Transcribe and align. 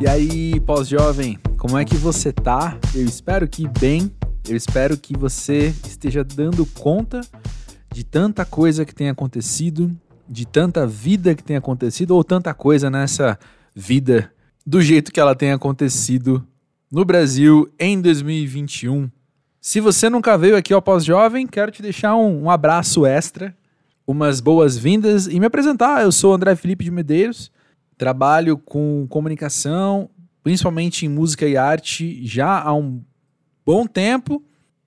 E 0.00 0.06
aí, 0.06 0.60
pós-jovem, 0.60 1.36
como 1.56 1.76
é 1.76 1.84
que 1.84 1.96
você 1.96 2.32
tá? 2.32 2.78
Eu 2.94 3.04
espero 3.04 3.48
que 3.48 3.66
bem. 3.80 4.12
Eu 4.48 4.56
espero 4.56 4.96
que 4.96 5.16
você 5.16 5.74
esteja 5.84 6.22
dando 6.22 6.64
conta 6.64 7.20
de 7.92 8.04
tanta 8.04 8.44
coisa 8.44 8.84
que 8.84 8.94
tem 8.94 9.08
acontecido, 9.08 9.90
de 10.28 10.46
tanta 10.46 10.86
vida 10.86 11.34
que 11.34 11.42
tem 11.42 11.56
acontecido, 11.56 12.12
ou 12.12 12.22
tanta 12.22 12.54
coisa 12.54 12.88
nessa 12.88 13.36
vida 13.74 14.32
do 14.64 14.80
jeito 14.80 15.10
que 15.10 15.18
ela 15.18 15.34
tem 15.34 15.50
acontecido 15.50 16.46
no 16.88 17.04
Brasil 17.04 17.68
em 17.76 18.00
2021. 18.00 19.10
Se 19.60 19.80
você 19.80 20.08
nunca 20.08 20.38
veio 20.38 20.56
aqui 20.56 20.72
ao 20.72 20.80
Pós-Jovem, 20.80 21.44
quero 21.44 21.72
te 21.72 21.82
deixar 21.82 22.14
um, 22.14 22.44
um 22.44 22.50
abraço 22.50 23.04
extra, 23.04 23.52
umas 24.06 24.40
boas-vindas 24.40 25.26
e 25.26 25.40
me 25.40 25.46
apresentar. 25.46 26.02
Eu 26.02 26.12
sou 26.12 26.32
André 26.32 26.54
Felipe 26.54 26.84
de 26.84 26.90
Medeiros, 26.92 27.50
trabalho 27.98 28.56
com 28.56 29.06
comunicação, 29.10 30.08
principalmente 30.42 31.04
em 31.04 31.08
música 31.08 31.46
e 31.46 31.56
arte, 31.56 32.24
já 32.24 32.62
há 32.62 32.72
um 32.72 33.02
bom 33.66 33.86
tempo 33.86 34.42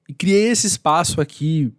e 0.10 0.14
criei 0.14 0.48
esse 0.48 0.66
espaço 0.66 1.22
aqui 1.22 1.72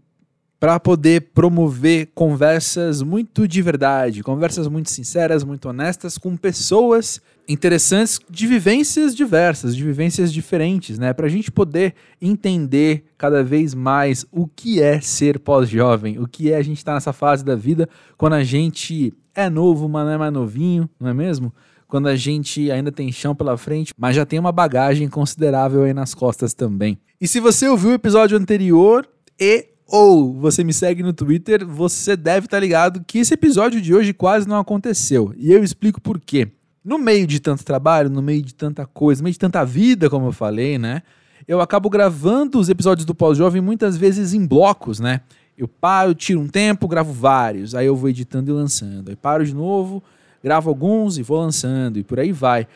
para 0.61 0.79
poder 0.79 1.33
promover 1.35 2.13
conversas 2.15 3.03
muito 3.03 3.49
de 3.49 3.61
verdade, 3.61 4.23
conversas 4.23 4.69
muito 4.69 4.91
sinceras, 4.91 5.43
muito 5.43 5.69
honestas 5.69 6.17
com 6.17 6.37
pessoas 6.37 7.21
interessantes 7.49 8.19
de 8.31 8.47
vivências 8.47 9.15
diversas, 9.15 9.75
de 9.77 9.83
vivências 9.83 10.33
diferentes, 10.33 10.99
né? 10.99 11.13
Para 11.13 11.27
a 11.27 11.29
gente 11.29 11.51
poder 11.51 11.95
entender 12.21 13.05
cada 13.19 13.43
vez 13.43 13.75
mais 13.75 14.25
o 14.31 14.47
que 14.47 14.81
é 14.81 15.01
ser 15.01 15.39
pós-jovem, 15.39 16.19
o 16.19 16.27
que 16.27 16.53
é 16.53 16.57
a 16.57 16.63
gente 16.63 16.79
estar 16.79 16.93
tá 16.93 16.97
nessa 16.97 17.13
fase 17.13 17.45
da 17.45 17.55
vida 17.55 17.89
quando 18.17 18.35
a 18.35 18.45
gente 18.45 19.13
é 19.35 19.49
novo, 19.49 19.89
mas 19.89 20.05
não 20.07 20.13
é 20.13 20.19
mais 20.19 20.33
novinho, 20.33 20.89
não 20.99 21.09
é 21.09 21.15
mesmo? 21.15 21.53
Quando 21.89 22.09
a 22.09 22.17
gente 22.17 22.71
ainda 22.71 22.91
tem 22.91 23.13
chão 23.13 23.35
pela 23.35 23.57
frente, 23.59 23.93
mas 23.99 24.17
já 24.17 24.25
tem 24.25 24.39
uma 24.39 24.53
bagagem 24.53 25.09
considerável 25.09 25.83
aí 25.83 25.93
nas 25.93 26.15
costas 26.15 26.55
também. 26.55 26.99
E 27.21 27.29
se 27.29 27.39
você 27.39 27.69
ouviu 27.69 27.91
o 27.91 27.95
episódio 27.95 28.39
anterior 28.39 29.07
e 29.39 29.69
ou 29.87 30.33
você 30.33 30.65
me 30.65 30.73
segue 30.73 31.03
no 31.03 31.13
Twitter, 31.13 31.67
você 31.67 32.17
deve 32.17 32.47
estar 32.47 32.57
tá 32.57 32.61
ligado 32.61 33.05
que 33.07 33.19
esse 33.19 33.35
episódio 33.35 33.81
de 33.81 33.95
hoje 33.95 34.15
quase 34.15 34.49
não 34.49 34.59
aconteceu. 34.59 35.35
E 35.37 35.53
eu 35.53 35.63
explico 35.63 36.01
por 36.01 36.19
quê. 36.19 36.49
No 36.85 36.99
meio 36.99 37.27
de 37.27 37.39
tanto 37.39 37.65
trabalho, 37.65 38.11
no 38.11 38.21
meio 38.21 38.43
de 38.43 38.55
tanta 38.55 38.85
coisa, 38.87 39.21
no 39.21 39.25
meio 39.25 39.33
de 39.33 39.39
tanta 39.39 39.65
vida, 39.65 40.11
como 40.11 40.27
eu 40.27 40.33
falei, 40.33 40.79
né? 40.79 41.03
Eu 41.47 41.61
acabo 41.61 41.89
gravando 41.89 42.59
os 42.59 42.69
episódios 42.69 43.05
do 43.05 43.15
Pós-Jovem 43.15 43.61
muitas 43.61 43.97
vezes 43.97 44.35
em 44.35 44.47
blocos, 44.47 45.01
né? 45.01 45.21
Eu 45.57 45.69
paro, 45.69 46.15
tiro 46.15 46.41
um 46.41 46.49
tempo, 46.49 46.89
gravo 46.89 47.13
vários, 47.13 47.75
aí 47.75 47.87
eu 47.87 47.95
vou 47.95 48.09
editando 48.09 48.51
e 48.51 48.55
lançando. 48.55 49.11
Aí 49.11 49.17
paro 49.17 49.45
de 49.45 49.55
novo, 49.55 50.03
gravo 50.43 50.69
alguns 50.69 51.19
e 51.19 51.23
vou 51.23 51.39
lançando, 51.39 51.99
e 51.99 52.03
por 52.03 52.19
aí 52.19 52.33
vai. 52.33 52.67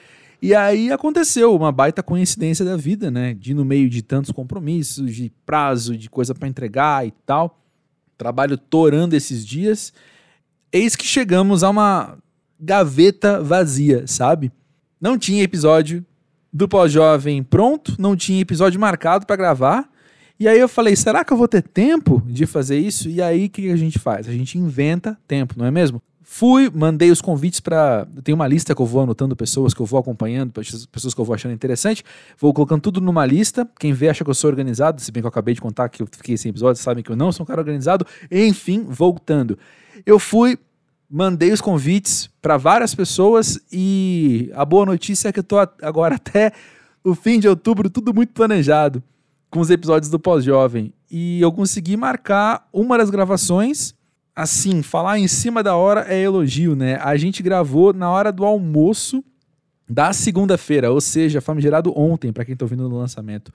E 0.41 0.55
aí 0.55 0.93
aconteceu 0.93 1.55
uma 1.55 1.73
baita 1.73 2.03
coincidência 2.03 2.65
da 2.65 2.77
vida, 2.77 3.11
né? 3.11 3.34
De 3.34 3.55
no 3.55 3.65
meio 3.65 3.89
de 3.89 4.03
tantos 4.03 4.31
compromissos, 4.31 5.15
de 5.15 5.33
prazo, 5.45 5.97
de 5.97 6.11
coisa 6.11 6.34
para 6.34 6.47
entregar 6.47 7.07
e 7.07 7.11
tal. 7.25 7.59
Trabalho 8.19 8.57
torando 8.57 9.17
esses 9.17 9.45
dias. 9.45 9.93
Eis 10.71 10.95
que 10.95 11.07
chegamos 11.07 11.65
a 11.65 11.71
uma 11.71 12.19
gaveta 12.61 13.43
vazia, 13.43 14.07
sabe? 14.07 14.53
Não 15.01 15.19
tinha 15.19 15.43
episódio 15.43 16.05
do 16.53 16.69
pós-jovem 16.69 17.43
pronto, 17.43 17.95
não 17.99 18.17
tinha 18.17 18.41
episódio 18.41 18.81
marcado 18.81 19.27
para 19.27 19.37
gravar. 19.37 19.89
E 20.39 20.47
aí 20.47 20.59
eu 20.59 20.69
falei, 20.69 20.95
será 20.97 21.25
que 21.25 21.33
eu 21.33 21.37
vou 21.37 21.49
ter 21.49 21.62
tempo 21.62 22.23
de 22.27 22.47
fazer 22.47 22.79
isso? 22.79 23.09
E 23.09 23.23
aí 23.23 23.47
o 23.47 23.51
que 23.51 23.71
a 23.71 23.77
gente 23.77 23.99
faz? 23.99 24.29
A 24.29 24.33
gente 24.33 24.59
inventa 24.59 25.19
tempo, 25.27 25.55
não 25.57 25.67
é 25.67 25.71
mesmo? 25.71 26.03
Fui, 26.29 26.69
mandei 26.75 27.11
os 27.11 27.23
convites 27.23 27.61
para. 27.61 28.07
Tem 28.25 28.34
uma 28.34 28.49
lista 28.49 28.75
que 28.75 28.83
eu 28.83 28.84
vou 28.84 29.01
anotando 29.03 29.37
pessoas 29.37 29.73
que 29.73 29.81
eu 29.81 29.87
vou 29.87 29.99
acompanhando, 29.99 30.53
pessoas 30.91 31.15
que 31.15 31.21
eu 31.21 31.25
vou 31.25 31.33
achando 31.33 31.55
interessante. 31.55 32.03
Vou 32.37 32.53
colocando 32.53 32.81
tudo 32.81 33.01
numa 33.01 33.25
lista. 33.25 33.67
Quem 33.79 33.93
vê 33.93 34.09
acha 34.09 34.25
que 34.25 34.28
eu 34.28 34.34
sou 34.34 34.50
organizado, 34.50 35.00
se 35.00 35.12
bem 35.12 35.23
que 35.23 35.27
eu 35.27 35.28
acabei 35.28 35.55
de 35.55 35.61
contar 35.61 35.88
que 35.88 36.03
eu 36.03 36.09
fiquei 36.11 36.37
sem 36.37 36.50
episódio, 36.50 36.83
sabem 36.83 37.05
que 37.05 37.11
eu 37.11 37.17
não 37.17 37.31
sou 37.31 37.44
um 37.44 37.47
cara 37.47 37.61
organizado. 37.61 38.05
Enfim, 38.28 38.84
voltando. 38.88 39.56
Eu 40.05 40.19
fui, 40.19 40.59
mandei 41.11 41.53
os 41.53 41.61
convites 41.61 42.28
para 42.41 42.56
várias 42.56 42.94
pessoas 42.94 43.59
e 43.72 44.50
a 44.55 44.65
boa 44.65 44.84
notícia 44.84 45.28
é 45.28 45.33
que 45.33 45.39
eu 45.39 45.44
tô 45.44 45.59
agora 45.59 46.17
até 46.17 46.53
o 47.05 47.15
fim 47.15 47.39
de 47.39 47.49
outubro, 47.49 47.89
tudo 47.89 48.12
muito 48.12 48.33
planejado 48.33 49.03
com 49.49 49.61
os 49.61 49.71
episódios 49.71 50.11
do 50.11 50.19
Pós-Jovem. 50.19 50.93
E 51.11 51.41
eu 51.41 51.53
consegui 51.53 51.97
marcar 51.97 52.69
uma 52.72 52.99
das 52.99 53.11
gravações 53.11 53.94
assim, 54.37 54.83
falar 54.83 55.19
em 55.19 55.27
cima 55.27 55.62
da 55.62 55.75
hora 55.77 56.05
é 56.12 56.21
elogio, 56.21 56.77
né? 56.77 56.97
A 56.97 57.17
gente 57.17 57.43
gravou 57.43 57.94
na 57.94 58.11
hora 58.11 58.31
do 58.31 58.44
almoço 58.44 59.25
da 59.88 60.12
segunda-feira, 60.12 60.91
ou 60.91 61.00
seja, 61.00 61.41
famigerado 61.41 61.99
ontem, 61.99 62.33
para 62.33 62.44
quem 62.44 62.55
tá 62.55 62.67
ouvindo 62.67 62.87
no 62.87 62.99
lançamento. 62.99 63.50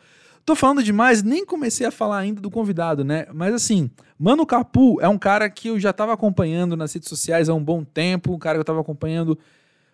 Tô 0.45 0.55
falando 0.55 0.83
demais, 0.83 1.21
nem 1.21 1.45
comecei 1.45 1.85
a 1.85 1.91
falar 1.91 2.19
ainda 2.19 2.41
do 2.41 2.49
convidado, 2.49 3.03
né? 3.03 3.27
Mas 3.33 3.53
assim, 3.53 3.91
Mano 4.17 4.45
Capu 4.45 4.99
é 4.99 5.07
um 5.07 5.17
cara 5.17 5.49
que 5.49 5.67
eu 5.67 5.79
já 5.79 5.93
tava 5.93 6.13
acompanhando 6.13 6.75
nas 6.75 6.93
redes 6.93 7.09
sociais 7.09 7.47
há 7.47 7.53
um 7.53 7.63
bom 7.63 7.83
tempo, 7.83 8.33
um 8.33 8.39
cara 8.39 8.55
que 8.55 8.61
eu 8.61 8.65
tava 8.65 8.81
acompanhando, 8.81 9.37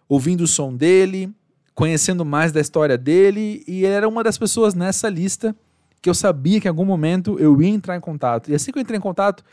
ouvindo 0.08 0.42
o 0.42 0.48
som 0.48 0.74
dele, 0.74 1.30
conhecendo 1.76 2.26
mais 2.26 2.52
da 2.52 2.62
história 2.62 2.98
dele, 2.98 3.64
e 3.68 3.84
ele 3.84 3.94
era 3.94 4.08
uma 4.08 4.24
das 4.24 4.38
pessoas 4.38 4.74
nessa 4.74 5.10
lista 5.10 5.56
que 6.02 6.10
eu 6.10 6.14
sabia 6.14 6.62
que 6.62 6.68
em 6.68 6.70
algum 6.70 6.86
momento 6.86 7.38
eu 7.40 7.62
ia 7.62 7.70
entrar 7.70 7.98
em 7.98 8.02
contato. 8.02 8.50
E 8.50 8.56
assim 8.56 8.72
que 8.72 8.78
eu 8.78 8.82
entrei 8.82 8.98
em 8.98 9.02
contato, 9.02 9.44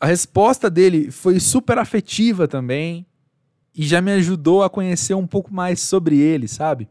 a 0.00 0.06
resposta 0.06 0.70
dele 0.70 1.10
foi 1.10 1.38
super 1.38 1.78
afetiva 1.78 2.48
também 2.48 3.06
e 3.74 3.84
já 3.84 4.00
me 4.00 4.12
ajudou 4.12 4.62
a 4.62 4.70
conhecer 4.70 5.14
um 5.14 5.26
pouco 5.26 5.52
mais 5.52 5.80
sobre 5.80 6.18
ele, 6.18 6.48
sabe? 6.48 6.88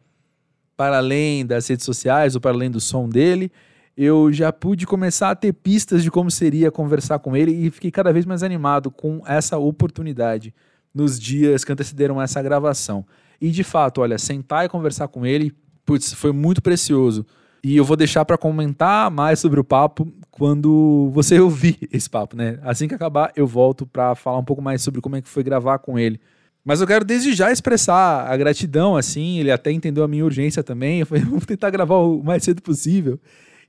Para 0.75 0.97
além 0.97 1.45
das 1.45 1.67
redes 1.67 1.85
sociais 1.85 2.35
ou 2.35 2.41
para 2.41 2.51
além 2.51 2.71
do 2.71 2.79
som 2.79 3.07
dele, 3.07 3.51
eu 3.95 4.31
já 4.31 4.51
pude 4.51 4.85
começar 4.87 5.31
a 5.31 5.35
ter 5.35 5.53
pistas 5.53 6.03
de 6.03 6.09
como 6.09 6.31
seria 6.31 6.71
conversar 6.71 7.19
com 7.19 7.35
ele 7.35 7.51
e 7.51 7.69
fiquei 7.69 7.91
cada 7.91 8.11
vez 8.11 8.25
mais 8.25 8.41
animado 8.41 8.89
com 8.89 9.21
essa 9.25 9.57
oportunidade 9.57 10.53
nos 10.93 11.19
dias 11.19 11.63
que 11.63 11.71
antecederam 11.71 12.21
essa 12.21 12.41
gravação. 12.41 13.05
E 13.39 13.49
de 13.49 13.63
fato, 13.63 14.01
olha, 14.01 14.17
sentar 14.17 14.65
e 14.65 14.69
conversar 14.69 15.07
com 15.07 15.25
ele, 15.25 15.53
putz, 15.85 16.13
foi 16.13 16.31
muito 16.31 16.61
precioso. 16.61 17.25
E 17.63 17.77
eu 17.77 17.85
vou 17.85 17.95
deixar 17.95 18.25
para 18.25 18.37
comentar 18.37 19.11
mais 19.11 19.39
sobre 19.39 19.59
o 19.59 19.63
papo 19.63 20.11
quando 20.31 21.11
você 21.13 21.37
ouvir 21.41 21.87
esse 21.91 22.09
papo, 22.09 22.35
né? 22.35 22.59
Assim 22.63 22.87
que 22.87 22.95
acabar, 22.95 23.31
eu 23.35 23.45
volto 23.45 23.85
para 23.85 24.15
falar 24.15 24.39
um 24.39 24.43
pouco 24.43 24.61
mais 24.61 24.81
sobre 24.81 25.01
como 25.01 25.15
é 25.15 25.21
que 25.21 25.29
foi 25.29 25.43
gravar 25.43 25.77
com 25.79 25.99
ele. 25.99 26.19
Mas 26.63 26.79
eu 26.79 26.87
quero 26.87 27.03
desde 27.03 27.33
já 27.33 27.51
expressar 27.51 28.27
a 28.31 28.37
gratidão, 28.37 28.95
assim, 28.95 29.39
ele 29.39 29.51
até 29.51 29.71
entendeu 29.71 30.03
a 30.03 30.07
minha 30.07 30.23
urgência 30.23 30.63
também. 30.63 30.99
Eu 30.99 31.05
falei, 31.05 31.23
vamos 31.25 31.45
tentar 31.45 31.69
gravar 31.69 31.97
o 31.97 32.23
mais 32.23 32.43
cedo 32.43 32.61
possível. 32.61 33.19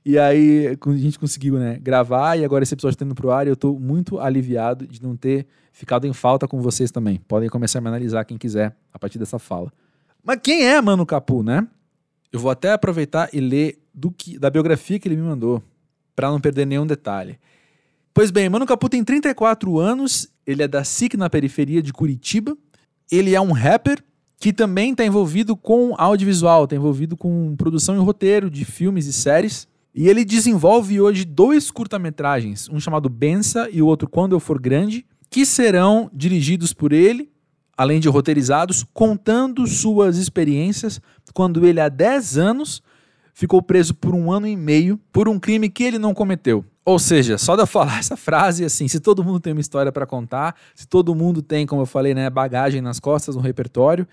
E 0.05 0.19
aí 0.19 0.67
a 0.67 0.95
gente 0.95 1.17
conseguiu, 1.17 1.57
né, 1.57 1.79
gravar 1.81 2.37
e 2.37 2.43
agora 2.43 2.63
esse 2.63 2.73
episódio 2.73 2.95
está 2.95 3.05
indo 3.05 3.15
pro 3.15 3.31
ar 3.31 3.47
e 3.47 3.49
eu 3.49 3.55
tô 3.55 3.73
muito 3.73 4.19
aliviado 4.19 4.85
de 4.85 5.01
não 5.01 5.15
ter 5.15 5.47
ficado 5.71 6.05
em 6.05 6.13
falta 6.13 6.47
com 6.47 6.61
vocês 6.61 6.91
também. 6.91 7.21
Podem 7.27 7.49
começar 7.49 7.79
a 7.79 7.81
me 7.81 7.87
analisar 7.87 8.25
quem 8.25 8.37
quiser 8.37 8.75
a 8.93 8.99
partir 8.99 9.17
dessa 9.17 9.39
fala. 9.39 9.71
Mas 10.23 10.39
quem 10.43 10.65
é 10.65 10.79
Mano 10.81 11.05
Capu, 11.05 11.41
né? 11.41 11.65
Eu 12.31 12.39
vou 12.39 12.51
até 12.51 12.73
aproveitar 12.73 13.29
e 13.31 13.39
ler 13.39 13.79
do 13.93 14.11
que, 14.11 14.37
da 14.37 14.49
biografia 14.49 14.99
que 14.99 15.07
ele 15.07 15.15
me 15.15 15.21
mandou, 15.21 15.63
para 16.15 16.29
não 16.29 16.39
perder 16.39 16.65
nenhum 16.65 16.85
detalhe. 16.85 17.39
Pois 18.13 18.29
bem, 18.29 18.49
Mano 18.49 18.65
Capu 18.65 18.89
tem 18.89 19.03
34 19.03 19.79
anos, 19.79 20.29
ele 20.45 20.63
é 20.63 20.67
da 20.67 20.83
SIC 20.83 21.15
na 21.15 21.29
periferia 21.29 21.81
de 21.81 21.93
Curitiba. 21.93 22.57
Ele 23.11 23.35
é 23.35 23.41
um 23.41 23.51
rapper 23.51 24.03
que 24.39 24.51
também 24.51 24.91
está 24.91 25.05
envolvido 25.05 25.55
com 25.55 25.95
audiovisual, 25.97 26.65
está 26.65 26.75
envolvido 26.75 27.15
com 27.15 27.55
produção 27.55 27.95
e 27.95 27.99
roteiro 27.99 28.49
de 28.49 28.65
filmes 28.65 29.05
e 29.05 29.13
séries. 29.13 29.67
E 29.95 30.09
ele 30.09 30.25
desenvolve 30.25 30.99
hoje 30.99 31.23
dois 31.23 31.71
curta-metragens, 31.71 32.67
um 32.69 32.79
chamado 32.79 33.07
Bença 33.07 33.69
e 33.71 33.81
o 33.81 33.85
outro 33.85 34.09
Quando 34.09 34.33
Eu 34.33 34.39
For 34.39 34.59
Grande, 34.59 35.05
que 35.29 35.45
serão 35.45 36.09
dirigidos 36.13 36.73
por 36.73 36.91
ele, 36.91 37.31
além 37.77 37.99
de 37.99 38.09
roteirizados, 38.09 38.85
contando 38.93 39.65
suas 39.65 40.17
experiências 40.17 40.99
quando 41.33 41.65
ele, 41.65 41.79
há 41.79 41.89
10 41.89 42.37
anos, 42.37 42.83
ficou 43.33 43.61
preso 43.61 43.93
por 43.93 44.13
um 44.13 44.31
ano 44.31 44.45
e 44.45 44.55
meio 44.55 44.99
por 45.11 45.27
um 45.27 45.39
crime 45.39 45.69
que 45.69 45.83
ele 45.83 45.97
não 45.97 46.13
cometeu. 46.13 46.65
Ou 46.85 46.99
seja, 46.99 47.37
só 47.37 47.55
de 47.55 47.61
eu 47.61 47.67
falar 47.67 47.97
essa 47.99 48.17
frase, 48.17 48.65
assim, 48.65 48.87
se 48.87 48.99
todo 48.99 49.23
mundo 49.23 49.39
tem 49.39 49.53
uma 49.53 49.61
história 49.61 49.91
para 49.91 50.05
contar, 50.05 50.55
se 50.75 50.87
todo 50.87 51.15
mundo 51.15 51.41
tem, 51.41 51.65
como 51.65 51.81
eu 51.81 51.85
falei, 51.85 52.13
né, 52.13 52.29
bagagem 52.29 52.81
nas 52.81 52.99
costas, 52.99 53.35
um 53.35 53.41
repertório, 53.41 54.07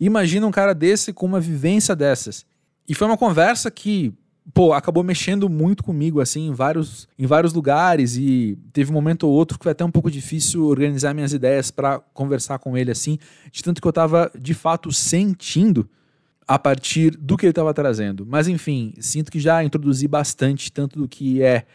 imagina 0.00 0.46
um 0.46 0.50
cara 0.50 0.74
desse 0.74 1.12
com 1.12 1.26
uma 1.26 1.40
vivência 1.40 1.94
dessas. 1.94 2.44
E 2.88 2.94
foi 2.94 3.06
uma 3.06 3.16
conversa 3.18 3.70
que, 3.70 4.12
pô, 4.52 4.72
acabou 4.72 5.04
mexendo 5.04 5.48
muito 5.48 5.84
comigo, 5.84 6.20
assim, 6.20 6.48
em 6.48 6.52
vários, 6.52 7.06
em 7.18 7.26
vários 7.26 7.52
lugares 7.52 8.16
e 8.16 8.58
teve 8.72 8.90
um 8.90 8.94
momento 8.94 9.24
ou 9.24 9.32
outro 9.32 9.58
que 9.58 9.64
foi 9.64 9.72
até 9.72 9.84
um 9.84 9.90
pouco 9.90 10.10
difícil 10.10 10.64
organizar 10.64 11.14
minhas 11.14 11.32
ideias 11.32 11.70
para 11.70 12.00
conversar 12.14 12.58
com 12.58 12.76
ele, 12.76 12.90
assim, 12.90 13.18
de 13.52 13.62
tanto 13.62 13.80
que 13.80 13.86
eu 13.86 13.92
tava, 13.92 14.30
de 14.36 14.54
fato, 14.54 14.90
sentindo 14.90 15.88
a 16.48 16.58
partir 16.58 17.10
do 17.10 17.36
que 17.36 17.44
ele 17.44 17.50
estava 17.50 17.74
trazendo. 17.74 18.24
Mas 18.26 18.48
enfim, 18.48 18.94
sinto 18.98 19.30
que 19.30 19.38
já 19.38 19.62
introduzi 19.62 20.08
bastante 20.08 20.72
tanto 20.72 20.98
do 20.98 21.06
que 21.06 21.42
é 21.42 21.66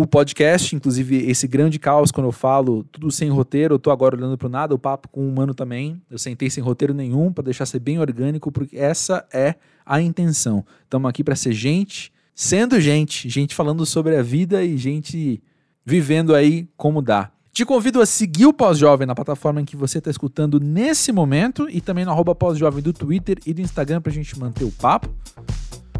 o 0.00 0.06
podcast, 0.06 0.76
inclusive 0.76 1.28
esse 1.28 1.48
grande 1.48 1.76
caos, 1.76 2.12
quando 2.12 2.28
eu 2.28 2.32
falo 2.32 2.84
tudo 2.84 3.10
sem 3.10 3.28
roteiro, 3.30 3.74
eu 3.74 3.78
tô 3.80 3.90
agora 3.90 4.14
olhando 4.14 4.38
pro 4.38 4.48
nada, 4.48 4.72
o 4.72 4.78
papo 4.78 5.08
com 5.08 5.22
o 5.22 5.28
humano 5.28 5.52
também. 5.52 6.00
Eu 6.08 6.16
sentei 6.16 6.48
sem 6.48 6.62
roteiro 6.62 6.94
nenhum 6.94 7.32
para 7.32 7.42
deixar 7.42 7.66
ser 7.66 7.80
bem 7.80 7.98
orgânico, 7.98 8.52
porque 8.52 8.78
essa 8.78 9.26
é 9.32 9.56
a 9.84 10.00
intenção. 10.00 10.64
Estamos 10.84 11.10
aqui 11.10 11.24
para 11.24 11.34
ser 11.34 11.52
gente, 11.52 12.12
sendo 12.32 12.80
gente, 12.80 13.28
gente 13.28 13.56
falando 13.56 13.84
sobre 13.84 14.14
a 14.14 14.22
vida 14.22 14.62
e 14.62 14.76
gente 14.76 15.42
vivendo 15.84 16.32
aí 16.32 16.68
como 16.76 17.02
dá. 17.02 17.32
Te 17.52 17.64
convido 17.64 18.00
a 18.00 18.06
seguir 18.06 18.46
o 18.46 18.52
Pós-Jovem 18.52 19.04
na 19.04 19.16
plataforma 19.16 19.60
em 19.60 19.64
que 19.64 19.76
você 19.76 19.98
está 19.98 20.12
escutando 20.12 20.60
nesse 20.60 21.10
momento 21.10 21.68
e 21.68 21.80
também 21.80 22.04
no 22.04 22.12
arroba 22.12 22.36
Pós-Jovem 22.36 22.84
do 22.84 22.92
Twitter 22.92 23.36
e 23.44 23.52
do 23.52 23.60
Instagram 23.60 24.00
para 24.00 24.12
a 24.12 24.14
gente 24.14 24.38
manter 24.38 24.62
o 24.62 24.70
papo. 24.70 25.12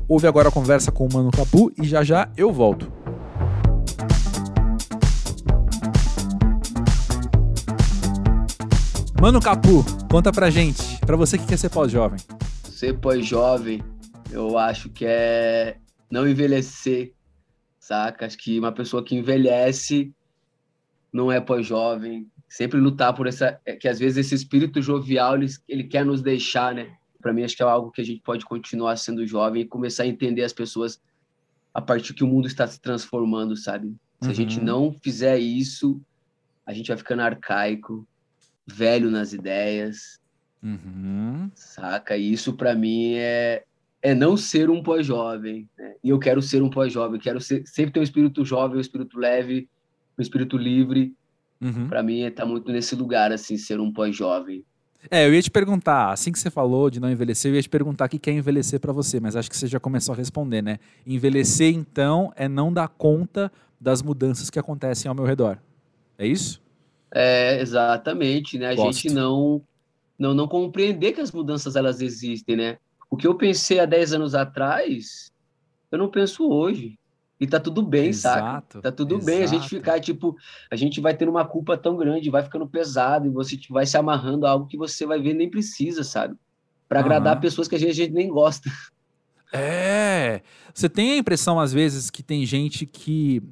Ouve 0.07 0.29
agora 0.29 0.51
a 0.51 0.53
conversa 0.53 0.93
com 0.93 1.05
o 1.05 1.13
Mano 1.13 1.33
Capu 1.33 1.73
e 1.77 1.85
já 1.85 2.05
já 2.05 2.31
eu 2.37 2.53
volto. 2.53 2.98
Mano 9.21 9.41
Capu, 9.41 9.85
conta 10.09 10.31
pra 10.31 10.49
gente, 10.49 10.81
pra 11.01 11.17
você 11.17 11.37
que 11.37 11.45
quer 11.45 11.59
ser 11.59 11.71
pós-jovem. 11.71 12.21
Ser 12.63 13.01
pós-jovem, 13.01 13.83
eu 14.31 14.57
acho 14.57 14.89
que 14.91 15.05
é 15.05 15.77
não 16.09 16.27
envelhecer, 16.27 17.13
saca? 17.81 18.27
Acho 18.27 18.39
que 18.39 18.57
uma 18.61 18.71
pessoa 18.71 19.05
que 19.05 19.17
envelhece 19.17 20.15
não 21.13 21.33
é 21.33 21.41
pós-jovem. 21.41 22.29
Sempre 22.49 22.79
lutar 22.79 23.13
por 23.13 23.27
essa. 23.27 23.61
É 23.67 23.75
que 23.75 23.89
às 23.89 23.99
vezes 23.99 24.19
esse 24.19 24.37
espírito 24.37 24.81
jovial 24.81 25.35
ele, 25.35 25.49
ele 25.69 25.85
quer 25.85 26.05
nos 26.05 26.23
deixar, 26.23 26.73
né? 26.73 26.95
Para 27.21 27.33
mim, 27.33 27.43
acho 27.43 27.57
que 27.57 27.63
é 27.63 27.67
algo 27.67 27.91
que 27.91 28.01
a 28.01 28.05
gente 28.05 28.23
pode 28.23 28.45
continuar 28.45 28.97
sendo 28.97 29.27
jovem 29.27 29.63
e 29.63 29.67
começar 29.67 30.05
a 30.05 30.07
entender 30.07 30.45
as 30.45 30.53
pessoas 30.53 31.01
a 31.75 31.83
partir 31.83 32.15
que 32.15 32.23
o 32.23 32.29
mundo 32.29 32.47
está 32.47 32.69
se 32.69 32.81
transformando, 32.81 33.57
sabe? 33.57 33.89
Se 34.21 34.27
uhum. 34.27 34.31
a 34.31 34.35
gente 34.35 34.59
uhum. 34.61 34.65
não 34.65 34.93
fizer 34.93 35.39
isso, 35.39 36.01
a 36.65 36.73
gente 36.73 36.87
vai 36.87 36.97
ficando 36.97 37.23
arcaico, 37.23 38.07
velho 38.69 39.11
nas 39.11 39.33
ideias, 39.33 40.21
uhum. 40.63 41.51
saca? 41.55 42.17
E 42.17 42.33
isso 42.33 42.53
para 42.53 42.75
mim 42.75 43.15
é, 43.15 43.65
é 44.03 44.15
não 44.15 44.37
ser 44.37 44.69
um 44.69 44.83
pós-jovem. 44.83 45.69
Né? 45.79 45.95
E 46.05 46.11
eu 46.11 46.19
quero 46.19 46.43
ser 46.43 46.63
um 46.63 46.71
pós-jovem, 46.71 47.19
quero 47.19 47.41
ser, 47.41 47.63
sempre 47.67 47.93
ter 47.93 48.01
um 48.01 48.05
espírito 48.05 48.45
jovem, 48.45 48.77
um 48.77 48.81
espírito 48.81 49.19
leve, 49.19 49.69
um 50.19 50.23
espírito 50.23 50.57
livre. 50.57 51.15
Uhum. 51.61 51.89
Para 51.89 52.03
mim 52.03 52.21
é 52.21 52.31
tá 52.31 52.45
muito 52.45 52.71
nesse 52.71 52.95
lugar, 52.95 53.33
assim, 53.33 53.57
ser 53.57 53.81
um 53.81 53.93
pós-jovem. 53.93 54.65
É, 55.11 55.27
eu 55.27 55.33
ia 55.33 55.41
te 55.41 55.51
perguntar, 55.51 56.13
assim 56.13 56.33
que 56.33 56.39
você 56.39 56.51
falou 56.51 56.91
de 56.91 56.99
não 56.99 57.11
envelhecer, 57.11 57.51
eu 57.51 57.55
ia 57.55 57.63
te 57.63 57.69
perguntar 57.69 58.07
o 58.07 58.09
que 58.09 58.29
é 58.29 58.33
envelhecer 58.33 58.81
para 58.81 58.93
você, 58.93 59.21
mas 59.21 59.37
acho 59.37 59.49
que 59.49 59.57
você 59.57 59.69
já 59.69 59.79
começou 59.79 60.13
a 60.13 60.17
responder, 60.17 60.61
né? 60.61 60.79
Envelhecer, 61.07 61.73
então, 61.73 62.33
é 62.35 62.49
não 62.49 62.73
dar 62.73 62.89
conta 62.89 63.51
das 63.81 64.03
mudanças 64.03 64.51
que 64.51 64.59
acontecem 64.59 65.09
ao 65.09 65.15
meu 65.15 65.25
redor. 65.25 65.59
É 66.19 66.27
isso? 66.27 66.61
É, 67.13 67.61
exatamente, 67.61 68.59
né? 68.59 68.71
A 68.71 68.75
Gosto. 68.75 68.93
gente 68.93 69.15
não, 69.15 69.63
não 70.19 70.35
não 70.35 70.47
compreender 70.47 71.13
que 71.13 71.21
as 71.21 71.33
mudanças 71.33 71.77
elas 71.77 72.01
existem, 72.01 72.57
né? 72.57 72.79
O 73.11 73.17
que 73.17 73.27
eu 73.27 73.35
pensei 73.35 73.81
há 73.81 73.87
10 73.87 74.15
anos 74.15 74.35
atrás, 74.35 75.33
eu 75.91 75.99
não 75.99 76.11
penso 76.11 76.49
hoje. 76.51 76.99
E 77.41 77.47
tá 77.47 77.61
tudo 77.61 77.83
bem, 77.83 78.09
exato, 78.09 78.75
saca? 78.75 78.83
Tá 78.83 78.93
tudo 78.93 79.15
exato. 79.15 79.27
bem 79.27 79.45
a 79.45 79.47
gente 79.47 79.69
ficar, 79.69 80.01
tipo, 80.01 80.37
a 80.71 80.75
gente 80.75 81.01
vai 81.01 81.17
tendo 81.17 81.31
uma 81.31 81.45
culpa 81.45 81.77
tão 81.77 81.97
grande, 81.97 82.31
vai 82.31 82.43
ficando 82.43 82.67
pesado, 82.67 83.29
e 83.29 83.31
você 83.31 83.59
vai 83.71 83.87
se 83.87 83.97
amarrando 83.97 84.45
a 84.45 84.51
algo 84.51 84.67
que 84.67 84.77
você 84.77 85.07
vai 85.07 85.21
ver 85.23 85.35
nem 85.35 85.49
precisa, 85.49 86.03
sabe? 86.03 86.35
Para 86.89 86.99
uhum. 86.99 87.07
agradar 87.07 87.41
pessoas 87.41 87.69
que 87.69 87.77
a 87.77 87.79
gente, 87.79 87.91
a 87.91 87.95
gente 87.95 88.13
nem 88.13 88.29
gosta. 88.29 88.69
É. 89.53 90.43
Você 90.75 90.89
tem 90.89 91.13
a 91.13 91.17
impressão, 91.17 91.61
às 91.61 91.73
vezes, 91.73 92.11
que 92.11 92.23
tem 92.23 92.45
gente 92.45 92.85
que 92.85 93.43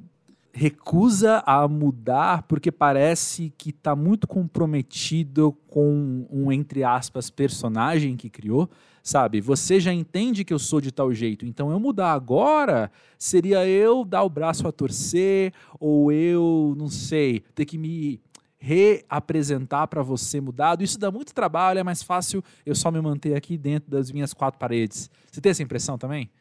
recusa 0.57 1.43
a 1.45 1.67
mudar 1.67 2.41
porque 2.43 2.71
parece 2.71 3.53
que 3.55 3.69
está 3.69 3.95
muito 3.95 4.27
comprometido 4.27 5.55
com 5.67 6.25
um, 6.31 6.51
entre 6.51 6.83
aspas, 6.83 7.29
personagem 7.29 8.17
que 8.17 8.27
criou, 8.27 8.67
sabe? 9.03 9.39
Você 9.39 9.79
já 9.79 9.93
entende 9.93 10.43
que 10.43 10.51
eu 10.51 10.57
sou 10.57 10.81
de 10.81 10.91
tal 10.91 11.13
jeito, 11.13 11.45
então 11.45 11.69
eu 11.69 11.79
mudar 11.79 12.11
agora 12.11 12.91
seria 13.19 13.67
eu 13.67 14.03
dar 14.03 14.23
o 14.23 14.29
braço 14.29 14.67
a 14.67 14.71
torcer 14.71 15.53
ou 15.79 16.11
eu, 16.11 16.73
não 16.75 16.89
sei, 16.89 17.43
ter 17.53 17.65
que 17.65 17.77
me 17.77 18.19
reapresentar 18.57 19.85
para 19.85 20.01
você 20.01 20.41
mudado. 20.41 20.83
Isso 20.83 20.97
dá 20.97 21.11
muito 21.11 21.35
trabalho, 21.35 21.77
é 21.77 21.83
mais 21.83 22.01
fácil 22.01 22.43
eu 22.65 22.73
só 22.73 22.89
me 22.89 22.99
manter 22.99 23.35
aqui 23.35 23.59
dentro 23.59 23.91
das 23.91 24.11
minhas 24.11 24.33
quatro 24.33 24.59
paredes. 24.59 25.07
Você 25.31 25.39
tem 25.39 25.51
essa 25.51 25.61
impressão 25.61 25.99
também? 25.99 26.31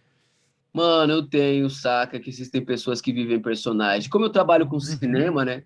Mano, 0.77 1.11
eu 1.11 1.27
tenho, 1.27 1.71
saca, 1.71 2.21
que 2.21 2.29
existem 2.29 2.63
pessoas 2.63 3.01
que 3.01 3.11
vivem 3.11 3.41
personagens. 3.41 4.07
Como 4.09 4.27
eu 4.27 4.31
trabalho 4.31 4.67
com 4.67 4.75
uhum. 4.75 4.81
cinema, 4.81 5.43
né? 5.43 5.63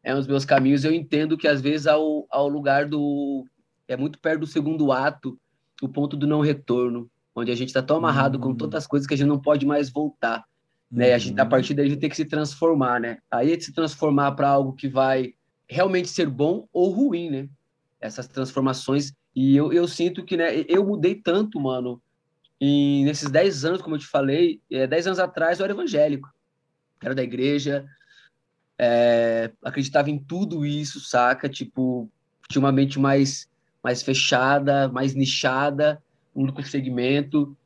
É 0.00 0.14
um 0.14 0.18
dos 0.18 0.28
meus 0.28 0.44
caminhos, 0.44 0.84
eu 0.84 0.92
entendo 0.92 1.36
que 1.36 1.48
às 1.48 1.60
vezes 1.60 1.88
ao, 1.88 2.24
ao 2.30 2.48
lugar 2.48 2.86
do. 2.86 3.44
É 3.88 3.96
muito 3.96 4.16
perto 4.20 4.42
do 4.42 4.46
segundo 4.46 4.92
ato, 4.92 5.36
o 5.82 5.88
ponto 5.88 6.16
do 6.16 6.24
não 6.24 6.40
retorno, 6.40 7.10
onde 7.34 7.50
a 7.50 7.54
gente 7.56 7.70
está 7.70 7.82
tão 7.82 7.96
amarrado 7.96 8.36
uhum. 8.36 8.42
com 8.42 8.54
tantas 8.54 8.86
coisas 8.86 9.08
que 9.08 9.14
a 9.14 9.16
gente 9.16 9.26
não 9.26 9.40
pode 9.40 9.66
mais 9.66 9.90
voltar. 9.90 10.44
Né? 10.88 11.14
A, 11.14 11.18
gente, 11.18 11.40
a 11.40 11.42
uhum. 11.42 11.48
partir 11.48 11.74
daí 11.74 11.86
a 11.86 11.88
gente 11.88 11.98
tem 11.98 12.08
que 12.08 12.14
se 12.14 12.24
transformar, 12.24 13.00
né? 13.00 13.18
Aí 13.28 13.52
é 13.52 13.58
se 13.58 13.72
transformar 13.72 14.36
para 14.36 14.48
algo 14.48 14.72
que 14.72 14.86
vai 14.86 15.34
realmente 15.68 16.10
ser 16.10 16.30
bom 16.30 16.68
ou 16.72 16.90
ruim, 16.90 17.28
né? 17.28 17.48
Essas 18.00 18.28
transformações. 18.28 19.12
E 19.34 19.56
eu, 19.56 19.72
eu 19.72 19.88
sinto 19.88 20.24
que, 20.24 20.36
né, 20.36 20.64
eu 20.68 20.86
mudei 20.86 21.16
tanto, 21.16 21.58
mano, 21.58 22.00
e 22.60 23.02
nesses 23.04 23.30
10 23.30 23.64
anos, 23.64 23.82
como 23.82 23.94
eu 23.94 24.00
te 24.00 24.06
falei, 24.06 24.60
é, 24.70 24.86
10 24.86 25.08
anos 25.08 25.18
atrás 25.18 25.58
eu 25.58 25.64
era 25.64 25.72
evangélico. 25.72 26.28
Era 27.00 27.14
da 27.14 27.22
igreja, 27.22 27.86
é, 28.78 29.50
acreditava 29.62 30.10
em 30.10 30.18
tudo 30.18 30.64
isso, 30.64 31.00
saca? 31.00 31.48
Tipo, 31.48 32.08
tinha 32.48 32.60
uma 32.60 32.72
mente 32.72 32.98
mais, 32.98 33.48
mais 33.82 34.02
fechada, 34.02 34.88
mais 34.88 35.14
nichada, 35.14 36.02
um 36.34 36.42
único 36.42 36.62
segmento. 36.62 37.56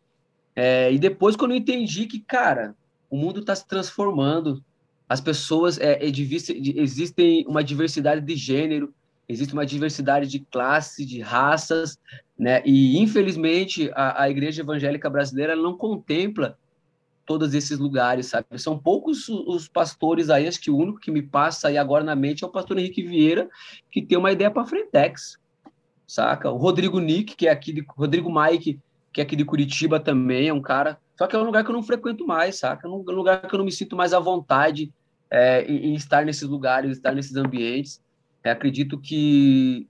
É, 0.55 0.93
e 0.93 0.99
depois, 0.99 1.37
quando 1.37 1.53
eu 1.53 1.56
entendi 1.56 2.06
que, 2.06 2.21
cara, 2.21 2.75
o 3.09 3.17
mundo 3.17 3.41
está 3.41 3.55
se 3.55 3.67
transformando, 3.67 4.62
as 5.09 5.21
pessoas, 5.21 5.79
é, 5.79 5.93
é, 5.94 6.06
existem 6.06 7.44
uma 7.47 7.62
diversidade 7.62 8.21
de 8.21 8.35
gênero, 8.35 8.94
existe 9.29 9.55
uma 9.55 9.67
diversidade 9.67 10.27
de 10.29 10.41
classe, 10.41 11.05
de 11.05 11.21
raças, 11.21 11.99
né? 12.39 12.63
E 12.65 12.99
infelizmente 12.99 13.91
a, 13.95 14.23
a 14.25 14.31
igreja 14.31 14.63
evangélica 14.63 15.09
brasileira 15.09 15.55
não 15.57 15.77
contempla 15.77 16.59
todos 17.25 17.55
esses 17.55 17.79
lugares, 17.79 18.27
sabe? 18.27 18.47
São 18.59 18.79
poucos 18.79 19.29
os 19.29 19.69
pastores 19.69 20.29
aí, 20.29 20.47
acho 20.47 20.61
que 20.61 20.71
o 20.71 20.77
único 20.77 20.99
que 20.99 21.11
me 21.11 21.23
passa 21.23 21.69
aí 21.69 21.79
agora 21.79 22.05
na 22.05 22.17
mente 22.17 22.43
é 22.43 22.47
o 22.47 22.51
pastor 22.51 22.79
Henrique 22.79 23.03
Vieira, 23.03 23.49
que 23.91 24.03
tem 24.03 24.19
uma 24.19 24.33
ideia 24.33 24.51
para 24.51 24.67
Frentex, 24.67 25.39
saca? 26.07 26.51
O 26.51 26.57
Rodrigo 26.57 26.99
Nick, 26.99 27.37
que 27.37 27.46
é 27.46 27.51
aqui 27.51 27.73
de 27.73 27.85
Rodrigo 27.89 28.31
Mike, 28.32 28.79
que 29.13 29.20
é 29.20 29.25
aqui 29.25 29.37
de 29.37 29.44
Curitiba 29.44 30.01
também, 30.01 30.49
é 30.49 30.53
um 30.53 30.61
cara, 30.61 30.99
só 31.17 31.27
que 31.27 31.37
é 31.37 31.39
um 31.39 31.44
lugar 31.44 31.63
que 31.65 31.70
eu 31.70 31.75
não 31.75 31.82
frequento 31.82 32.27
mais, 32.27 32.58
saca? 32.58 32.89
É 32.89 32.91
um 32.91 32.96
lugar 32.96 33.41
que 33.43 33.55
eu 33.55 33.58
não 33.58 33.65
me 33.65 33.73
sinto 33.73 33.94
mais 33.94 34.13
à 34.13 34.19
vontade 34.19 34.93
é, 35.31 35.65
em, 35.65 35.91
em 35.91 35.94
estar 35.94 36.25
nesses 36.25 36.49
lugares, 36.49 36.93
estar 36.93 37.15
nesses 37.15 37.37
ambientes. 37.37 38.01
É, 38.44 38.51
acredito 38.51 38.99
que 38.99 39.87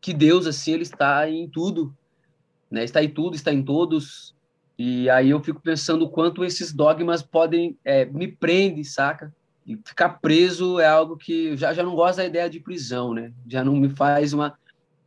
que 0.00 0.12
Deus 0.12 0.48
assim 0.48 0.72
ele 0.72 0.82
está 0.82 1.30
em 1.30 1.48
tudo, 1.48 1.94
né? 2.68 2.82
Está 2.82 3.02
em 3.04 3.08
tudo, 3.08 3.36
está 3.36 3.52
em 3.52 3.62
todos. 3.62 4.34
E 4.76 5.08
aí 5.08 5.30
eu 5.30 5.40
fico 5.40 5.60
pensando 5.60 6.04
o 6.04 6.10
quanto 6.10 6.44
esses 6.44 6.72
dogmas 6.72 7.22
podem 7.22 7.78
é, 7.84 8.04
me 8.04 8.26
prende, 8.26 8.84
saca? 8.84 9.32
E 9.64 9.76
ficar 9.84 10.08
preso 10.20 10.80
é 10.80 10.86
algo 10.88 11.16
que 11.16 11.56
já 11.56 11.72
já 11.72 11.84
não 11.84 11.94
gosto 11.94 12.16
da 12.16 12.24
ideia 12.24 12.50
de 12.50 12.58
prisão, 12.58 13.14
né? 13.14 13.32
Já 13.46 13.62
não 13.62 13.76
me 13.76 13.88
faz 13.90 14.32
uma 14.32 14.58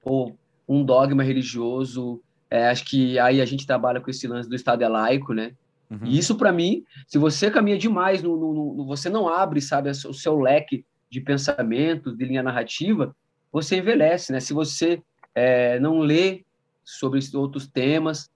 ou 0.01 0.37
um 0.67 0.83
dogma 0.83 1.23
religioso. 1.23 2.21
É, 2.49 2.69
acho 2.69 2.85
que 2.85 3.19
aí 3.19 3.41
a 3.41 3.45
gente 3.45 3.67
trabalha 3.67 3.99
com 3.99 4.09
esse 4.09 4.27
lance 4.27 4.47
do 4.47 4.55
Estado 4.55 4.81
é 4.81 4.87
laico, 4.87 5.33
né? 5.33 5.51
Uhum. 5.89 6.05
E 6.05 6.17
isso 6.17 6.35
para 6.35 6.51
mim, 6.51 6.83
se 7.05 7.17
você 7.17 7.51
caminha 7.51 7.77
demais, 7.77 8.23
no, 8.23 8.37
no, 8.37 8.75
no, 8.75 8.85
você 8.85 9.09
não 9.09 9.27
abre, 9.27 9.59
sabe, 9.61 9.89
o 9.89 10.13
seu 10.13 10.39
leque 10.39 10.85
de 11.09 11.21
pensamentos, 11.21 12.17
de 12.17 12.25
linha 12.25 12.43
narrativa, 12.43 13.15
você 13.51 13.77
envelhece, 13.77 14.31
né? 14.31 14.39
Se 14.39 14.53
você 14.53 15.01
é, 15.33 15.79
não 15.79 15.99
lê 15.99 16.43
sobre 16.83 17.19
outros 17.33 17.67
temas, 17.67 18.29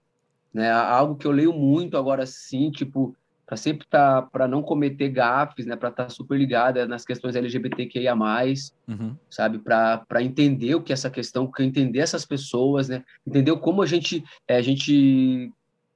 né? 0.53 0.71
Algo 0.71 1.15
que 1.15 1.27
eu 1.27 1.31
leio 1.31 1.53
muito 1.53 1.97
agora 1.97 2.25
sim, 2.25 2.71
tipo, 2.71 3.15
para 3.45 3.57
sempre 3.57 3.85
estar, 3.85 4.21
tá, 4.21 4.27
para 4.27 4.47
não 4.47 4.61
cometer 4.61 5.09
gafes, 5.09 5.65
né? 5.65 5.75
Para 5.75 5.89
estar 5.89 6.05
tá 6.05 6.09
super 6.09 6.37
ligada 6.37 6.87
nas 6.87 7.03
questões 7.03 7.35
LGBTQIA+, 7.35 8.15
uhum. 8.15 9.15
sabe? 9.29 9.59
Para 9.59 10.21
entender 10.21 10.75
o 10.75 10.81
que 10.81 10.91
é 10.91 10.95
essa 10.95 11.09
questão, 11.09 11.51
entender 11.59 11.99
essas 11.99 12.25
pessoas, 12.25 12.89
né? 12.89 13.03
Entender 13.25 13.55
como 13.57 13.81
a 13.81 13.85
gente, 13.85 14.23
é, 14.47 14.55
a 14.55 14.61
gente 14.61 15.51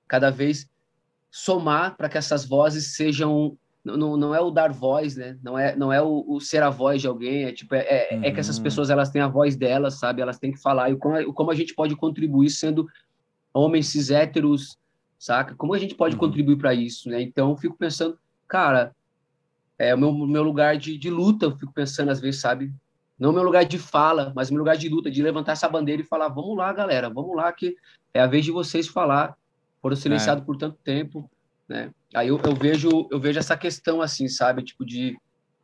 cada 0.07 0.29
vez 0.29 0.69
somar 1.29 1.95
para 1.95 2.09
que 2.09 2.17
essas 2.17 2.45
vozes 2.45 2.95
sejam 2.95 3.57
não, 3.83 4.15
não 4.15 4.33
é 4.33 4.39
o 4.39 4.49
dar 4.49 4.71
voz, 4.71 5.17
né? 5.17 5.37
Não 5.43 5.59
é, 5.59 5.75
não 5.75 5.91
é 5.91 6.01
o, 6.01 6.23
o 6.27 6.39
ser 6.39 6.63
a 6.63 6.69
voz 6.69 7.01
de 7.01 7.07
alguém, 7.07 7.43
é 7.43 7.51
tipo, 7.51 7.75
é, 7.75 7.81
é, 7.81 8.15
uhum. 8.15 8.23
é, 8.23 8.31
que 8.31 8.39
essas 8.39 8.57
uhum. 8.57 8.63
pessoas 8.63 8.89
elas 8.89 9.09
têm 9.09 9.21
a 9.21 9.27
voz 9.27 9.55
delas, 9.55 9.95
sabe? 9.95 10.21
Elas 10.21 10.39
têm 10.39 10.51
que 10.51 10.61
falar. 10.61 10.89
E 10.89 10.95
como, 10.95 11.33
como 11.33 11.51
a 11.51 11.55
gente 11.55 11.75
pode 11.75 11.95
contribuir 11.95 12.49
sendo 12.49 12.87
homens 13.53 13.87
cis 13.87 14.09
héteros, 14.09 14.77
saca? 15.19 15.53
Como 15.55 15.73
a 15.73 15.79
gente 15.79 15.95
pode 15.95 16.15
uhum. 16.15 16.19
contribuir 16.19 16.57
para 16.57 16.73
isso, 16.73 17.09
né? 17.09 17.21
Então, 17.21 17.49
eu 17.49 17.57
fico 17.57 17.75
pensando, 17.77 18.17
cara, 18.47 18.95
é 19.77 19.93
o 19.93 19.97
meu, 19.97 20.13
meu 20.13 20.43
lugar 20.43 20.77
de, 20.77 20.97
de 20.97 21.09
luta, 21.09 21.47
eu 21.47 21.57
fico 21.57 21.73
pensando 21.73 22.09
às 22.09 22.21
vezes, 22.21 22.39
sabe? 22.39 22.73
Não 23.19 23.31
meu 23.31 23.43
lugar 23.43 23.65
de 23.65 23.77
fala, 23.77 24.33
mas 24.35 24.49
meu 24.49 24.59
lugar 24.59 24.75
de 24.75 24.89
luta, 24.89 25.11
de 25.11 25.21
levantar 25.21 25.53
essa 25.53 25.69
bandeira 25.69 26.01
e 26.01 26.05
falar: 26.05 26.29
vamos 26.29 26.57
lá, 26.57 26.71
galera, 26.73 27.09
vamos 27.09 27.35
lá, 27.35 27.51
que 27.51 27.75
é 28.13 28.21
a 28.21 28.27
vez 28.27 28.45
de 28.45 28.51
vocês 28.51 28.87
falar. 28.87 29.37
Foram 29.81 29.95
silenciados 29.95 30.43
é. 30.43 30.45
por 30.45 30.55
tanto 30.55 30.77
tempo, 30.81 31.29
né? 31.73 31.89
Aí 32.13 32.27
eu, 32.27 32.39
eu, 32.45 32.55
vejo, 32.55 33.07
eu 33.11 33.19
vejo 33.19 33.39
essa 33.39 33.57
questão 33.57 33.99
assim, 33.99 34.27
sabe? 34.27 34.63
Tipo, 34.63 34.85
de, 34.85 35.17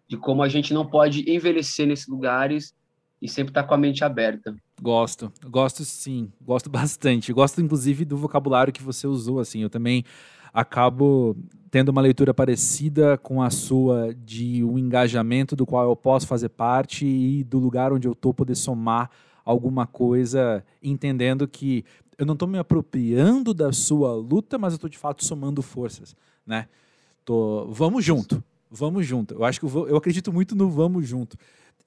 de 0.08 0.18
como 0.18 0.42
a 0.42 0.50
gente 0.50 0.74
não 0.74 0.84
pode 0.84 1.30
envelhecer 1.32 1.86
nesses 1.86 2.08
lugares 2.08 2.74
e 3.22 3.30
sempre 3.30 3.52
estar 3.52 3.62
tá 3.62 3.68
com 3.68 3.76
a 3.76 3.78
mente 3.78 4.04
aberta. 4.04 4.56
Gosto, 4.82 5.32
gosto 5.46 5.86
sim, 5.86 6.32
gosto 6.42 6.68
bastante. 6.72 7.32
Gosto, 7.32 7.62
inclusive, 7.62 8.04
do 8.04 8.18
vocabulário 8.18 8.74
que 8.74 8.82
você 8.82 9.06
usou, 9.06 9.40
assim. 9.40 9.62
Eu 9.62 9.70
também 9.70 10.04
acabo 10.52 11.38
tendo 11.70 11.90
uma 11.90 12.02
leitura 12.02 12.34
parecida 12.34 13.16
com 13.16 13.40
a 13.40 13.52
sua 13.52 14.12
de 14.16 14.64
um 14.64 14.80
engajamento 14.80 15.56
do 15.56 15.68
qual 15.68 15.88
eu 15.88 15.96
posso 15.96 16.26
fazer 16.26 16.50
parte 16.50 17.06
e 17.06 17.44
do 17.44 17.60
lugar 17.60 17.94
onde 17.94 18.08
eu 18.08 18.14
estou 18.14 18.34
poder 18.34 18.56
somar 18.56 19.12
alguma 19.46 19.86
coisa, 19.86 20.66
entendendo 20.82 21.48
que 21.48 21.86
eu 22.20 22.26
não 22.26 22.34
estou 22.34 22.48
me 22.48 22.60
apropriando 22.60 23.54
da 23.54 23.72
sua 23.72 24.14
luta, 24.14 24.58
mas 24.58 24.74
eu 24.74 24.76
estou 24.76 24.90
de 24.90 24.98
fato 24.98 25.24
somando 25.24 25.62
forças, 25.62 26.14
né? 26.46 26.68
Tô, 27.24 27.66
vamos 27.72 28.04
junto, 28.04 28.44
vamos 28.70 29.08
junto. 29.08 29.36
Eu 29.36 29.46
acho 29.46 29.58
que 29.58 29.66
eu, 29.66 29.88
eu 29.88 29.96
acredito 29.96 30.34
muito 30.34 30.54
no 30.54 30.70
vamos 30.70 31.08
junto. 31.08 31.38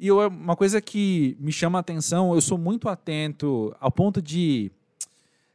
E 0.00 0.06
eu, 0.06 0.26
uma 0.28 0.56
coisa 0.56 0.80
que 0.80 1.36
me 1.38 1.52
chama 1.52 1.78
a 1.78 1.80
atenção, 1.80 2.34
eu 2.34 2.40
sou 2.40 2.56
muito 2.56 2.88
atento 2.88 3.76
ao 3.78 3.92
ponto 3.92 4.22
de 4.22 4.72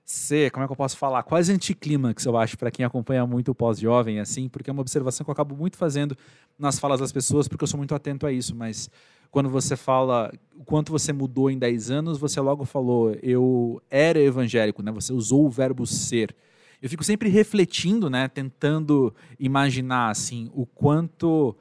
ser, 0.06 0.52
como 0.52 0.64
é 0.64 0.68
que 0.68 0.72
eu 0.72 0.78
posso 0.78 0.96
falar, 0.96 1.24
quase 1.24 1.52
anticlímax, 1.52 2.24
eu 2.26 2.38
acho, 2.38 2.56
para 2.56 2.70
quem 2.70 2.86
acompanha 2.86 3.26
muito 3.26 3.52
o 3.52 3.56
pós-jovem, 3.56 4.20
assim, 4.20 4.48
porque 4.48 4.70
é 4.70 4.74
uma 4.74 4.82
observação 4.82 5.26
que 5.26 5.30
eu 5.30 5.34
acabo 5.34 5.56
muito 5.56 5.76
fazendo 5.76 6.16
nas 6.58 6.78
falas 6.78 7.00
das 7.00 7.12
pessoas, 7.12 7.48
porque 7.48 7.64
eu 7.64 7.68
sou 7.68 7.80
muito 7.80 7.96
atento 7.96 8.28
a 8.28 8.32
isso, 8.32 8.56
mas 8.56 8.92
quando 9.32 9.50
você 9.50 9.76
fala 9.76 10.32
o 10.56 10.64
quanto 10.64 10.92
você 10.92 11.14
mudou 11.14 11.50
em 11.50 11.58
10 11.58 11.92
anos, 11.92 12.18
você 12.18 12.42
logo 12.42 12.66
falou, 12.66 13.16
eu 13.22 13.82
era 13.90 14.20
evangélico, 14.20 14.82
né? 14.82 14.92
Você 14.92 15.14
usou 15.14 15.46
o 15.46 15.50
verbo 15.50 15.86
ser. 15.86 16.36
Eu 16.82 16.90
fico 16.90 17.04
sempre 17.04 17.30
refletindo, 17.30 18.10
né, 18.10 18.28
tentando 18.28 19.14
imaginar 19.40 20.10
assim, 20.10 20.50
o 20.54 20.66
quanto 20.66 21.56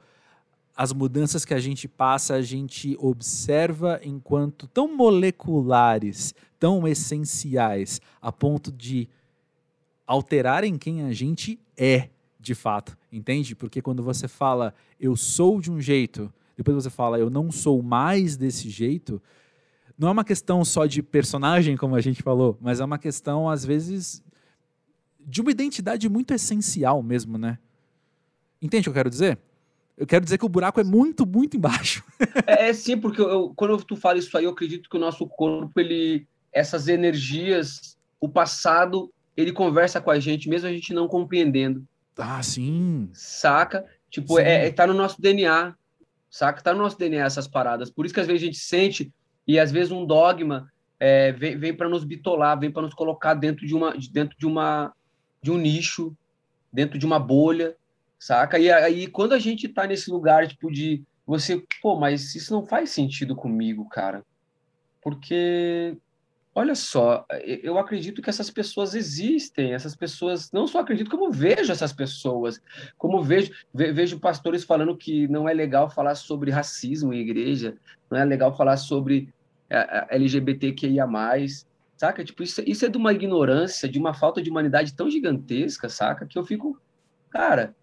as 0.75 0.93
mudanças 0.93 1.43
que 1.43 1.55
a 1.55 1.59
gente 1.59 1.87
passa, 1.87 2.35
a 2.35 2.41
gente 2.41 2.95
observa 2.99 3.99
enquanto 4.03 4.67
tão 4.67 4.95
moleculares, 4.95 6.35
tão 6.59 6.87
essenciais, 6.87 7.99
a 8.21 8.31
ponto 8.31 8.71
de 8.71 9.09
alterarem 10.05 10.77
quem 10.77 11.01
a 11.03 11.11
gente 11.11 11.59
é, 11.75 12.09
de 12.39 12.53
fato, 12.53 12.95
entende? 13.11 13.55
Porque 13.55 13.81
quando 13.81 14.03
você 14.03 14.27
fala 14.27 14.73
eu 14.99 15.15
sou 15.15 15.59
de 15.59 15.71
um 15.71 15.81
jeito, 15.81 16.31
depois 16.57 16.75
você 16.75 16.89
fala 16.89 17.19
eu 17.19 17.29
não 17.29 17.51
sou 17.51 17.81
mais 17.81 18.35
desse 18.35 18.69
jeito, 18.69 19.21
não 19.97 20.09
é 20.09 20.11
uma 20.11 20.25
questão 20.25 20.65
só 20.65 20.85
de 20.85 21.01
personagem, 21.01 21.77
como 21.77 21.95
a 21.95 22.01
gente 22.01 22.21
falou, 22.21 22.57
mas 22.59 22.79
é 22.79 22.85
uma 22.85 22.99
questão, 22.99 23.49
às 23.49 23.63
vezes, 23.63 24.23
de 25.19 25.41
uma 25.41 25.51
identidade 25.51 26.07
muito 26.09 26.33
essencial 26.33 27.01
mesmo, 27.01 27.37
né? 27.37 27.57
Entende 28.61 28.81
o 28.81 28.83
que 28.85 28.89
eu 28.89 29.01
quero 29.01 29.09
dizer? 29.09 29.39
Eu 29.97 30.05
quero 30.05 30.23
dizer 30.23 30.37
que 30.37 30.45
o 30.45 30.49
buraco 30.49 30.79
é 30.79 30.83
muito, 30.83 31.25
muito 31.25 31.57
embaixo. 31.57 32.03
é, 32.45 32.69
é 32.69 32.73
sim, 32.73 32.97
porque 32.97 33.19
eu, 33.19 33.51
quando 33.55 33.83
tu 33.83 33.95
fala 33.95 34.19
isso 34.19 34.37
aí, 34.37 34.43
eu 34.43 34.51
acredito 34.51 34.89
que 34.89 34.95
o 34.95 34.99
nosso 34.99 35.25
corpo, 35.27 35.79
ele, 35.79 36.27
essas 36.53 36.87
energias, 36.87 37.97
o 38.19 38.29
passado, 38.29 39.11
ele 39.35 39.51
conversa 39.51 39.99
com 39.99 40.11
a 40.11 40.19
gente, 40.19 40.47
mesmo 40.47 40.67
a 40.67 40.71
gente 40.71 40.93
não 40.93 41.07
compreendendo. 41.07 41.83
Ah, 42.15 42.41
sim. 42.43 43.09
Saca? 43.13 43.85
Tipo, 44.09 44.35
sim. 44.35 44.43
É, 44.43 44.67
é, 44.67 44.71
tá 44.71 44.85
no 44.85 44.93
nosso 44.93 45.19
DNA. 45.19 45.75
Saca? 46.29 46.61
Tá 46.61 46.73
no 46.73 46.81
nosso 46.81 46.97
DNA 46.97 47.25
essas 47.25 47.47
paradas. 47.47 47.89
Por 47.89 48.05
isso 48.05 48.13
que 48.13 48.19
às 48.19 48.27
vezes 48.27 48.43
a 48.43 48.45
gente 48.45 48.59
sente, 48.59 49.11
e 49.47 49.59
às 49.59 49.71
vezes 49.71 49.91
um 49.91 50.05
dogma 50.05 50.71
é, 50.99 51.31
vem, 51.31 51.57
vem 51.57 51.73
para 51.73 51.89
nos 51.89 52.03
bitolar, 52.03 52.59
vem 52.59 52.71
para 52.71 52.81
nos 52.81 52.93
colocar 52.93 53.33
dentro 53.33 53.65
de 53.65 53.73
uma, 53.73 53.93
dentro 54.11 54.37
de 54.37 54.45
uma, 54.45 54.93
de 55.41 55.51
um 55.51 55.57
nicho, 55.57 56.15
dentro 56.71 56.99
de 56.99 57.05
uma 57.05 57.19
bolha 57.19 57.75
saca? 58.19 58.59
E 58.59 58.71
aí, 58.71 59.07
quando 59.07 59.33
a 59.33 59.39
gente 59.39 59.67
tá 59.67 59.85
nesse 59.85 60.09
lugar, 60.09 60.47
tipo, 60.47 60.71
de 60.71 61.03
você, 61.25 61.63
pô, 61.81 61.99
mas 61.99 62.35
isso 62.35 62.53
não 62.53 62.65
faz 62.65 62.89
sentido 62.89 63.35
comigo, 63.35 63.87
cara. 63.89 64.23
Porque, 65.01 65.97
olha 66.57 66.73
só, 66.73 67.23
eu 67.61 67.77
acredito 67.77 68.19
que 68.19 68.31
essas 68.31 68.49
pessoas 68.49 68.95
existem, 68.95 69.75
essas 69.75 69.95
pessoas, 69.95 70.51
não 70.51 70.65
só 70.65 70.79
acredito, 70.79 71.07
como 71.07 71.29
vejo 71.29 71.71
essas 71.71 71.93
pessoas, 71.93 72.59
como 72.97 73.21
vejo, 73.21 73.51
vejo 73.71 74.19
pastores 74.19 74.63
falando 74.63 74.97
que 74.97 75.27
não 75.27 75.47
é 75.47 75.53
legal 75.53 75.87
falar 75.87 76.15
sobre 76.15 76.49
racismo 76.49 77.13
em 77.13 77.19
igreja, 77.19 77.77
não 78.09 78.17
é 78.17 78.25
legal 78.25 78.57
falar 78.57 78.75
sobre 78.77 79.31
LGBTQIA+, 80.09 81.05
saca? 81.95 82.23
Tipo, 82.23 82.41
isso, 82.41 82.63
isso 82.65 82.87
é 82.87 82.89
de 82.89 82.97
uma 82.97 83.13
ignorância, 83.13 83.87
de 83.87 83.99
uma 83.99 84.15
falta 84.15 84.41
de 84.41 84.49
humanidade 84.49 84.95
tão 84.95 85.11
gigantesca, 85.11 85.87
saca? 85.87 86.25
Que 86.25 86.39
eu 86.39 86.43
fico, 86.43 86.81
cara, 87.29 87.75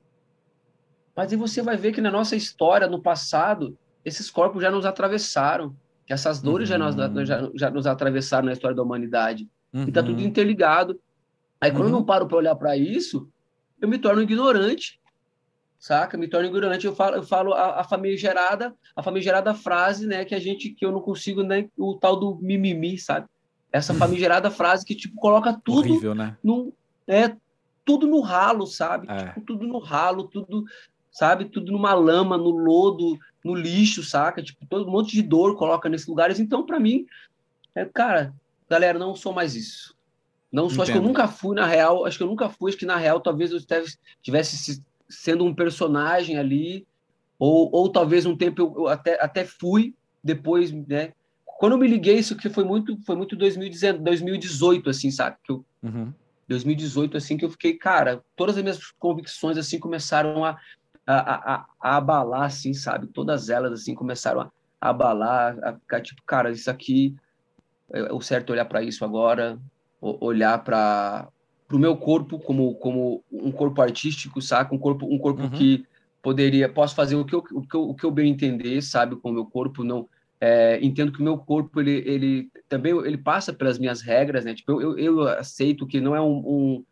mas 1.15 1.31
aí 1.31 1.39
você 1.39 1.63
vai 1.63 1.77
ver 1.77 1.93
que 1.93 2.01
na 2.01 2.11
nossa 2.11 2.35
história, 2.35 2.89
no 2.89 3.01
passado, 3.01 3.79
esses 4.05 4.29
corpos 4.29 4.61
já 4.61 4.71
nos 4.73 4.85
atravessaram, 4.85 5.77
que 6.07 6.13
essas 6.13 6.41
dores 6.41 6.71
uhum. 6.71 6.79
já, 6.79 7.09
nos, 7.09 7.29
já, 7.29 7.51
já, 7.55 7.71
nos 7.71 7.87
atravessaram 7.87 8.47
na 8.47 8.53
história 8.53 8.77
da 8.77 8.83
humanidade. 8.83 9.49
Uhum. 9.73 9.85
E 9.89 9.93
tá 9.93 10.03
tudo 10.03 10.21
uhum. 10.21 10.27
interligado. 10.27 11.01
Aí 11.61 11.71
quando 11.71 11.83
uhum. 11.83 11.89
eu 11.89 11.93
não 11.93 11.99
uhum. 12.01 12.05
paro 12.05 12.27
para 12.27 12.37
olhar 12.37 12.55
para 12.57 12.77
isso, 12.77 13.29
eu 13.81 13.89
me 13.89 13.99
torno 13.99 14.23
ignorante, 14.23 15.01
saca? 15.79 16.17
Me 16.17 16.29
torno 16.29 16.49
ignorante. 16.49 16.87
Eu 16.87 16.95
falo, 16.95 17.17
eu 17.17 17.23
falo 17.23 17.55
a, 17.55 17.81
a 17.81 17.85
famigerada, 17.85 18.75
a 18.95 19.03
famigerada 19.03 19.55
frase, 19.55 20.07
né, 20.07 20.25
que 20.25 20.35
a 20.35 20.41
gente, 20.41 20.71
que 20.71 20.85
eu 20.85 20.93
não 20.93 21.01
consigo, 21.01 21.43
né, 21.43 21.69
o 21.77 21.95
tal 21.95 22.17
do 22.19 22.37
mimimi, 22.37 22.99
sabe? 22.99 23.27
Essa 23.73 23.93
famigerada 23.93 24.51
frase 24.51 24.85
que, 24.85 24.95
tipo, 24.95 25.17
coloca 25.17 25.53
tudo 25.65 25.91
Horrível, 25.91 26.15
né? 26.15 26.37
no, 26.45 26.73
é, 27.09 27.35
tudo 27.85 28.07
no 28.07 28.21
ralo, 28.21 28.69
sabe? 28.69 29.09
É. 29.11 29.27
Tipo, 29.27 29.41
tudo 29.41 29.67
no 29.67 29.79
ralo, 29.79 30.29
tudo 30.29 30.65
sabe? 31.15 31.45
Tudo 31.45 31.71
numa 31.71 31.95
lama, 31.95 32.37
no 32.37 32.51
lodo, 32.51 33.17
no 33.45 33.55
lixo, 33.55 34.03
saca? 34.03 34.43
Tipo, 34.43 34.67
todo 34.67 34.89
um 34.89 34.91
monte 34.91 35.13
de 35.13 35.23
dor 35.23 35.57
coloca 35.57 35.89
nesses 35.89 36.07
lugares. 36.07 36.41
Então, 36.41 36.65
para 36.65 36.81
mim, 36.81 37.07
é, 37.75 37.85
cara, 37.85 38.35
galera, 38.69 38.99
não 38.99 39.15
sou 39.15 39.33
mais 39.33 39.55
isso. 39.55 39.95
Não 40.51 40.71
sou, 40.71 40.83
acho 40.83 40.93
que 40.93 40.99
eu 40.99 41.03
nunca 41.03 41.29
fui 41.29 41.55
na 41.55 41.67
real, 41.67 42.07
acho 42.07 42.17
que 42.17 42.23
eu 42.23 42.29
nunca 42.29 42.49
fui, 42.49 42.71
acho 42.71 42.79
que 42.79 42.87
na 42.87 42.97
real 42.97 43.21
talvez 43.21 43.51
eu 43.51 43.59
estivesse 43.59 44.83
sendo 45.09 45.45
um 45.45 45.53
personagem 45.53 46.39
ali, 46.39 46.87
ou, 47.39 47.69
ou 47.73 47.89
talvez 47.91 48.25
um 48.25 48.37
tempo 48.37 48.63
eu, 48.63 48.75
eu 48.77 48.87
até, 48.87 49.21
até 49.21 49.45
fui, 49.45 49.95
depois, 50.23 50.71
né? 50.73 51.13
Quando 51.45 51.73
eu 51.73 51.79
me 51.79 51.89
liguei, 51.89 52.19
isso 52.19 52.37
que 52.37 52.49
foi 52.49 52.63
muito, 52.63 52.97
foi 53.05 53.17
muito 53.17 53.37
2018, 53.37 54.91
assim, 54.91 55.11
sabe? 55.11 55.37
Que 55.43 55.53
eu, 55.53 55.65
uhum. 55.83 56.13
2018, 56.49 57.17
assim, 57.17 57.37
que 57.37 57.45
eu 57.45 57.51
fiquei, 57.51 57.75
cara, 57.75 58.23
todas 58.37 58.57
as 58.57 58.63
minhas 58.63 58.93
convicções, 58.93 59.57
assim, 59.57 59.79
começaram 59.79 60.45
a, 60.45 60.57
a, 61.07 61.55
a, 61.55 61.67
a, 61.81 61.97
abalar, 61.97 62.45
assim, 62.45 62.73
sabe? 62.73 63.07
Todas 63.07 63.49
elas, 63.49 63.73
assim, 63.73 63.95
começaram 63.95 64.41
a, 64.41 64.51
a 64.81 64.91
abalar, 64.91 65.59
a 65.63 65.75
ficar 65.75 66.01
tipo, 66.01 66.23
cara, 66.23 66.51
isso 66.51 66.71
aqui, 66.71 67.15
é 67.93 68.13
o 68.13 68.21
certo 68.21 68.51
olhar 68.51 68.65
para 68.65 68.83
isso 68.83 69.05
agora, 69.05 69.59
olhar 70.01 70.63
para 70.63 71.29
o 71.73 71.79
meu 71.79 71.97
corpo 71.97 72.39
como, 72.39 72.75
como 72.77 73.23
um 73.31 73.53
corpo 73.53 73.81
artístico, 73.81 74.41
saca? 74.41 74.75
Um 74.75 74.79
corpo, 74.79 75.07
um 75.07 75.19
corpo 75.19 75.43
uhum. 75.43 75.51
que 75.51 75.87
poderia, 76.23 76.69
posso 76.69 76.95
fazer 76.95 77.17
o 77.17 77.25
que, 77.25 77.35
eu, 77.35 77.45
o, 77.53 77.63
que 77.63 77.75
eu, 77.75 77.89
o 77.91 77.95
que 77.95 78.05
eu 78.05 78.11
bem 78.11 78.31
entender, 78.31 78.81
sabe? 78.83 79.17
Com 79.17 79.31
o 79.31 79.35
meu 79.35 79.47
corpo, 79.47 79.85
não... 79.85 80.09
É, 80.41 80.79
entendo 80.85 81.11
que 81.11 81.21
o 81.21 81.25
meu 81.25 81.39
corpo, 81.39 81.81
ele, 81.81 82.03
ele 82.05 82.51
também 82.69 82.93
ele 82.93 83.17
passa 83.17 83.51
pelas 83.51 83.79
minhas 83.79 84.03
regras, 84.03 84.45
né? 84.45 84.53
Tipo, 84.55 84.73
eu, 84.73 84.99
eu, 84.99 84.99
eu 84.99 85.29
aceito 85.29 85.87
que 85.87 86.01
não 86.01 86.15
é 86.15 86.21
um, 86.21 86.37
um 86.37 86.85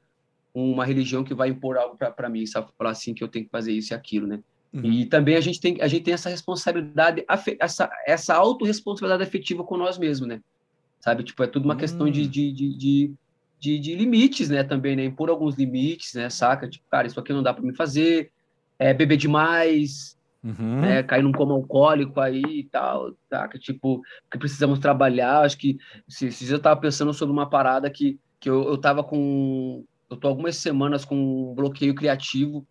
uma 0.55 0.85
religião 0.85 1.25
que 1.25 1.35
vai 1.35 1.49
impor 1.49 1.77
algo 1.77 1.97
para 1.97 2.29
mim, 2.29 2.45
sabe? 2.47 2.69
Falar 2.77 2.91
assim 2.91 3.15
que 3.15 3.25
eu 3.25 3.29
tenho 3.29 3.45
que 3.45 3.51
fazer 3.51 3.73
isso 3.73 3.93
e 3.93 3.95
aquilo, 3.95 4.27
né? 4.27 4.41
Uhum. 4.73 4.85
E 4.85 5.07
também 5.07 5.37
a 5.37 5.41
gente 5.41 5.61
tem 5.61 5.79
a 5.81 5.87
gente 5.87 6.05
tem 6.05 6.15
essa 6.15 6.31
responsabilidade, 6.31 7.25
essa 7.59 7.91
essa 8.07 8.35
autorresponsabilidade 8.35 9.23
afetiva 9.23 9.65
com 9.65 9.77
nós 9.77 9.99
mesmos, 9.99 10.29
né? 10.29 10.41
Sabe? 11.01 11.25
Tipo, 11.25 11.43
é 11.43 11.47
tudo 11.47 11.65
uma 11.65 11.75
uhum. 11.75 11.81
questão 11.81 12.11
de, 12.11 12.23
hum. 12.23 12.29
de, 12.29 12.53
de, 12.53 12.77
de, 12.77 13.15
de, 13.59 13.79
de 13.79 13.95
limites, 13.95 14.49
né? 14.49 14.63
Também, 14.63 14.97
né? 14.97 15.05
Impor 15.05 15.29
alguns 15.29 15.57
limites, 15.57 16.15
né? 16.15 16.31
Saca? 16.31 16.69
Tipo, 16.69 16.85
cara, 16.91 17.07
isso 17.07 17.19
aqui 17.19 17.33
não 17.33 17.43
dá 17.43 17.53
para 17.53 17.65
me 17.65 17.75
fazer, 17.75 18.31
é 18.79 18.95
beber 18.95 19.17
demais, 19.17 20.17
Uhum. 20.45 20.81
Né, 20.81 21.05
cair 21.05 21.23
num 21.23 21.31
coma 21.31 21.55
alcoólico 21.55 22.21
aí 22.21 22.43
e 22.43 22.65
tal, 22.65 23.13
tá? 23.31 23.47
Que, 23.47 23.61
tipo, 23.61 24.03
que 24.29 24.37
precisamos 24.37 24.81
trabalhar. 24.81 25.43
Acho 25.43 25.57
que 25.57 25.79
se, 26.09 26.33
se 26.33 26.53
eu 26.53 26.59
tava 26.59 26.81
pensando 26.81 27.15
sobre 27.15 27.33
uma 27.33 27.49
parada 27.49 27.89
que, 27.89 28.19
que 28.41 28.51
eu, 28.51 28.65
eu 28.65 28.77
tava 28.77 29.05
com, 29.05 29.85
eu 30.13 30.17
tô 30.17 30.29
algumas 30.29 30.57
semanas 30.57 31.05
com 31.05 31.17
um 31.17 31.55
bloqueio 31.55 31.95
criativo. 31.95 32.67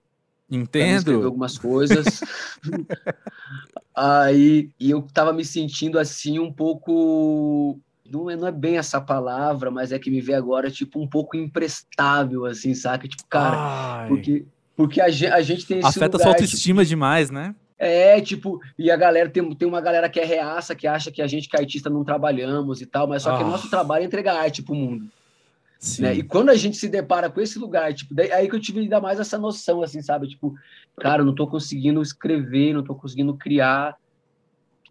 Entendo. 0.49 1.23
algumas 1.23 1.57
coisas. 1.57 2.21
Aí, 3.95 4.69
e 4.79 4.91
eu 4.91 5.01
tava 5.13 5.31
me 5.31 5.45
sentindo 5.45 5.97
assim 5.97 6.39
um 6.39 6.51
pouco 6.51 7.79
não 8.11 8.29
é, 8.29 8.35
não 8.35 8.47
é 8.47 8.51
bem 8.51 8.77
essa 8.77 8.99
palavra, 8.99 9.71
mas 9.71 9.91
é 9.91 9.99
que 9.99 10.11
me 10.11 10.19
vê 10.19 10.33
agora, 10.33 10.69
tipo, 10.69 10.99
um 10.99 11.07
pouco 11.07 11.37
imprestável, 11.37 12.45
assim, 12.45 12.75
saca? 12.75 13.07
Tipo, 13.07 13.25
cara, 13.27 13.55
Ai. 13.57 14.07
porque, 14.09 14.45
porque 14.75 14.99
a, 14.99 15.09
gente, 15.09 15.31
a 15.31 15.41
gente 15.41 15.65
tem 15.65 15.79
esse 15.79 15.87
Afeta 15.87 16.17
lugar, 16.17 16.23
sua 16.23 16.31
autoestima 16.33 16.81
tipo, 16.81 16.89
demais, 16.89 17.29
né? 17.29 17.55
É, 17.79 18.19
tipo, 18.21 18.59
e 18.77 18.91
a 18.91 18.97
galera, 18.97 19.29
tem, 19.29 19.55
tem 19.55 19.67
uma 19.67 19.81
galera 19.81 20.09
que 20.09 20.19
é 20.19 20.25
reaça, 20.25 20.75
que 20.75 20.85
acha 20.85 21.09
que 21.09 21.21
a 21.21 21.27
gente, 21.27 21.47
que 21.47 21.55
é 21.55 21.61
artista, 21.61 21.89
não 21.89 22.03
trabalhamos 22.03 22.81
e 22.81 22.85
tal, 22.85 23.07
mas 23.07 23.23
só 23.23 23.37
que 23.37 23.43
o 23.43 23.47
nosso 23.47 23.69
trabalho 23.69 24.03
é 24.03 24.05
entregar 24.05 24.35
arte 24.35 24.61
pro 24.61 24.75
mundo. 24.75 25.07
Né? 25.99 26.15
E 26.15 26.23
quando 26.23 26.49
a 26.49 26.55
gente 26.55 26.77
se 26.77 26.87
depara 26.87 27.29
com 27.29 27.41
esse 27.41 27.57
lugar, 27.57 27.91
tipo, 27.93 28.13
daí, 28.13 28.31
aí 28.31 28.47
que 28.47 28.55
eu 28.55 28.59
tive 28.59 28.81
ainda 28.81 29.01
mais 29.01 29.19
essa 29.19 29.37
noção, 29.37 29.81
assim, 29.81 30.01
sabe? 30.01 30.27
Tipo, 30.27 30.53
cara, 30.99 31.21
eu 31.21 31.25
não 31.25 31.33
tô 31.33 31.47
conseguindo 31.47 32.01
escrever, 32.01 32.73
não 32.73 32.83
tô 32.83 32.93
conseguindo 32.93 33.35
criar. 33.35 33.97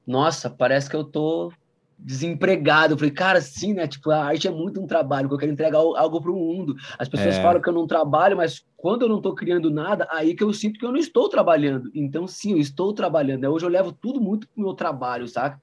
Nossa, 0.04 0.50
parece 0.50 0.90
que 0.90 0.96
eu 0.96 1.04
tô 1.04 1.52
desempregado. 1.96 2.94
Eu 2.94 2.98
falei, 2.98 3.12
cara, 3.12 3.40
sim, 3.40 3.72
né? 3.72 3.86
Tipo, 3.86 4.10
a 4.10 4.24
arte 4.24 4.48
é 4.48 4.50
muito 4.50 4.80
um 4.80 4.86
trabalho, 4.86 5.28
que 5.28 5.34
eu 5.34 5.38
quero 5.38 5.52
entregar 5.52 5.78
algo 5.78 6.20
para 6.20 6.32
o 6.32 6.36
mundo. 6.36 6.74
As 6.98 7.08
pessoas 7.08 7.36
é. 7.36 7.42
falam 7.42 7.62
que 7.62 7.68
eu 7.68 7.74
não 7.74 7.86
trabalho, 7.86 8.36
mas 8.36 8.64
quando 8.76 9.02
eu 9.02 9.08
não 9.08 9.18
estou 9.18 9.34
criando 9.34 9.70
nada, 9.70 10.08
aí 10.10 10.34
que 10.34 10.42
eu 10.42 10.52
sinto 10.52 10.80
que 10.80 10.84
eu 10.84 10.90
não 10.90 10.98
estou 10.98 11.28
trabalhando. 11.28 11.88
Então, 11.94 12.26
sim, 12.26 12.52
eu 12.52 12.58
estou 12.58 12.92
trabalhando. 12.92 13.42
Né? 13.42 13.48
Hoje 13.48 13.64
eu 13.64 13.70
levo 13.70 13.92
tudo 13.92 14.20
muito 14.20 14.48
pro 14.48 14.64
meu 14.64 14.74
trabalho, 14.74 15.28
saca? 15.28 15.60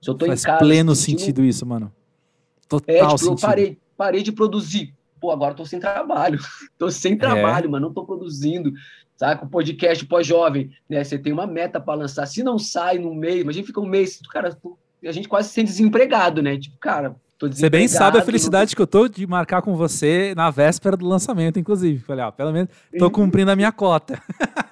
Se 0.00 0.08
eu 0.08 0.14
tô 0.14 0.26
Faz 0.26 0.40
em 0.40 0.46
casa. 0.46 0.58
pleno 0.58 0.94
sentindo... 0.94 1.18
sentido 1.18 1.44
isso, 1.44 1.66
mano. 1.66 1.92
Total 2.68 2.94
é, 2.94 3.00
tipo, 3.00 3.18
sentido. 3.18 3.32
eu 3.32 3.40
parei, 3.40 3.78
parei 3.98 4.22
de 4.22 4.30
produzir. 4.32 4.94
Pô, 5.20 5.32
agora 5.32 5.52
tô 5.52 5.66
sem 5.66 5.80
trabalho. 5.80 6.38
tô 6.78 6.88
sem 6.90 7.18
trabalho, 7.18 7.66
é. 7.66 7.68
mano. 7.68 7.88
Não 7.88 7.92
tô 7.92 8.04
produzindo. 8.04 8.72
Saca? 9.16 9.44
O 9.44 9.48
podcast 9.48 10.06
pós-jovem, 10.06 10.70
né? 10.88 11.02
Você 11.02 11.18
tem 11.18 11.32
uma 11.32 11.46
meta 11.46 11.80
para 11.80 11.98
lançar. 11.98 12.24
Se 12.26 12.42
não 12.42 12.56
sai 12.56 12.98
no 12.98 13.12
mês, 13.12 13.40
imagina 13.40 13.66
fica 13.66 13.80
um 13.80 13.86
mês, 13.86 14.20
cara, 14.30 14.56
a 15.04 15.12
gente 15.12 15.28
quase 15.28 15.48
se 15.48 15.54
sente 15.54 15.72
desempregado, 15.72 16.40
né? 16.40 16.56
Tipo, 16.56 16.78
cara, 16.78 17.16
Você 17.40 17.68
bem 17.68 17.88
sabe 17.88 18.18
a 18.18 18.22
felicidade 18.22 18.70
não... 18.70 18.76
que 18.76 18.82
eu 18.82 18.86
tô 18.86 19.08
de 19.08 19.26
marcar 19.26 19.60
com 19.60 19.74
você 19.76 20.34
na 20.36 20.50
véspera 20.50 20.96
do 20.96 21.06
lançamento, 21.06 21.58
inclusive. 21.58 21.98
Falei, 21.98 22.24
ó, 22.24 22.30
pelo 22.30 22.52
menos 22.52 22.70
tô 22.96 23.10
cumprindo 23.10 23.50
a 23.50 23.56
minha 23.56 23.72
cota. 23.72 24.22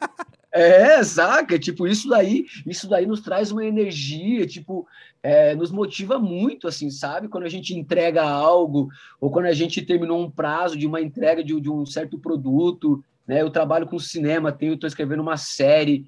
É, 0.57 1.03
saca? 1.05 1.59
Tipo, 1.59 1.87
isso 1.87 2.09
daí, 2.09 2.47
isso 2.67 2.89
daí 2.89 3.07
nos 3.07 3.21
traz 3.21 3.53
uma 3.53 3.65
energia, 3.65 4.47
tipo, 4.47 4.87
é, 5.23 5.55
nos 5.55 5.71
motiva 5.71 6.19
muito, 6.19 6.67
assim, 6.67 6.91
sabe? 6.91 7.29
Quando 7.29 7.45
a 7.45 7.49
gente 7.49 7.75
entrega 7.75 8.23
algo, 8.23 8.89
ou 9.21 9.31
quando 9.31 9.47
a 9.47 9.53
gente 9.53 9.83
terminou 9.83 10.21
um 10.21 10.31
prazo 10.31 10.77
de 10.77 10.87
uma 10.87 11.01
entrega 11.01 11.43
de, 11.43 11.61
de 11.61 11.71
um 11.71 11.85
certo 11.85 12.19
produto, 12.19 13.05
né? 13.27 13.43
Eu 13.43 13.51
trabalho 13.51 13.87
com 13.87 13.99
cinema, 13.99 14.53
tenho, 14.53 14.75
estou 14.75 14.89
escrevendo 14.89 15.21
uma 15.21 15.37
série, 15.37 16.07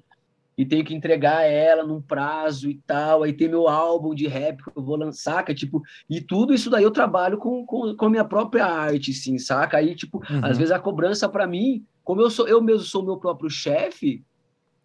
e 0.59 0.65
tenho 0.65 0.83
que 0.83 0.93
entregar 0.93 1.43
ela 1.43 1.85
num 1.85 2.01
prazo 2.01 2.69
e 2.69 2.75
tal, 2.85 3.23
aí 3.23 3.31
tem 3.31 3.47
meu 3.47 3.69
álbum 3.69 4.13
de 4.13 4.27
rap 4.27 4.61
que 4.61 4.77
eu 4.77 4.83
vou 4.83 4.97
lançar, 4.97 5.41
que 5.45 5.53
é 5.53 5.55
tipo, 5.55 5.81
e 6.09 6.19
tudo 6.19 6.53
isso 6.53 6.69
daí 6.69 6.83
eu 6.83 6.91
trabalho 6.91 7.37
com, 7.37 7.65
com, 7.65 7.95
com 7.95 8.05
a 8.05 8.09
minha 8.09 8.25
própria 8.25 8.65
arte, 8.65 9.13
sim, 9.13 9.37
saca? 9.37 9.77
Aí, 9.77 9.95
tipo, 9.95 10.17
uhum. 10.17 10.43
às 10.43 10.57
vezes 10.57 10.73
a 10.73 10.77
cobrança 10.77 11.29
para 11.29 11.47
mim, 11.47 11.85
como 12.03 12.19
eu 12.19 12.29
sou, 12.29 12.45
eu 12.45 12.61
mesmo 12.61 12.83
sou 12.83 13.05
meu 13.05 13.15
próprio 13.15 13.49
chefe, 13.49 14.21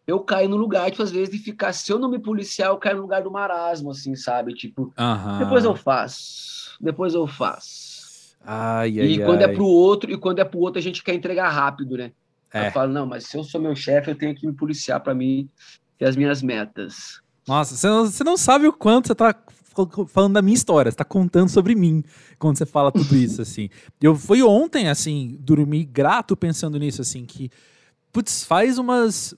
eu 0.06 0.20
caio 0.20 0.48
no 0.48 0.56
lugar, 0.56 0.90
tipo, 0.90 1.02
às 1.02 1.10
vezes, 1.10 1.30
de 1.30 1.38
ficar, 1.38 1.72
se 1.72 1.90
eu 1.90 1.98
não 1.98 2.10
me 2.10 2.18
policiar, 2.18 2.68
eu 2.68 2.76
caio 2.76 2.96
no 2.96 3.02
lugar 3.02 3.22
do 3.22 3.30
marasmo, 3.30 3.90
assim, 3.90 4.14
sabe? 4.14 4.54
Tipo, 4.54 4.92
uhum. 4.98 5.38
depois 5.38 5.64
eu 5.64 5.74
faço, 5.74 6.76
depois 6.80 7.14
eu 7.14 7.26
faço. 7.26 8.36
Ai, 8.44 9.00
ai, 9.00 9.06
e 9.06 9.24
quando 9.24 9.40
é 9.40 9.46
ai. 9.46 9.52
é 9.52 9.54
pro 9.54 9.64
outro, 9.64 10.10
e 10.10 10.18
quando 10.18 10.38
é 10.38 10.44
pro 10.44 10.58
outro, 10.58 10.78
a 10.78 10.82
gente 10.82 11.02
quer 11.02 11.14
entregar 11.14 11.48
rápido, 11.48 11.96
né? 11.96 12.12
É. 12.52 12.68
Eu 12.68 12.72
falo, 12.72 12.92
não, 12.92 13.06
mas 13.06 13.24
se 13.26 13.36
eu 13.36 13.42
sou 13.42 13.60
meu 13.60 13.74
chefe, 13.74 14.10
eu 14.10 14.14
tenho 14.14 14.34
que 14.34 14.46
me 14.46 14.52
policiar 14.52 15.00
para 15.00 15.14
mim 15.14 15.48
ter 15.98 16.06
as 16.06 16.16
minhas 16.16 16.42
metas. 16.42 17.20
Nossa, 17.48 17.74
você 17.74 17.86
não, 17.88 18.04
você 18.04 18.24
não 18.24 18.36
sabe 18.36 18.66
o 18.66 18.72
quanto 18.72 19.08
você 19.08 19.12
está 19.12 19.34
falando 20.08 20.34
da 20.34 20.42
minha 20.42 20.54
história, 20.54 20.90
você 20.90 20.96
tá 20.96 21.04
contando 21.04 21.48
sobre 21.48 21.74
mim 21.74 22.04
quando 22.38 22.56
você 22.56 22.64
fala 22.64 22.92
tudo 22.92 23.16
isso, 23.16 23.42
assim. 23.42 23.68
Eu 24.00 24.14
fui 24.14 24.42
ontem, 24.42 24.88
assim, 24.88 25.36
dormi 25.40 25.84
grato 25.84 26.36
pensando 26.36 26.78
nisso, 26.78 27.02
assim, 27.02 27.24
que, 27.24 27.50
putz, 28.12 28.44
faz 28.44 28.78
umas. 28.78 29.34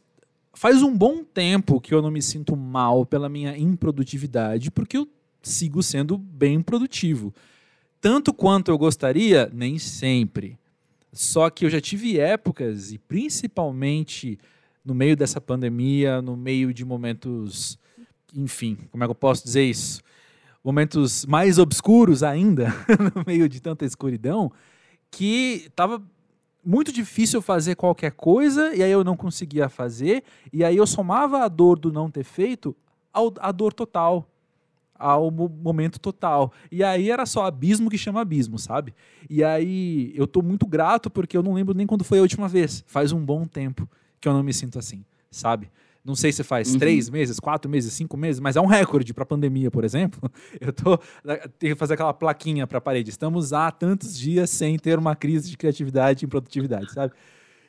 Faz 0.56 0.82
um 0.82 0.96
bom 0.96 1.22
tempo 1.22 1.78
que 1.82 1.92
eu 1.92 2.00
não 2.00 2.10
me 2.10 2.22
sinto 2.22 2.56
mal 2.56 3.04
pela 3.04 3.28
minha 3.28 3.54
improdutividade, 3.58 4.70
porque 4.70 4.96
eu 4.96 5.06
sigo 5.42 5.82
sendo 5.82 6.16
bem 6.16 6.62
produtivo. 6.62 7.34
Tanto 8.00 8.32
quanto 8.32 8.70
eu 8.70 8.78
gostaria, 8.78 9.50
nem 9.52 9.78
sempre. 9.78 10.58
Só 11.12 11.50
que 11.50 11.66
eu 11.66 11.68
já 11.68 11.78
tive 11.78 12.18
épocas, 12.18 12.90
e 12.90 12.96
principalmente 12.96 14.38
no 14.82 14.94
meio 14.94 15.14
dessa 15.14 15.42
pandemia, 15.42 16.22
no 16.22 16.34
meio 16.38 16.72
de 16.72 16.86
momentos, 16.86 17.78
enfim, 18.34 18.78
como 18.90 19.04
é 19.04 19.06
que 19.06 19.10
eu 19.10 19.14
posso 19.14 19.44
dizer 19.44 19.64
isso? 19.64 20.00
Momentos 20.64 21.26
mais 21.26 21.58
obscuros 21.58 22.22
ainda, 22.22 22.68
no 23.14 23.22
meio 23.26 23.46
de 23.46 23.60
tanta 23.60 23.84
escuridão, 23.84 24.50
que 25.10 25.64
estava 25.66 26.02
muito 26.66 26.92
difícil 26.92 27.40
fazer 27.40 27.76
qualquer 27.76 28.10
coisa 28.10 28.74
e 28.74 28.82
aí 28.82 28.90
eu 28.90 29.04
não 29.04 29.16
conseguia 29.16 29.68
fazer, 29.68 30.24
e 30.52 30.64
aí 30.64 30.76
eu 30.76 30.86
somava 30.86 31.44
a 31.44 31.48
dor 31.48 31.78
do 31.78 31.92
não 31.92 32.10
ter 32.10 32.24
feito 32.24 32.74
ao, 33.12 33.32
a 33.38 33.52
dor 33.52 33.72
total 33.72 34.28
ao 34.98 35.30
momento 35.30 36.00
total. 36.00 36.52
E 36.72 36.82
aí 36.82 37.10
era 37.10 37.26
só 37.26 37.44
abismo 37.44 37.90
que 37.90 37.98
chama 37.98 38.22
abismo, 38.22 38.58
sabe? 38.58 38.94
E 39.28 39.44
aí 39.44 40.12
eu 40.16 40.26
tô 40.26 40.42
muito 40.42 40.66
grato 40.66 41.10
porque 41.10 41.36
eu 41.36 41.42
não 41.42 41.52
lembro 41.52 41.74
nem 41.74 41.86
quando 41.86 42.02
foi 42.02 42.18
a 42.18 42.22
última 42.22 42.48
vez. 42.48 42.82
Faz 42.86 43.12
um 43.12 43.22
bom 43.22 43.44
tempo 43.46 43.88
que 44.20 44.26
eu 44.26 44.32
não 44.32 44.42
me 44.42 44.54
sinto 44.54 44.78
assim, 44.78 45.04
sabe? 45.30 45.70
Não 46.06 46.14
sei 46.14 46.30
se 46.30 46.44
faz 46.44 46.72
uhum. 46.72 46.78
três 46.78 47.10
meses, 47.10 47.40
quatro 47.40 47.70
meses, 47.70 47.92
cinco 47.92 48.16
meses, 48.16 48.38
mas 48.38 48.54
é 48.56 48.60
um 48.60 48.66
recorde 48.66 49.12
para 49.12 49.26
pandemia, 49.26 49.70
por 49.70 49.84
exemplo. 49.84 50.30
Eu 50.60 50.72
tô 50.72 50.98
tenho 51.58 51.74
que 51.74 51.78
fazer 51.78 51.94
aquela 51.94 52.14
plaquinha 52.14 52.66
para 52.66 52.78
a 52.78 52.80
parede. 52.80 53.10
Estamos 53.10 53.52
há 53.52 53.70
tantos 53.70 54.16
dias 54.16 54.50
sem 54.50 54.78
ter 54.78 54.98
uma 54.98 55.16
crise 55.16 55.50
de 55.50 55.56
criatividade 55.56 56.24
e 56.24 56.28
produtividade, 56.28 56.92
sabe? 56.92 57.12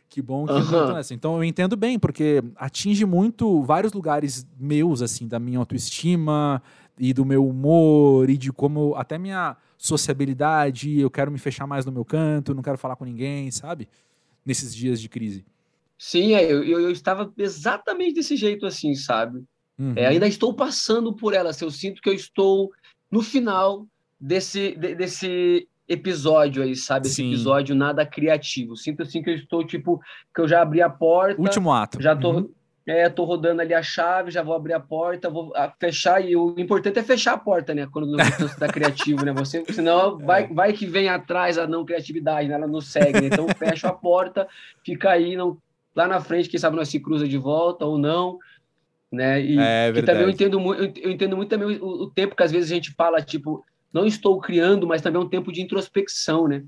Que 0.10 0.22
bom 0.22 0.46
que 0.46 0.54
uhum. 0.54 0.94
não 0.94 1.02
Então 1.12 1.36
eu 1.36 1.44
entendo 1.44 1.76
bem, 1.76 2.00
porque 2.00 2.42
atinge 2.56 3.06
muito 3.06 3.62
vários 3.64 3.92
lugares 3.92 4.48
meus, 4.58 5.02
assim, 5.02 5.28
da 5.28 5.38
minha 5.38 5.60
autoestima, 5.60 6.62
e 7.00 7.14
do 7.14 7.24
meu 7.24 7.48
humor 7.48 8.30
e 8.30 8.38
de 8.38 8.52
como 8.52 8.96
até 8.96 9.18
minha 9.18 9.56
sociabilidade, 9.78 11.00
eu 11.00 11.10
quero 11.10 11.32
me 11.32 11.38
fechar 11.38 11.68
mais 11.68 11.86
no 11.86 11.92
meu 11.92 12.04
canto, 12.04 12.54
não 12.54 12.64
quero 12.64 12.78
falar 12.78 12.96
com 12.96 13.06
ninguém, 13.06 13.52
sabe? 13.52 13.88
Nesses 14.46 14.74
dias 14.74 15.00
de 15.00 15.08
crise. 15.08 15.46
Sim, 15.98 16.34
é, 16.36 16.44
eu, 16.44 16.64
eu, 16.64 16.80
eu 16.82 16.92
estava 16.92 17.32
exatamente 17.38 18.16
desse 18.16 18.36
jeito 18.36 18.66
assim, 18.66 18.94
sabe? 18.94 19.44
Uhum. 19.80 19.94
É, 19.96 20.08
ainda 20.08 20.28
estou 20.28 20.54
passando 20.54 21.14
por 21.14 21.34
ela, 21.34 21.50
assim, 21.50 21.66
eu 21.66 21.72
sinto 21.72 22.02
que 22.02 22.10
eu 22.10 22.14
estou 22.14 22.72
no 23.12 23.22
final 23.22 23.86
desse, 24.20 24.76
de, 24.76 24.96
desse 24.96 25.68
episódio 25.88 26.64
aí, 26.64 26.76
sabe? 26.76 27.08
Esse 27.08 27.16
Sim. 27.18 27.30
episódio 27.30 27.76
nada 27.76 28.06
criativo. 28.06 28.76
Sinto 28.76 29.04
assim 29.04 29.22
que 29.22 29.30
eu 29.30 29.36
estou, 29.36 29.66
tipo, 29.66 30.02
que 30.34 30.42
eu 30.42 30.48
já 30.48 30.62
abri 30.62 30.82
a 30.82 30.90
porta. 30.90 31.42
Último 31.42 31.72
ato. 31.72 32.02
Já 32.02 32.16
tô, 32.16 32.32
uhum. 32.32 32.50
É, 32.86 33.10
tô 33.10 33.26
rodando 33.26 33.62
ali 33.62 33.74
a 33.74 33.84
chave, 33.84 34.32
já 34.32 34.42
vou 34.42 34.56
abrir 34.56 34.72
a 34.72 34.80
porta, 34.80 35.30
vou 35.30 35.52
fechar, 35.78 36.24
e 36.24 36.38
o 36.38 36.56
importante 36.58 36.98
é 36.98 37.04
fechar 37.04 37.34
a 37.34 37.38
porta, 37.38 37.76
né? 37.76 37.86
Quando 37.92 38.10
você 38.10 38.46
está 38.46 38.68
criativo, 38.68 39.26
né? 39.26 39.34
Você, 39.34 39.62
senão 39.74 40.18
vai, 40.18 40.44
é. 40.44 40.48
vai 40.48 40.72
que 40.72 40.86
vem 40.86 41.10
atrás 41.10 41.58
a 41.58 41.68
não 41.68 41.84
criatividade, 41.84 42.48
né? 42.48 42.56
Ela 42.56 42.66
não 42.66 42.80
segue, 42.80 43.20
né? 43.20 43.28
Então 43.28 43.46
fecha 43.58 43.90
a 43.90 43.94
porta, 43.94 44.48
fica 44.86 45.12
aí, 45.12 45.36
não, 45.36 45.58
lá 45.98 46.08
na 46.08 46.22
frente, 46.22 46.48
quem 46.48 46.60
sabe 46.60 46.76
nós 46.76 46.90
se 46.90 47.00
cruza 47.00 47.28
de 47.28 47.38
volta 47.40 47.84
ou 47.84 47.98
não, 47.98 48.38
né? 49.12 49.42
E, 49.42 49.58
é 49.58 49.90
e 49.90 50.04
também 50.04 50.24
eu 50.24 50.30
entendo, 50.30 50.60
muito, 50.60 51.00
eu 51.00 51.10
entendo 51.10 51.36
muito 51.36 51.50
também 51.50 51.76
o, 51.78 52.04
o, 52.04 52.12
tempo 52.12 52.36
que 52.36 52.44
às 52.44 52.52
vezes 52.52 52.72
a 52.72 52.76
gente 52.76 52.94
fala, 52.94 53.20
tipo, 53.20 53.66
não 53.92 54.06
estou 54.06 54.40
criando, 54.40 54.86
mas 54.86 55.02
também 55.02 55.20
é 55.20 55.26
um 55.26 55.28
tempo 55.28 55.52
de 55.52 55.60
introspecção, 55.60 56.48
né? 56.48 56.64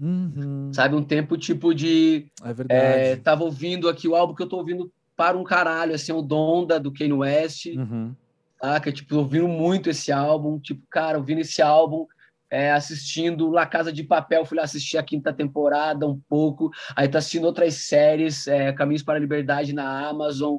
Uhum. 0.00 0.72
Sabe, 0.72 0.96
um 0.96 1.04
tempo 1.04 1.36
tipo 1.36 1.74
de. 1.74 2.26
É 2.42 2.52
verdade. 2.54 2.80
É, 2.80 3.16
tava 3.16 3.44
ouvindo 3.44 3.90
aqui 3.90 4.08
o 4.08 4.16
álbum 4.16 4.34
que 4.34 4.42
eu 4.42 4.48
tô 4.48 4.56
ouvindo 4.56 4.90
para 5.14 5.36
um 5.36 5.44
caralho, 5.44 5.94
assim, 5.94 6.12
o 6.12 6.22
Donda, 6.22 6.80
do 6.80 6.90
Kanye 6.90 7.12
West, 7.12 7.66
uhum. 7.66 8.14
saca? 8.58 8.90
Tipo, 8.90 9.16
ouvindo 9.16 9.46
muito 9.46 9.90
esse 9.90 10.10
álbum, 10.10 10.58
tipo, 10.58 10.82
cara, 10.88 11.18
ouvindo 11.18 11.42
esse 11.42 11.60
álbum, 11.60 12.06
é, 12.52 12.70
assistindo 12.70 13.48
La 13.48 13.64
Casa 13.64 13.90
de 13.90 14.04
Papel, 14.04 14.44
fui 14.44 14.58
lá 14.58 14.64
assistir 14.64 14.98
a 14.98 15.02
quinta 15.02 15.32
temporada 15.32 16.06
um 16.06 16.20
pouco, 16.28 16.70
aí 16.94 17.08
tá 17.08 17.16
assistindo 17.16 17.46
outras 17.46 17.72
séries, 17.76 18.46
é, 18.46 18.70
Caminhos 18.74 19.02
para 19.02 19.16
a 19.16 19.18
Liberdade 19.18 19.72
na 19.72 20.06
Amazon, 20.06 20.58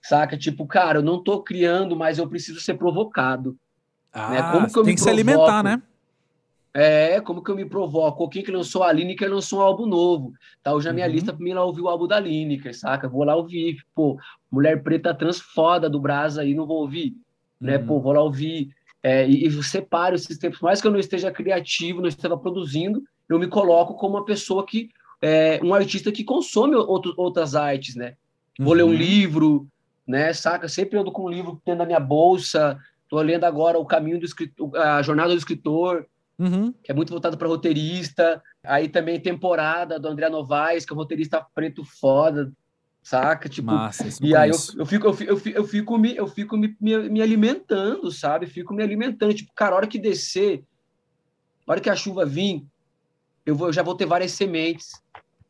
saca? 0.00 0.38
Tipo, 0.38 0.64
cara, 0.68 0.98
eu 0.98 1.02
não 1.02 1.20
tô 1.20 1.42
criando, 1.42 1.96
mas 1.96 2.18
eu 2.18 2.28
preciso 2.28 2.60
ser 2.60 2.74
provocado. 2.74 3.56
Ah, 4.12 4.30
né? 4.30 4.52
Como 4.52 4.72
que 4.72 4.78
eu 4.78 4.84
tem 4.84 4.94
que 4.94 5.02
provoco? 5.02 5.02
se 5.02 5.10
alimentar, 5.10 5.64
né? 5.64 5.82
É, 6.72 7.20
como 7.20 7.42
que 7.42 7.50
eu 7.50 7.56
me 7.56 7.64
provoco? 7.64 8.28
Quem 8.28 8.44
que 8.44 8.52
lançou 8.52 8.84
a 8.84 8.92
Lineker 8.92 9.28
lançou 9.28 9.58
um 9.58 9.62
álbum 9.62 9.84
novo. 9.84 10.32
Tá 10.62 10.72
hoje 10.72 10.86
na 10.86 10.94
minha 10.94 11.06
uhum. 11.06 11.12
lista 11.12 11.32
pra 11.32 11.42
mim 11.44 11.52
lá 11.52 11.64
ouvir 11.64 11.82
o 11.82 11.88
álbum 11.88 12.06
da 12.06 12.20
Lineker, 12.20 12.78
saca? 12.78 13.08
Vou 13.08 13.24
lá 13.24 13.34
ouvir. 13.34 13.78
Pô, 13.94 14.16
mulher 14.50 14.80
preta 14.80 15.12
trans 15.12 15.40
foda 15.40 15.90
do 15.90 16.00
Brasa 16.00 16.42
aí, 16.42 16.54
não 16.54 16.66
vou 16.66 16.78
ouvir. 16.78 17.16
Né? 17.60 17.72
Uhum. 17.74 17.78
Né? 17.80 17.86
Pô, 17.86 18.00
vou 18.00 18.12
lá 18.12 18.22
ouvir. 18.22 18.70
É, 19.02 19.28
e, 19.28 19.46
e 19.46 19.62
separo 19.62 20.14
esses 20.14 20.38
tempos. 20.38 20.60
Mais 20.60 20.80
que 20.80 20.86
eu 20.86 20.90
não 20.90 21.00
esteja 21.00 21.30
criativo, 21.30 22.00
não 22.00 22.08
esteja 22.08 22.36
produzindo, 22.36 23.02
eu 23.28 23.38
me 23.38 23.48
coloco 23.48 23.94
como 23.94 24.16
uma 24.16 24.24
pessoa 24.24 24.64
que. 24.64 24.90
É, 25.24 25.60
um 25.62 25.72
artista 25.72 26.10
que 26.10 26.24
consome 26.24 26.74
outro, 26.74 27.14
outras 27.16 27.54
artes, 27.54 27.94
né? 27.94 28.14
Vou 28.58 28.70
uhum. 28.70 28.74
ler 28.74 28.82
um 28.82 28.88
uhum. 28.88 28.94
livro, 28.94 29.68
né? 30.06 30.32
Saca? 30.32 30.68
Sempre 30.68 30.98
ando 30.98 31.12
com 31.12 31.26
um 31.26 31.28
livro 31.28 31.62
dentro 31.64 31.78
da 31.78 31.86
minha 31.86 32.00
bolsa. 32.00 32.76
Tô 33.08 33.20
lendo 33.20 33.44
agora 33.44 33.78
O 33.78 33.86
Caminho 33.86 34.18
do 34.18 34.24
Escritor, 34.24 34.76
a 34.76 35.00
Jornada 35.02 35.32
do 35.32 35.38
Escritor 35.38 36.06
Uhum. 36.38 36.72
que 36.82 36.90
é 36.90 36.94
muito 36.94 37.10
voltado 37.10 37.38
para 37.38 37.46
roteirista. 37.46 38.42
Aí 38.64 38.88
também 38.88 39.20
temporada 39.20 39.98
do 39.98 40.08
André 40.08 40.28
Novaes, 40.28 40.84
que 40.84 40.92
é 40.92 40.94
um 40.94 40.98
roteirista 40.98 41.44
preto 41.54 41.84
foda, 41.84 42.52
saca? 43.02 43.48
Tipo, 43.48 43.72
Massa, 43.72 44.08
e 44.20 44.34
aí 44.34 44.50
eu, 44.50 44.56
eu 44.78 44.86
fico, 44.86 45.06
eu 45.06 45.12
fico, 45.12 45.30
eu 45.30 45.36
fico, 45.36 45.58
eu 45.58 45.64
fico 45.64 45.98
me, 45.98 46.16
eu 46.16 46.26
fico 46.26 46.56
me, 46.56 46.76
me, 46.80 47.10
me 47.10 47.22
alimentando, 47.22 48.10
sabe? 48.10 48.46
Fico 48.46 48.72
me 48.72 48.82
alimentando. 48.82 49.34
Tipo, 49.34 49.52
cara, 49.54 49.74
a 49.74 49.76
hora 49.76 49.86
que 49.86 49.98
descer, 49.98 50.64
a 51.66 51.72
hora 51.72 51.80
que 51.80 51.90
a 51.90 51.96
chuva 51.96 52.24
vir, 52.24 52.64
eu, 53.44 53.56
vou, 53.56 53.68
eu 53.68 53.72
já 53.72 53.82
vou 53.82 53.94
ter 53.94 54.06
várias 54.06 54.32
sementes. 54.32 54.92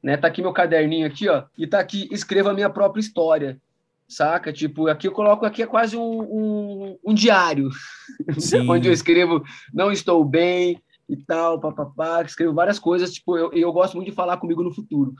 Né? 0.02 0.16
Tá 0.16 0.26
aqui 0.28 0.42
meu 0.42 0.52
caderninho 0.52 1.06
aqui, 1.06 1.28
ó, 1.28 1.44
e 1.56 1.66
tá 1.66 1.78
aqui, 1.78 2.08
escreva 2.10 2.50
a 2.50 2.54
minha 2.54 2.70
própria 2.70 3.00
história. 3.00 3.60
Saca? 4.08 4.52
Tipo, 4.52 4.88
aqui 4.88 5.06
eu 5.06 5.12
coloco, 5.12 5.46
aqui 5.46 5.62
é 5.62 5.66
quase 5.66 5.96
um, 5.96 6.20
um, 6.20 6.98
um 7.04 7.14
diário, 7.14 7.70
onde 8.68 8.88
eu 8.88 8.92
escrevo, 8.92 9.42
não 9.72 9.92
estou 9.92 10.22
bem 10.24 10.82
e 11.08 11.16
tal, 11.16 11.60
papapá, 11.60 12.22
escrevo 12.22 12.52
várias 12.52 12.78
coisas, 12.78 13.12
tipo, 13.12 13.38
eu, 13.38 13.52
eu 13.52 13.72
gosto 13.72 13.94
muito 13.94 14.10
de 14.10 14.14
falar 14.14 14.36
comigo 14.38 14.62
no 14.62 14.74
futuro. 14.74 15.14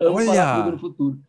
Amo 0.00 0.18
Olha! 0.18 0.26
falar 0.26 0.52
comigo 0.52 0.70
no 0.72 0.78
futuro. 0.78 1.20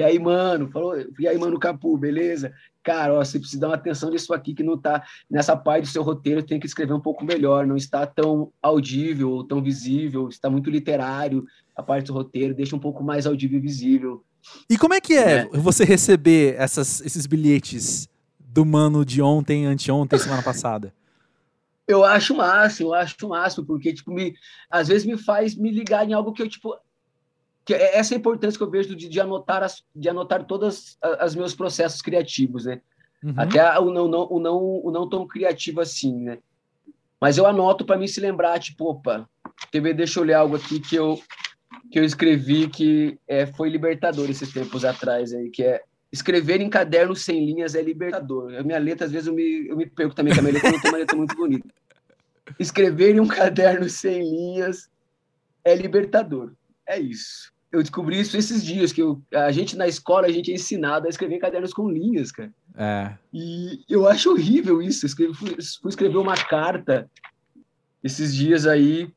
E 0.00 0.02
aí, 0.02 0.18
mano, 0.18 0.66
falou, 0.70 0.94
e 1.18 1.28
aí, 1.28 1.36
mano, 1.36 1.58
Capu, 1.58 1.94
beleza? 1.94 2.54
Cara, 2.82 3.12
ó, 3.12 3.22
você 3.22 3.38
precisa 3.38 3.60
dar 3.60 3.66
uma 3.68 3.74
atenção 3.74 4.08
nisso 4.08 4.32
aqui 4.32 4.54
que 4.54 4.62
não 4.62 4.78
tá 4.78 5.04
nessa 5.30 5.54
parte 5.54 5.82
do 5.82 5.88
seu 5.88 6.02
roteiro, 6.02 6.42
tem 6.42 6.58
que 6.58 6.66
escrever 6.66 6.94
um 6.94 7.00
pouco 7.00 7.22
melhor, 7.22 7.66
não 7.66 7.76
está 7.76 8.06
tão 8.06 8.50
audível 8.62 9.30
ou 9.30 9.44
tão 9.44 9.62
visível, 9.62 10.30
está 10.30 10.48
muito 10.48 10.70
literário 10.70 11.44
a 11.76 11.82
parte 11.82 12.06
do 12.06 12.14
roteiro, 12.14 12.54
deixa 12.54 12.74
um 12.74 12.78
pouco 12.78 13.04
mais 13.04 13.26
audível 13.26 13.58
e 13.58 13.60
visível. 13.60 14.24
E 14.70 14.78
como 14.78 14.94
é 14.94 15.02
que 15.02 15.12
é 15.12 15.40
É. 15.40 15.48
você 15.52 15.84
receber 15.84 16.54
essas, 16.56 17.02
esses 17.02 17.26
bilhetes 17.26 18.08
do 18.38 18.64
mano 18.64 19.04
de 19.04 19.20
ontem, 19.20 19.66
anteontem, 19.66 20.18
semana 20.18 20.42
passada? 20.42 20.94
Eu 21.86 22.06
acho 22.06 22.34
massa, 22.34 22.82
eu 22.82 22.94
acho 22.94 23.28
máximo, 23.28 23.66
porque, 23.66 23.92
tipo, 23.92 24.12
me, 24.14 24.32
às 24.70 24.88
vezes 24.88 25.06
me 25.06 25.18
faz 25.18 25.54
me 25.54 25.70
ligar 25.70 26.08
em 26.08 26.14
algo 26.14 26.32
que 26.32 26.40
eu, 26.40 26.48
tipo, 26.48 26.74
que 27.64 27.74
é 27.74 27.96
essa 27.96 28.14
é 28.14 28.16
a 28.16 28.18
importância 28.18 28.58
que 28.58 28.64
eu 28.64 28.70
vejo 28.70 28.94
de, 28.96 29.08
de 29.08 29.20
anotar 29.20 29.62
as, 29.62 29.82
de 29.94 30.08
anotar 30.08 30.44
todas 30.44 30.98
as 31.00 31.34
meus 31.34 31.54
processos 31.54 32.02
criativos, 32.02 32.64
né? 32.64 32.80
Uhum. 33.22 33.34
Até 33.36 33.78
o 33.78 33.90
não, 33.90 34.08
não, 34.08 34.26
o, 34.30 34.40
não, 34.40 34.58
o 34.86 34.90
não 34.90 35.08
tão 35.08 35.26
criativo 35.26 35.80
assim, 35.80 36.14
né? 36.14 36.38
Mas 37.20 37.36
eu 37.36 37.46
anoto 37.46 37.84
para 37.84 37.98
mim 37.98 38.06
se 38.06 38.18
lembrar, 38.18 38.58
tipo, 38.58 38.90
opa, 38.90 39.28
ver, 39.72 39.94
deixa 39.94 40.18
eu 40.18 40.24
ler 40.24 40.34
algo 40.34 40.56
aqui 40.56 40.80
que 40.80 40.96
eu, 40.96 41.20
que 41.90 41.98
eu 41.98 42.04
escrevi 42.04 42.66
que 42.68 43.18
é, 43.28 43.46
foi 43.46 43.68
libertador 43.68 44.30
esses 44.30 44.50
tempos 44.50 44.86
atrás 44.86 45.34
aí, 45.34 45.50
que 45.50 45.62
é 45.62 45.82
escrever 46.10 46.60
em 46.60 46.70
caderno 46.70 47.14
sem 47.14 47.44
linhas 47.44 47.74
é 47.74 47.82
libertador. 47.82 48.54
A 48.54 48.62
minha 48.62 48.78
letra, 48.78 49.06
às 49.06 49.12
vezes, 49.12 49.28
eu 49.28 49.34
me, 49.34 49.68
eu 49.68 49.76
me 49.76 49.86
perco 49.86 50.14
também, 50.14 50.32
que 50.32 50.40
a 50.40 50.42
minha 50.42 50.54
letra 50.54 50.72
não 50.72 50.80
tem 50.80 50.90
uma 50.90 50.98
letra 50.98 51.16
muito 51.16 51.36
bonita. 51.36 51.68
Escrever 52.58 53.14
em 53.14 53.20
um 53.20 53.28
caderno 53.28 53.88
sem 53.88 54.22
linhas 54.22 54.90
é 55.62 55.74
libertador. 55.74 56.52
É 56.90 56.98
isso. 56.98 57.52
Eu 57.70 57.80
descobri 57.80 58.18
isso 58.18 58.36
esses 58.36 58.64
dias, 58.64 58.92
que 58.92 59.00
eu, 59.00 59.22
a 59.32 59.52
gente 59.52 59.76
na 59.76 59.86
escola, 59.86 60.26
a 60.26 60.32
gente 60.32 60.50
é 60.50 60.54
ensinado 60.54 61.06
a 61.06 61.08
escrever 61.08 61.38
cadernos 61.38 61.72
com 61.72 61.88
linhas, 61.88 62.32
cara. 62.32 62.52
É. 62.76 63.14
E 63.32 63.84
eu 63.88 64.08
acho 64.08 64.32
horrível 64.32 64.82
isso. 64.82 65.04
Eu 65.04 65.08
escrevi, 65.08 65.34
fui, 65.34 65.56
fui 65.80 65.88
escrever 65.88 66.16
uma 66.16 66.34
carta 66.34 67.08
esses 68.02 68.34
dias 68.34 68.66
aí 68.66 69.08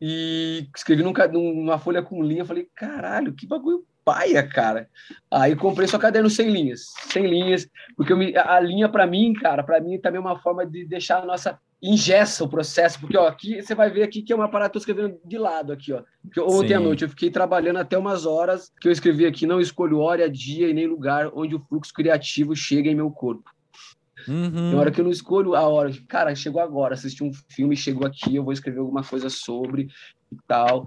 e 0.00 0.68
escrevi 0.74 1.04
num, 1.04 1.12
numa 1.32 1.78
folha 1.78 2.02
com 2.02 2.24
linha. 2.24 2.44
Falei, 2.44 2.68
caralho, 2.74 3.32
que 3.32 3.46
bagulho 3.46 3.86
paia, 4.06 4.46
cara. 4.46 4.88
Aí 5.28 5.56
comprei 5.56 5.88
só 5.88 5.98
caderno 5.98 6.30
sem 6.30 6.48
linhas, 6.48 6.92
sem 7.10 7.26
linhas, 7.26 7.68
porque 7.96 8.14
me- 8.14 8.36
a 8.36 8.60
linha 8.60 8.88
para 8.88 9.04
mim, 9.04 9.32
cara, 9.34 9.64
para 9.64 9.80
mim 9.80 9.98
também 10.00 10.18
é 10.18 10.20
uma 10.20 10.38
forma 10.38 10.64
de 10.64 10.86
deixar 10.86 11.22
a 11.22 11.26
nossa 11.26 11.58
ingessa 11.82 12.44
o 12.44 12.48
processo, 12.48 13.00
porque 13.00 13.18
ó, 13.18 13.26
aqui 13.26 13.60
você 13.60 13.74
vai 13.74 13.90
ver 13.90 14.04
aqui 14.04 14.22
que 14.22 14.32
é 14.32 14.36
uma 14.36 14.48
parada 14.48 14.70
que 14.70 14.76
eu 14.76 14.78
escrevendo 14.78 15.18
de 15.24 15.36
lado 15.36 15.72
aqui, 15.72 15.92
ó. 15.92 16.02
Porque 16.22 16.40
ontem 16.40 16.74
à 16.74 16.78
Sim. 16.78 16.84
noite 16.84 17.02
eu 17.02 17.08
fiquei 17.08 17.30
trabalhando 17.30 17.78
até 17.78 17.98
umas 17.98 18.24
horas 18.24 18.70
que 18.80 18.86
eu 18.88 18.92
escrevi 18.92 19.26
aqui, 19.26 19.44
não 19.44 19.60
escolho 19.60 19.98
hora, 19.98 20.30
dia 20.30 20.68
e 20.70 20.72
nem 20.72 20.86
lugar 20.86 21.30
onde 21.34 21.54
o 21.56 21.60
fluxo 21.68 21.92
criativo 21.92 22.54
chega 22.54 22.88
em 22.88 22.94
meu 22.94 23.10
corpo. 23.10 23.50
Uhum. 24.26 24.70
Tem 24.70 24.74
hora 24.78 24.90
que 24.90 25.00
eu 25.00 25.04
não 25.04 25.10
escolho 25.12 25.54
a 25.54 25.62
hora. 25.68 25.90
Cara, 26.08 26.34
chegou 26.34 26.60
agora, 26.62 26.94
assisti 26.94 27.22
um 27.22 27.30
filme, 27.50 27.76
chegou 27.76 28.06
aqui, 28.06 28.36
eu 28.36 28.44
vou 28.44 28.52
escrever 28.52 28.78
alguma 28.80 29.04
coisa 29.04 29.28
sobre 29.28 29.88
e 30.32 30.36
tal. 30.46 30.86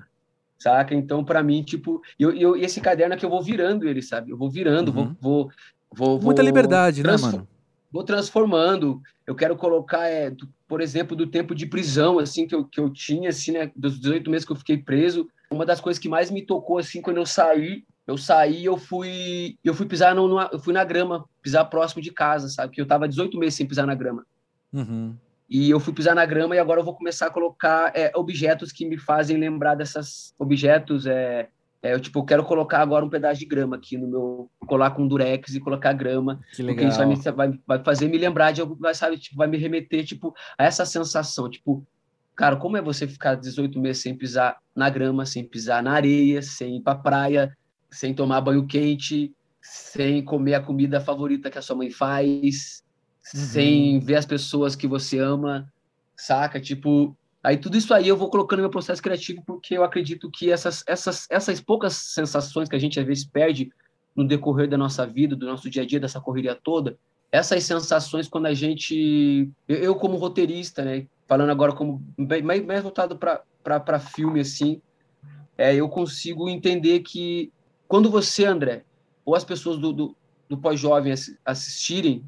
Saca? 0.59 0.93
Então, 0.93 1.23
para 1.23 1.41
mim, 1.41 1.63
tipo, 1.63 2.01
eu, 2.19 2.31
eu, 2.35 2.57
e 2.57 2.63
esse 2.65 2.81
caderno 2.81 3.15
aqui 3.15 3.25
eu 3.25 3.29
vou 3.29 3.41
virando 3.41 3.87
ele, 3.87 4.01
sabe? 4.01 4.31
Eu 4.31 4.37
vou 4.37 4.49
virando, 4.51 4.89
Uhum. 4.89 4.93
vou, 4.93 5.15
vou, 5.21 5.49
vou. 5.91 6.21
Muita 6.21 6.41
vou 6.41 6.47
liberdade, 6.47 7.01
né, 7.01 7.15
mano? 7.17 7.47
Vou 7.91 8.03
transformando. 8.03 9.01
Eu 9.25 9.33
quero 9.35 9.55
colocar, 9.55 10.05
é, 10.07 10.29
do- 10.29 10.47
por 10.67 10.81
exemplo, 10.81 11.15
do 11.15 11.25
tempo 11.25 11.55
de 11.55 11.65
prisão, 11.65 12.19
assim, 12.19 12.45
que 12.45 12.53
eu, 12.53 12.65
que 12.65 12.79
eu 12.79 12.91
tinha, 12.91 13.29
assim, 13.29 13.51
né? 13.53 13.71
Dos 13.75 13.99
18 13.99 14.29
meses 14.29 14.45
que 14.45 14.51
eu 14.51 14.55
fiquei 14.57 14.77
preso. 14.77 15.27
Uma 15.49 15.65
das 15.65 15.79
coisas 15.81 15.97
que 15.99 16.09
mais 16.09 16.29
me 16.29 16.45
tocou, 16.45 16.77
assim, 16.77 17.01
quando 17.01 17.17
eu 17.17 17.25
saí, 17.25 17.83
eu 18.05 18.17
saí, 18.17 18.65
eu 18.65 18.75
fui, 18.77 19.55
eu 19.63 19.73
fui 19.73 19.85
pisar 19.85 20.13
no, 20.13 20.39
eu 20.51 20.59
fui 20.59 20.73
na 20.73 20.83
grama, 20.83 21.25
pisar 21.41 21.63
próximo 21.65 22.01
de 22.01 22.11
casa, 22.11 22.49
sabe? 22.49 22.73
Que 22.75 22.81
eu 22.81 22.85
tava 22.87 23.07
18 23.07 23.37
meses 23.39 23.55
sem 23.55 23.65
pisar 23.67 23.87
na 23.87 23.95
grama. 23.95 24.25
Uhum. 24.73 25.15
E 25.49 25.69
eu 25.69 25.79
fui 25.79 25.93
pisar 25.93 26.13
na 26.13 26.25
grama 26.25 26.55
e 26.55 26.59
agora 26.59 26.79
eu 26.79 26.85
vou 26.85 26.95
começar 26.95 27.25
a 27.27 27.31
colocar 27.31 27.91
é, 27.95 28.11
objetos 28.15 28.71
que 28.71 28.85
me 28.85 28.97
fazem 28.97 29.37
lembrar 29.37 29.73
dessas 29.73 30.33
objetos. 30.37 31.07
É, 31.07 31.49
é, 31.81 31.93
eu, 31.93 31.99
tipo, 31.99 32.19
eu 32.19 32.23
quero 32.23 32.43
colocar 32.43 32.81
agora 32.81 33.03
um 33.03 33.09
pedaço 33.09 33.39
de 33.39 33.45
grama 33.45 33.77
aqui 33.77 33.97
no 33.97 34.07
meu. 34.07 34.51
colar 34.67 34.91
com 34.91 35.07
durex 35.07 35.55
e 35.55 35.59
colocar 35.59 35.93
grama. 35.93 36.39
Que 36.51 36.63
Porque 36.63 36.81
legal. 36.83 36.89
isso 36.89 36.97
vai, 36.97 37.47
me, 37.47 37.55
vai, 37.55 37.59
vai 37.65 37.83
fazer 37.83 38.07
me 38.07 38.17
lembrar 38.17 38.51
de 38.51 38.61
algo, 38.61 38.75
vai, 38.75 38.93
sabe, 38.93 39.17
tipo, 39.17 39.37
vai 39.37 39.47
me 39.47 39.57
remeter, 39.57 40.05
tipo, 40.05 40.35
a 40.57 40.65
essa 40.65 40.85
sensação, 40.85 41.49
tipo, 41.49 41.83
cara, 42.35 42.55
como 42.55 42.77
é 42.77 42.81
você 42.81 43.07
ficar 43.07 43.35
18 43.35 43.79
meses 43.79 44.03
sem 44.03 44.15
pisar 44.15 44.57
na 44.75 44.89
grama, 44.89 45.25
sem 45.25 45.43
pisar 45.43 45.81
na 45.81 45.93
areia, 45.93 46.41
sem 46.41 46.77
ir 46.77 46.81
pra 46.81 46.95
praia, 46.95 47.57
sem 47.89 48.13
tomar 48.13 48.41
banho 48.41 48.67
quente, 48.67 49.33
sem 49.61 50.23
comer 50.23 50.55
a 50.55 50.61
comida 50.61 51.01
favorita 51.01 51.49
que 51.49 51.57
a 51.57 51.61
sua 51.61 51.75
mãe 51.75 51.89
faz, 51.89 52.83
Uhum. 53.33 53.41
sem 53.41 53.99
ver 53.99 54.15
as 54.15 54.25
pessoas 54.25 54.75
que 54.75 54.87
você 54.87 55.19
ama, 55.19 55.71
saca? 56.15 56.59
Tipo, 56.59 57.15
aí 57.43 57.57
tudo 57.57 57.77
isso 57.77 57.93
aí 57.93 58.07
eu 58.07 58.17
vou 58.17 58.29
colocando 58.29 58.59
no 58.59 58.63
meu 58.63 58.71
processo 58.71 59.01
criativo 59.01 59.43
porque 59.45 59.77
eu 59.77 59.83
acredito 59.83 60.29
que 60.31 60.51
essas, 60.51 60.83
essas, 60.87 61.27
essas 61.29 61.61
poucas 61.61 61.93
sensações 61.93 62.67
que 62.67 62.75
a 62.75 62.79
gente 62.79 62.99
às 62.99 63.05
vezes 63.05 63.25
perde 63.25 63.71
no 64.15 64.27
decorrer 64.27 64.67
da 64.67 64.77
nossa 64.77 65.05
vida, 65.05 65.35
do 65.35 65.45
nosso 65.45 65.69
dia 65.69 65.83
a 65.83 65.85
dia, 65.85 65.99
dessa 65.99 66.19
correria 66.19 66.55
toda, 66.55 66.97
essas 67.31 67.63
sensações 67.63 68.27
quando 68.27 68.47
a 68.47 68.53
gente, 68.53 69.49
eu, 69.67 69.95
como 69.95 70.17
roteirista, 70.17 70.83
né, 70.83 71.05
falando 71.27 71.51
agora 71.51 71.73
como 71.73 72.03
bem- 72.17 72.41
mais, 72.41 72.81
voltado 72.81 73.17
para 73.17 73.99
filme 73.99 74.39
assim, 74.39 74.81
é, 75.57 75.75
eu 75.75 75.87
consigo 75.87 76.49
entender 76.49 77.01
que 77.01 77.51
quando 77.87 78.09
você, 78.09 78.45
André, 78.45 78.83
ou 79.23 79.35
as 79.35 79.43
pessoas 79.43 79.77
do, 79.77 79.93
do, 79.93 80.15
do 80.49 80.57
pós-jovem 80.57 81.11
assi- 81.11 81.37
assistirem 81.45 82.23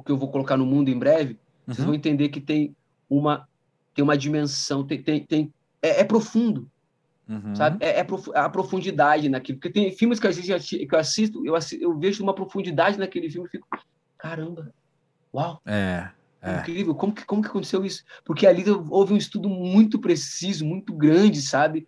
o 0.00 0.04
que 0.04 0.10
eu 0.10 0.16
vou 0.18 0.30
colocar 0.30 0.56
no 0.56 0.66
mundo 0.66 0.88
em 0.90 0.98
breve, 0.98 1.38
vocês 1.66 1.78
Uhum. 1.80 1.84
vão 1.86 1.94
entender 1.94 2.28
que 2.30 2.40
tem 2.40 2.74
uma 3.08 3.46
tem 3.94 4.04
uma 4.04 4.16
dimensão, 4.16 4.86
tem, 4.86 5.02
tem, 5.02 5.24
tem 5.26 5.52
é, 5.82 6.00
é 6.00 6.04
profundo, 6.04 6.68
Uhum. 7.28 7.54
sabe? 7.54 7.84
É, 7.84 7.98
é 7.98 8.06
a 8.34 8.48
profundidade 8.48 9.28
naquilo. 9.28 9.58
Porque 9.58 9.70
tem 9.72 9.92
filmes 9.92 10.18
que 10.20 10.26
às 10.28 10.36
vezes 10.36 10.48
eu 10.48 10.56
assisto, 10.56 10.86
que 10.88 10.94
eu 10.94 10.98
assisto, 10.98 11.46
eu, 11.46 11.54
assi- 11.56 11.82
eu 11.82 11.98
vejo 11.98 12.22
uma 12.22 12.34
profundidade 12.34 12.96
naquele 12.98 13.28
filme 13.28 13.48
e 13.48 13.50
fico, 13.50 13.66
caramba, 14.16 14.72
uau, 15.34 15.60
É. 15.66 16.08
É. 16.42 16.60
incrível, 16.60 16.94
como 16.94 17.12
que, 17.12 17.24
como 17.26 17.42
que 17.42 17.48
aconteceu 17.48 17.84
isso? 17.84 18.02
Porque 18.24 18.46
ali 18.46 18.64
houve 18.88 19.12
um 19.12 19.16
estudo 19.18 19.48
muito 19.48 19.98
preciso, 19.98 20.64
muito 20.64 20.94
grande, 20.94 21.42
sabe? 21.42 21.86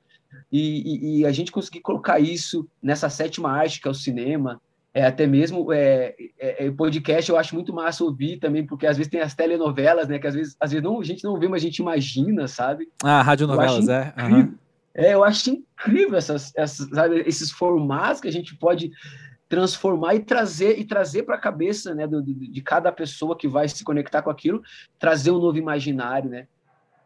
E, 0.51 0.61
e- 0.61 1.21
e 1.21 1.27
a 1.27 1.33
gente 1.33 1.51
conseguir 1.53 1.81
colocar 1.81 2.19
isso 2.21 2.69
nessa 2.83 3.09
sétima 3.09 3.51
arte 3.51 3.81
que 3.81 3.89
é 3.89 3.91
o 3.91 3.95
cinema, 3.95 4.61
é, 4.95 5.07
até 5.07 5.27
mesmo 5.27 5.73
é, 5.73 6.15
é, 6.39 6.67
é, 6.67 6.71
podcast 6.71 7.31
eu 7.31 7.39
acho 7.39 7.55
muito 7.55 7.73
massa 7.73 8.05
ouvir 8.05 8.39
também, 8.39 8.67
porque 8.67 8.87
às 8.87 8.97
vezes 8.97 9.11
tem 9.11 9.21
as 9.21 9.35
telenovelas, 9.35 10.09
né? 10.09 10.19
Que 10.19 10.27
às 10.27 10.35
vezes, 10.35 10.57
às 10.61 10.71
vezes 10.71 10.85
não, 10.85 11.01
a 11.01 11.05
gente 11.05 11.25
não 11.25 11.39
vê, 11.39 11.49
mas 11.49 11.63
a 11.63 11.65
gente 11.67 11.79
imagina, 11.79 12.47
sabe? 12.47 12.89
Ah, 13.03 13.23
radionovelas, 13.23 13.89
é. 13.89 14.13
Aham. 14.17 14.55
É, 14.95 15.15
eu 15.15 15.25
acho 15.25 15.49
incrível 15.51 16.19
essas, 16.19 16.53
essas, 16.55 16.87
sabe, 16.91 17.23
esses 17.27 17.51
formatos 17.51 18.21
que 18.21 18.29
a 18.29 18.33
gente 18.33 18.55
pode 18.57 18.91
transformar 19.49 20.15
e 20.15 20.21
trazer 20.21 20.79
e 20.79 20.85
trazer 20.85 21.23
para 21.25 21.37
a 21.37 21.41
cabeça 21.41 21.95
né, 21.95 22.07
do, 22.07 22.23
do- 22.23 22.35
de 22.35 22.61
cada 22.63 22.93
pessoa 22.93 23.37
que 23.37 23.49
vai 23.49 23.69
se 23.69 23.85
conectar 23.85 24.21
com 24.23 24.31
aquilo, 24.31 24.63
trazer 24.99 25.31
um 25.31 25.39
novo 25.39 25.57
imaginário, 25.59 26.29
né? 26.29 26.47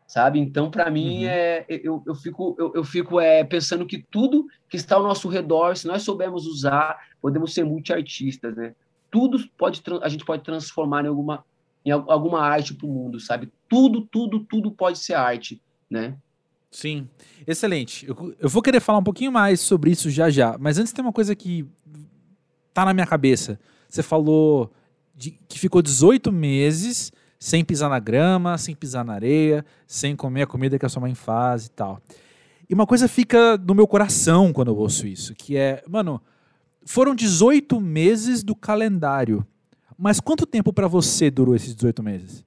Sabe? 0.06 0.38
Então, 0.38 0.70
para 0.70 0.88
mim, 0.90 1.24
Uhum. 1.24 1.28
é, 1.30 1.64
eu, 1.68 2.02
eu 2.06 2.14
fico, 2.14 2.54
eu, 2.58 2.72
eu 2.76 2.84
fico 2.84 3.18
é, 3.20 3.42
pensando 3.42 3.84
que 3.84 3.98
tudo 4.08 4.46
que 4.68 4.76
está 4.76 4.94
ao 4.96 5.02
nosso 5.02 5.28
redor, 5.28 5.76
se 5.76 5.86
nós 5.88 6.02
soubermos 6.02 6.46
usar, 6.46 6.96
podemos 7.20 7.52
ser 7.52 7.64
multiartistas, 7.64 8.54
né? 8.56 8.74
Tudo 9.10 9.38
pode, 9.58 9.82
a 10.02 10.08
gente 10.08 10.24
pode 10.24 10.44
transformar 10.44 11.04
em 11.04 11.08
alguma, 11.08 11.44
em 11.84 11.90
al- 11.90 12.08
alguma 12.10 12.40
arte 12.40 12.72
para 12.74 12.86
o 12.86 12.90
mundo, 12.90 13.18
sabe? 13.18 13.48
Tudo, 13.68 14.00
tudo, 14.02 14.40
tudo 14.44 14.70
pode 14.70 14.98
ser 14.98 15.14
arte, 15.14 15.60
né? 15.90 16.16
Sim, 16.70 17.08
excelente. 17.46 18.06
Eu, 18.06 18.34
eu 18.38 18.48
vou 18.48 18.62
querer 18.62 18.80
falar 18.80 18.98
um 18.98 19.04
pouquinho 19.04 19.32
mais 19.32 19.60
sobre 19.60 19.90
isso 19.90 20.08
já 20.10 20.30
já, 20.30 20.56
mas 20.58 20.78
antes 20.78 20.92
tem 20.92 21.04
uma 21.04 21.12
coisa 21.12 21.34
que 21.34 21.66
tá 22.72 22.84
na 22.84 22.92
minha 22.94 23.06
cabeça. 23.06 23.58
Você 23.88 24.02
falou 24.02 24.70
de, 25.14 25.32
que 25.48 25.58
ficou 25.58 25.80
18 25.82 26.30
meses 26.30 27.12
sem 27.38 27.64
pisar 27.64 27.90
na 27.90 27.98
grama, 27.98 28.56
sem 28.58 28.74
pisar 28.74 29.04
na 29.04 29.14
areia, 29.14 29.64
sem 29.86 30.16
comer 30.16 30.42
a 30.42 30.46
comida 30.46 30.78
que 30.78 30.86
a 30.86 30.88
sua 30.88 31.02
mãe 31.02 31.14
faz 31.14 31.66
e 31.66 31.70
tal. 31.70 32.00
E 32.68 32.74
uma 32.74 32.86
coisa 32.86 33.06
fica 33.06 33.56
no 33.58 33.74
meu 33.74 33.86
coração 33.86 34.52
quando 34.52 34.68
eu 34.68 34.76
ouço 34.76 35.06
isso, 35.06 35.34
que 35.34 35.56
é, 35.56 35.82
mano, 35.88 36.20
foram 36.84 37.14
18 37.14 37.80
meses 37.80 38.42
do 38.42 38.54
calendário. 38.54 39.46
Mas 39.96 40.20
quanto 40.20 40.46
tempo 40.46 40.72
para 40.72 40.88
você 40.88 41.30
durou 41.30 41.54
esses 41.54 41.74
18 41.74 42.02
meses? 42.02 42.44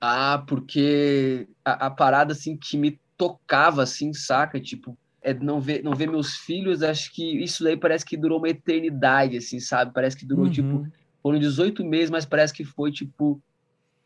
Ah, 0.00 0.42
porque 0.46 1.48
a, 1.64 1.86
a, 1.86 1.90
parada 1.90 2.32
assim 2.32 2.56
que 2.56 2.76
me 2.76 2.98
tocava 3.16 3.82
assim, 3.82 4.12
saca? 4.12 4.60
Tipo, 4.60 4.96
é 5.22 5.32
não 5.32 5.60
ver, 5.60 5.82
não 5.82 5.94
ver 5.94 6.08
meus 6.10 6.36
filhos, 6.36 6.82
acho 6.82 7.12
que 7.12 7.42
isso 7.42 7.62
daí 7.62 7.76
parece 7.76 8.04
que 8.04 8.16
durou 8.16 8.38
uma 8.38 8.48
eternidade, 8.48 9.36
assim, 9.36 9.60
sabe? 9.60 9.92
Parece 9.94 10.16
que 10.16 10.26
durou, 10.26 10.50
tipo, 10.50 10.68
uhum. 10.68 10.82
tipo, 10.84 10.96
foram 11.22 11.38
18 11.38 11.84
meses, 11.84 12.10
mas 12.10 12.26
parece 12.26 12.52
que 12.52 12.64
foi, 12.64 12.90
tipo, 12.90 13.40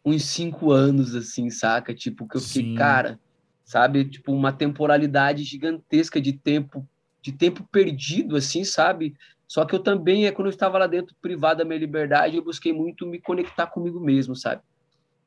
uns 0.06 0.24
5 0.24 0.70
anos, 0.70 1.14
assim, 1.14 1.50
saca? 1.50 1.92
Tipo, 1.92 2.28
que 2.28 2.36
eu 2.36 2.40
fiquei, 2.40 2.62
Sim. 2.62 2.74
cara, 2.76 3.18
sabe? 3.64 4.04
Tipo, 4.04 4.32
uma 4.32 4.52
temporalidade 4.52 5.42
gigantesca 5.42 6.20
de 6.20 6.32
tempo, 6.32 6.88
de 7.20 7.32
tempo 7.32 7.66
perdido, 7.70 8.36
assim, 8.36 8.64
sabe? 8.64 9.14
Só 9.48 9.64
que 9.64 9.74
eu 9.74 9.80
também, 9.80 10.26
é 10.26 10.32
quando 10.32 10.46
eu 10.46 10.52
estava 10.52 10.78
lá 10.78 10.86
dentro, 10.86 11.14
privado 11.20 11.58
da 11.58 11.64
minha 11.64 11.78
liberdade, 11.78 12.36
eu 12.36 12.44
busquei 12.44 12.72
muito 12.72 13.06
me 13.06 13.20
conectar 13.20 13.66
comigo 13.66 14.00
mesmo, 14.00 14.36
sabe? 14.36 14.62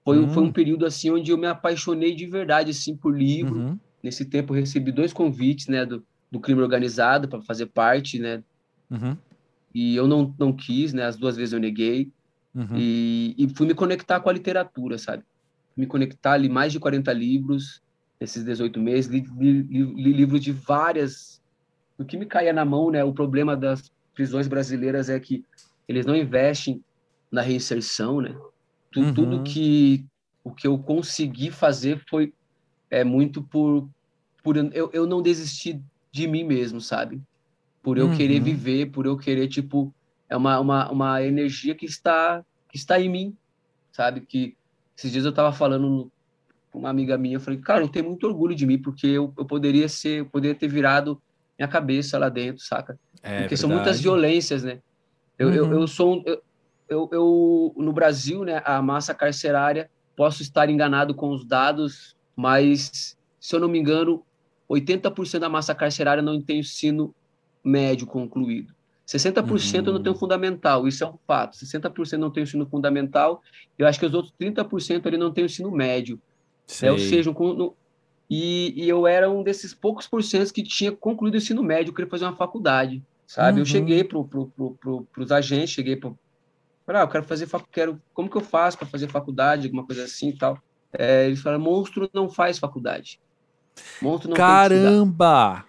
Foi, 0.04 0.18
uhum. 0.18 0.30
foi 0.30 0.44
um 0.44 0.52
período, 0.52 0.86
assim, 0.86 1.12
onde 1.12 1.30
eu 1.30 1.38
me 1.38 1.48
apaixonei 1.48 2.16
de 2.16 2.26
verdade, 2.26 2.72
assim, 2.72 2.96
por 2.96 3.16
livro, 3.16 3.60
uhum 3.60 3.80
Nesse 4.02 4.26
tempo, 4.26 4.56
eu 4.56 4.60
recebi 4.60 4.92
dois 4.92 5.12
convites, 5.12 5.68
né, 5.68 5.86
do, 5.86 6.04
do 6.32 6.40
crime 6.40 6.62
organizado 6.62 7.28
para 7.28 7.42
fazer 7.42 7.66
parte, 7.68 8.18
né? 8.18 8.42
Uhum. 8.90 9.18
E 9.74 9.96
eu 9.96 10.08
não, 10.08 10.34
não 10.40 10.54
quis, 10.54 10.94
né? 10.94 11.04
As 11.04 11.18
duas 11.18 11.36
vezes 11.36 11.54
eu 11.54 11.60
neguei. 11.60 12.10
Uhum. 12.60 12.76
E, 12.76 13.36
e 13.38 13.48
fui 13.56 13.66
me 13.66 13.74
conectar 13.74 14.20
com 14.20 14.30
a 14.30 14.34
literatura, 14.34 14.98
sabe? 14.98 15.24
Me 15.78 15.88
conectar, 15.88 16.36
li 16.36 16.50
mais 16.50 16.74
de 16.74 16.80
40 16.80 17.14
livros 17.14 17.82
nesses 18.20 18.44
18 18.44 18.78
meses, 18.82 19.10
li, 19.10 19.26
li, 19.38 19.62
li, 19.62 19.84
li 19.96 20.14
livros 20.14 20.42
de 20.42 20.52
várias. 20.52 21.42
O 21.98 22.04
que 22.04 22.18
me 22.18 22.26
caía 22.26 22.52
na 22.52 22.66
mão, 22.66 22.92
né? 22.92 23.02
O 23.02 23.14
problema 23.14 23.56
das 23.56 23.90
prisões 24.14 24.48
brasileiras 24.48 25.10
é 25.10 25.18
que 25.20 25.46
eles 25.88 26.06
não 26.06 26.16
investem 26.16 26.84
na 27.32 27.42
reinserção, 27.42 28.20
né? 28.20 28.36
Tudo, 28.92 29.08
uhum. 29.08 29.14
tudo 29.14 29.44
que 29.44 30.06
o 30.44 30.52
que 30.52 30.68
eu 30.68 30.78
consegui 30.78 31.52
fazer 31.52 32.04
foi 32.10 32.34
é 32.90 33.04
muito 33.04 33.42
por, 33.42 33.88
por 34.44 34.58
eu, 34.58 34.90
eu 34.92 35.06
não 35.06 35.22
desistir 35.22 35.80
de 36.12 36.28
mim 36.28 36.44
mesmo, 36.44 36.82
sabe? 36.82 37.22
Por 37.82 37.98
eu 37.98 38.08
uhum. 38.08 38.18
querer 38.18 38.42
viver, 38.42 38.88
por 38.88 39.06
eu 39.06 39.16
querer, 39.16 39.48
tipo, 39.48 39.94
é 40.28 40.36
uma, 40.36 40.60
uma, 40.60 40.92
uma 40.92 41.24
energia 41.24 41.74
que 41.74 41.86
está, 41.86 42.44
que 42.70 42.78
está 42.78 43.00
em 43.00 43.10
mim, 43.10 43.38
sabe? 43.92 44.22
Que 44.22 44.56
esses 44.98 45.12
dias 45.12 45.26
eu 45.26 45.34
tava 45.34 45.52
falando 45.52 46.12
com 46.72 46.80
uma 46.80 46.90
amiga 46.90 47.18
minha, 47.18 47.38
eu 47.38 47.42
falei, 47.42 47.60
cara, 47.60 47.84
eu 47.84 47.90
tenho 47.90 48.06
muito 48.06 48.28
orgulho 48.28 48.56
de 48.56 48.66
mim, 48.66 48.78
porque 48.78 49.08
eu, 49.08 49.34
eu 49.38 49.46
poderia 49.46 49.90
ser, 49.90 50.20
eu 50.20 50.26
poderia 50.26 50.56
ter 50.56 50.68
virado 50.68 51.22
minha 51.58 51.68
cabeça 51.68 52.18
lá 52.18 52.30
dentro, 52.30 52.64
saca? 52.64 52.98
É, 53.22 53.30
porque 53.30 53.40
verdade. 53.40 53.58
são 53.58 53.70
muitas 53.70 54.00
violências, 54.00 54.64
né? 54.64 54.80
Eu, 55.38 55.50
uhum. 55.50 55.56
eu, 55.56 55.74
eu 55.74 55.88
sou 55.88 56.16
um, 56.16 56.24
eu, 56.26 56.42
eu, 56.88 57.10
eu, 57.12 57.76
no 57.78 57.92
Brasil, 57.92 58.44
né, 58.44 58.62
a 58.66 58.82
massa 58.82 59.14
carcerária, 59.14 59.90
posso 60.16 60.42
estar 60.42 60.70
enganado 60.70 61.14
com 61.14 61.30
os 61.30 61.46
dados, 61.46 62.16
mas, 62.36 63.18
se 63.40 63.56
eu 63.56 63.60
não 63.60 63.68
me 63.68 63.80
engano, 63.80 64.24
80% 64.70 65.40
da 65.40 65.50
massa 65.50 65.74
carcerária 65.74 66.22
não 66.22 66.42
tem 66.42 66.60
ensino 66.60 67.14
médio 67.64 68.06
concluído. 68.06 68.74
60% 69.18 69.88
uhum. 69.88 69.94
não 69.94 70.04
tem 70.04 70.12
o 70.12 70.16
fundamental, 70.16 70.88
isso 70.88 71.04
é 71.04 71.08
um 71.08 71.18
fato. 71.26 71.58
60% 71.58 72.18
não 72.18 72.30
tem 72.30 72.44
o 72.44 72.46
ensino 72.46 72.68
fundamental, 72.68 73.42
eu 73.78 73.88
acho 73.88 74.00
que 74.00 74.06
os 74.06 74.14
outros 74.14 74.34
30% 74.40 75.06
ali 75.08 75.18
não 75.18 75.32
tem 75.32 75.44
o 75.44 75.46
ensino 75.46 75.72
médio. 75.72 76.22
É, 76.82 76.92
ou 76.92 77.00
seja, 77.00 77.32
no, 77.32 77.76
e, 78.30 78.74
e, 78.76 78.88
eu 78.88 79.08
era 79.08 79.28
um 79.28 79.42
desses 79.42 79.74
poucos 79.74 80.06
porcentos 80.06 80.52
que 80.52 80.62
tinha 80.62 80.92
concluído 80.92 81.34
o 81.34 81.38
ensino 81.38 81.64
médio, 81.64 81.92
queria 81.92 82.10
fazer 82.10 82.26
uma 82.26 82.36
faculdade, 82.36 83.02
sabe? 83.26 83.54
Uhum. 83.54 83.62
Eu 83.64 83.66
cheguei 83.66 84.04
para 84.04 84.24
pro, 84.24 84.46
pro, 84.48 84.78
pro, 84.80 85.08
os 85.18 85.32
agentes, 85.32 85.72
cheguei 85.72 85.96
para... 85.96 86.12
Ah, 86.88 87.02
eu 87.02 87.08
quero 87.08 87.24
fazer, 87.24 87.48
quero, 87.72 88.00
como 88.14 88.30
que 88.30 88.38
eu 88.38 88.42
faço 88.42 88.78
para 88.78 88.88
fazer 88.88 89.08
faculdade, 89.08 89.66
alguma 89.66 89.86
coisa 89.86 90.04
assim 90.04 90.30
e 90.30 90.38
tal. 90.38 90.58
É, 90.94 91.26
eles 91.26 91.40
falam, 91.40 91.60
monstro 91.60 92.10
não 92.14 92.30
faz 92.30 92.60
faculdade. 92.60 93.20
Monstro 94.02 94.30
não 94.30 94.36
Caramba! 94.36 95.66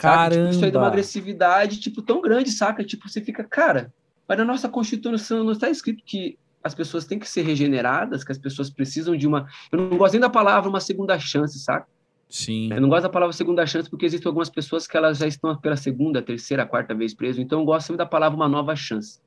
Caramba! 0.00 0.34
Tipo, 0.34 0.50
isso 0.50 0.64
aí 0.64 0.70
dá 0.70 0.78
uma 0.80 0.88
agressividade, 0.88 1.80
tipo, 1.80 2.02
tão 2.02 2.20
grande, 2.20 2.50
saca? 2.50 2.84
Tipo, 2.84 3.08
você 3.08 3.20
fica, 3.20 3.44
cara, 3.44 3.92
mas 4.26 4.38
na 4.38 4.44
nossa 4.44 4.68
Constituição 4.68 5.44
não 5.44 5.52
está 5.52 5.68
escrito 5.68 6.02
que 6.04 6.38
as 6.62 6.74
pessoas 6.74 7.04
têm 7.04 7.18
que 7.18 7.28
ser 7.28 7.42
regeneradas, 7.42 8.22
que 8.22 8.32
as 8.32 8.38
pessoas 8.38 8.70
precisam 8.70 9.16
de 9.16 9.26
uma... 9.26 9.46
Eu 9.72 9.78
não 9.78 9.96
gosto 9.96 10.12
nem 10.12 10.20
da 10.20 10.28
palavra 10.28 10.68
uma 10.68 10.80
segunda 10.80 11.18
chance, 11.18 11.58
saca? 11.58 11.86
Sim. 12.28 12.72
Eu 12.72 12.80
não 12.80 12.88
gosto 12.88 13.02
da 13.02 13.08
palavra 13.08 13.32
segunda 13.32 13.66
chance 13.66 13.90
porque 13.90 14.06
existem 14.06 14.28
algumas 14.28 14.48
pessoas 14.48 14.86
que 14.86 14.96
elas 14.96 15.18
já 15.18 15.26
estão 15.26 15.56
pela 15.56 15.76
segunda, 15.76 16.22
terceira, 16.22 16.64
quarta 16.64 16.94
vez 16.94 17.12
preso. 17.12 17.40
Então 17.40 17.60
eu 17.60 17.64
gosto 17.64 17.88
sempre 17.88 17.98
da 17.98 18.06
palavra 18.06 18.36
uma 18.36 18.48
nova 18.48 18.76
chance. 18.76 19.20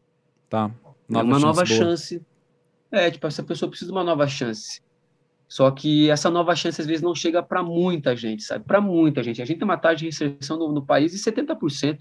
Tá. 0.50 0.72
Nova 1.10 1.20
é 1.20 1.24
uma 1.24 1.34
chance 1.34 1.46
nova 1.46 1.66
boa. 1.66 1.66
chance 1.66 2.22
é, 2.94 3.10
tipo, 3.10 3.26
essa 3.26 3.42
pessoa 3.42 3.68
precisa 3.68 3.90
de 3.90 3.98
uma 3.98 4.04
nova 4.04 4.28
chance. 4.28 4.80
Só 5.48 5.70
que 5.70 6.10
essa 6.10 6.30
nova 6.30 6.56
chance 6.56 6.82
às 6.82 6.88
vezes 6.88 7.02
não 7.02 7.14
chega 7.14 7.44
para 7.44 7.62
muita 7.62 8.16
gente, 8.16 8.44
sabe? 8.44 8.66
Para 8.66 8.82
muita 8.82 9.22
gente. 9.22 9.42
A 9.42 9.46
gente 9.46 9.58
tem 9.60 9.66
uma 9.66 9.78
taxa 9.78 9.98
de 9.98 10.04
reinserção 10.06 10.58
no, 10.58 10.72
no 10.72 10.86
país 10.86 11.12
de 11.12 11.18
70%, 11.18 12.00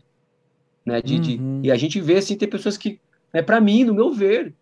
né? 0.87 1.03
De, 1.03 1.15
uhum. 1.15 1.21
de, 1.61 1.69
e 1.69 1.71
a 1.71 1.77
gente 1.77 2.01
vê 2.01 2.17
assim, 2.17 2.37
tem 2.37 2.49
pessoas 2.49 2.77
que, 2.77 3.01
né, 3.33 3.43
para 3.43 3.61
mim, 3.61 3.85
no 3.85 3.95
meu 3.95 4.11
ver, 4.11 4.55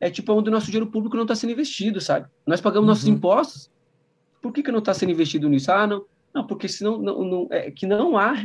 é 0.00 0.10
tipo 0.10 0.32
onde 0.32 0.48
o 0.48 0.52
nosso 0.52 0.66
dinheiro 0.66 0.90
público 0.90 1.16
não 1.16 1.24
está 1.24 1.34
sendo 1.34 1.52
investido, 1.52 2.00
sabe? 2.00 2.28
Nós 2.46 2.60
pagamos 2.60 2.84
uhum. 2.84 2.88
nossos 2.88 3.08
impostos. 3.08 3.70
Por 4.42 4.52
que, 4.52 4.62
que 4.62 4.70
não 4.70 4.80
está 4.80 4.92
sendo 4.92 5.12
investido 5.12 5.48
nisso? 5.48 5.72
Ah, 5.72 5.86
não, 5.86 6.04
não, 6.34 6.46
porque 6.46 6.68
senão 6.68 6.98
não, 6.98 7.24
não, 7.24 7.48
é 7.50 7.70
que 7.70 7.86
não 7.86 8.18
há 8.18 8.44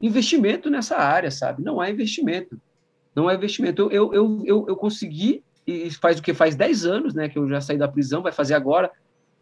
investimento 0.00 0.68
nessa 0.68 0.96
área, 0.96 1.30
sabe? 1.30 1.62
Não 1.62 1.80
há 1.80 1.88
investimento. 1.88 2.60
Não 3.14 3.28
há 3.28 3.34
investimento. 3.34 3.88
Eu, 3.92 4.12
eu, 4.12 4.42
eu, 4.44 4.64
eu 4.68 4.76
consegui 4.76 5.44
e 5.66 5.90
faz 5.90 6.18
o 6.18 6.22
que? 6.22 6.34
Faz 6.34 6.56
10 6.56 6.86
anos 6.86 7.14
né, 7.14 7.28
que 7.28 7.38
eu 7.38 7.48
já 7.48 7.60
saí 7.60 7.78
da 7.78 7.86
prisão, 7.86 8.22
vai 8.22 8.32
fazer 8.32 8.54
agora, 8.54 8.90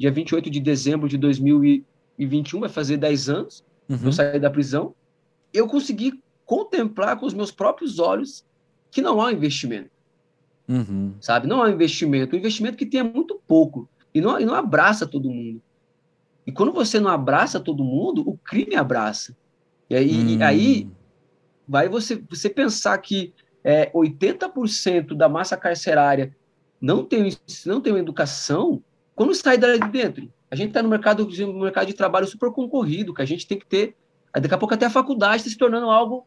dia 0.00 0.10
28 0.10 0.48
de 0.48 0.60
dezembro 0.60 1.06
de 1.06 1.18
2021, 1.18 2.60
vai 2.60 2.70
fazer 2.70 2.96
10 2.96 3.28
anos 3.28 3.62
uhum. 3.86 3.98
eu 4.04 4.12
saí 4.12 4.40
da 4.40 4.48
prisão. 4.48 4.94
Eu 5.52 5.66
consegui 5.66 6.22
contemplar 6.46 7.18
com 7.18 7.26
os 7.26 7.34
meus 7.34 7.50
próprios 7.50 7.98
olhos 7.98 8.42
que 8.90 9.02
não 9.02 9.20
há 9.20 9.30
investimento. 9.30 9.90
Uhum. 10.66 11.14
Sabe? 11.20 11.46
Não 11.46 11.62
há 11.62 11.70
investimento. 11.70 12.34
O 12.34 12.38
investimento 12.38 12.78
que 12.78 12.86
tem 12.86 13.00
é 13.00 13.02
muito 13.02 13.38
pouco. 13.46 13.86
E 14.14 14.22
não, 14.22 14.40
e 14.40 14.44
não 14.46 14.54
abraça 14.54 15.06
todo 15.06 15.28
mundo. 15.28 15.60
E 16.46 16.50
quando 16.50 16.72
você 16.72 16.98
não 16.98 17.10
abraça 17.10 17.60
todo 17.60 17.84
mundo, 17.84 18.26
o 18.26 18.38
crime 18.38 18.76
abraça. 18.76 19.36
E 19.90 19.94
aí, 19.94 20.36
e 20.36 20.42
aí 20.42 20.88
vai 21.68 21.90
você, 21.90 22.16
você 22.28 22.48
pensar 22.48 22.96
que 22.98 23.34
é, 23.62 23.92
80% 23.92 25.14
da 25.14 25.28
massa 25.28 25.58
carcerária 25.58 26.34
não 26.80 27.04
tem, 27.04 27.36
não 27.66 27.80
tem 27.82 27.96
educação, 27.98 28.82
quando 29.20 29.34
sai 29.34 29.58
dali 29.58 29.78
de 29.78 29.88
dentro? 29.88 30.32
A 30.50 30.56
gente 30.56 30.68
está 30.68 30.82
no 30.82 30.88
mercado, 30.88 31.28
no 31.28 31.60
mercado 31.60 31.86
de 31.88 31.92
trabalho 31.92 32.26
super 32.26 32.50
concorrido, 32.50 33.12
que 33.12 33.20
a 33.20 33.26
gente 33.26 33.46
tem 33.46 33.58
que 33.58 33.66
ter. 33.66 33.94
Daqui 34.32 34.54
a 34.54 34.56
pouco 34.56 34.72
até 34.72 34.86
a 34.86 34.90
faculdade 34.90 35.36
está 35.36 35.50
se 35.50 35.58
tornando 35.58 35.90
algo, 35.90 36.26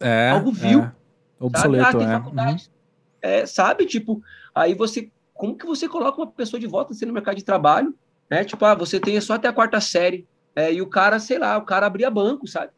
é, 0.00 0.30
algo 0.30 0.50
vil. 0.50 0.82
É. 0.82 0.92
Obsoleto, 1.38 1.84
sabe? 1.84 1.96
Ah, 1.96 2.04
tem 2.04 2.08
é. 2.08 2.18
faculdade. 2.18 2.64
Uhum. 2.64 2.70
É, 3.22 3.46
sabe, 3.46 3.86
tipo, 3.86 4.20
aí 4.52 4.74
você. 4.74 5.08
Como 5.34 5.56
que 5.56 5.64
você 5.64 5.88
coloca 5.88 6.20
uma 6.20 6.26
pessoa 6.26 6.58
de 6.58 6.66
volta 6.66 6.92
assim, 6.92 7.06
no 7.06 7.12
mercado 7.12 7.36
de 7.36 7.44
trabalho? 7.44 7.94
Né? 8.28 8.42
Tipo, 8.42 8.64
ah, 8.64 8.74
você 8.74 8.98
tem 8.98 9.20
só 9.20 9.34
até 9.34 9.46
a 9.46 9.52
quarta 9.52 9.80
série. 9.80 10.26
É, 10.56 10.72
e 10.72 10.82
o 10.82 10.88
cara, 10.88 11.20
sei 11.20 11.38
lá, 11.38 11.56
o 11.56 11.62
cara 11.62 11.86
abria 11.86 12.10
banco, 12.10 12.48
sabe? 12.48 12.72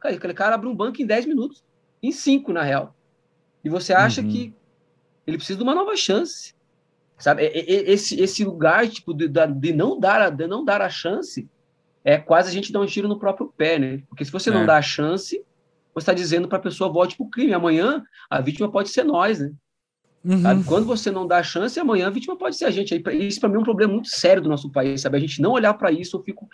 Aquele 0.00 0.32
cara 0.32 0.54
abre 0.54 0.66
um 0.66 0.74
banco 0.74 1.02
em 1.02 1.04
10 1.04 1.26
minutos. 1.26 1.62
Em 2.02 2.10
5, 2.10 2.50
na 2.54 2.62
real. 2.62 2.96
E 3.62 3.68
você 3.68 3.92
acha 3.92 4.22
uhum. 4.22 4.28
que 4.28 4.54
ele 5.26 5.36
precisa 5.36 5.58
de 5.58 5.62
uma 5.62 5.74
nova 5.74 5.94
chance. 5.94 6.54
Sabe? 7.18 7.44
Esse, 7.54 8.20
esse 8.20 8.44
lugar 8.44 8.88
tipo, 8.88 9.14
de, 9.14 9.28
de, 9.28 9.72
não 9.72 9.98
dar, 9.98 10.30
de 10.30 10.46
não 10.46 10.64
dar 10.64 10.82
a 10.82 10.88
chance 10.88 11.48
é 12.04 12.18
quase 12.18 12.48
a 12.48 12.52
gente 12.52 12.72
dar 12.72 12.80
um 12.80 12.86
tiro 12.86 13.06
no 13.06 13.18
próprio 13.18 13.52
pé, 13.56 13.78
né? 13.78 14.02
Porque 14.08 14.24
se 14.24 14.32
você 14.32 14.50
é. 14.50 14.52
não 14.52 14.66
dá 14.66 14.76
a 14.76 14.82
chance, 14.82 15.42
você 15.94 16.02
está 16.02 16.12
dizendo 16.12 16.48
para 16.48 16.58
a 16.58 16.62
pessoa 16.62 16.92
volte 16.92 17.16
para 17.16 17.24
o 17.24 17.30
crime. 17.30 17.52
Amanhã 17.52 18.02
a 18.28 18.40
vítima 18.40 18.70
pode 18.70 18.88
ser 18.88 19.04
nós, 19.04 19.38
né? 19.38 19.52
Uhum. 20.24 20.62
Quando 20.64 20.86
você 20.86 21.10
não 21.10 21.26
dá 21.26 21.38
a 21.38 21.42
chance, 21.42 21.78
amanhã 21.78 22.06
a 22.06 22.10
vítima 22.10 22.36
pode 22.36 22.56
ser 22.56 22.64
a 22.64 22.70
gente. 22.70 23.00
Isso 23.12 23.40
para 23.40 23.48
mim 23.48 23.56
é 23.56 23.58
um 23.58 23.64
problema 23.64 23.92
muito 23.92 24.08
sério 24.08 24.42
do 24.42 24.48
nosso 24.48 24.70
país, 24.70 25.00
sabe? 25.00 25.16
A 25.16 25.20
gente 25.20 25.40
não 25.42 25.52
olhar 25.52 25.74
para 25.74 25.90
isso, 25.90 26.16
eu 26.16 26.22
fico, 26.22 26.48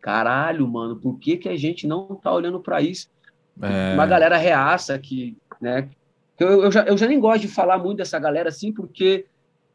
caralho, 0.00 0.66
mano, 0.68 0.96
por 0.96 1.18
que, 1.18 1.36
que 1.38 1.48
a 1.48 1.56
gente 1.56 1.86
não 1.86 2.12
está 2.12 2.32
olhando 2.32 2.60
para 2.60 2.82
isso? 2.82 3.08
É... 3.62 3.94
Uma 3.94 4.06
galera 4.06 4.36
reaça 4.36 4.98
que, 4.98 5.36
né, 5.60 5.88
eu, 6.38 6.64
eu, 6.64 6.72
já, 6.72 6.82
eu 6.84 6.96
já 6.98 7.06
nem 7.06 7.18
gosto 7.18 7.42
de 7.42 7.48
falar 7.48 7.78
muito 7.78 7.98
dessa 7.98 8.18
galera 8.18 8.48
assim, 8.48 8.72
porque 8.72 9.26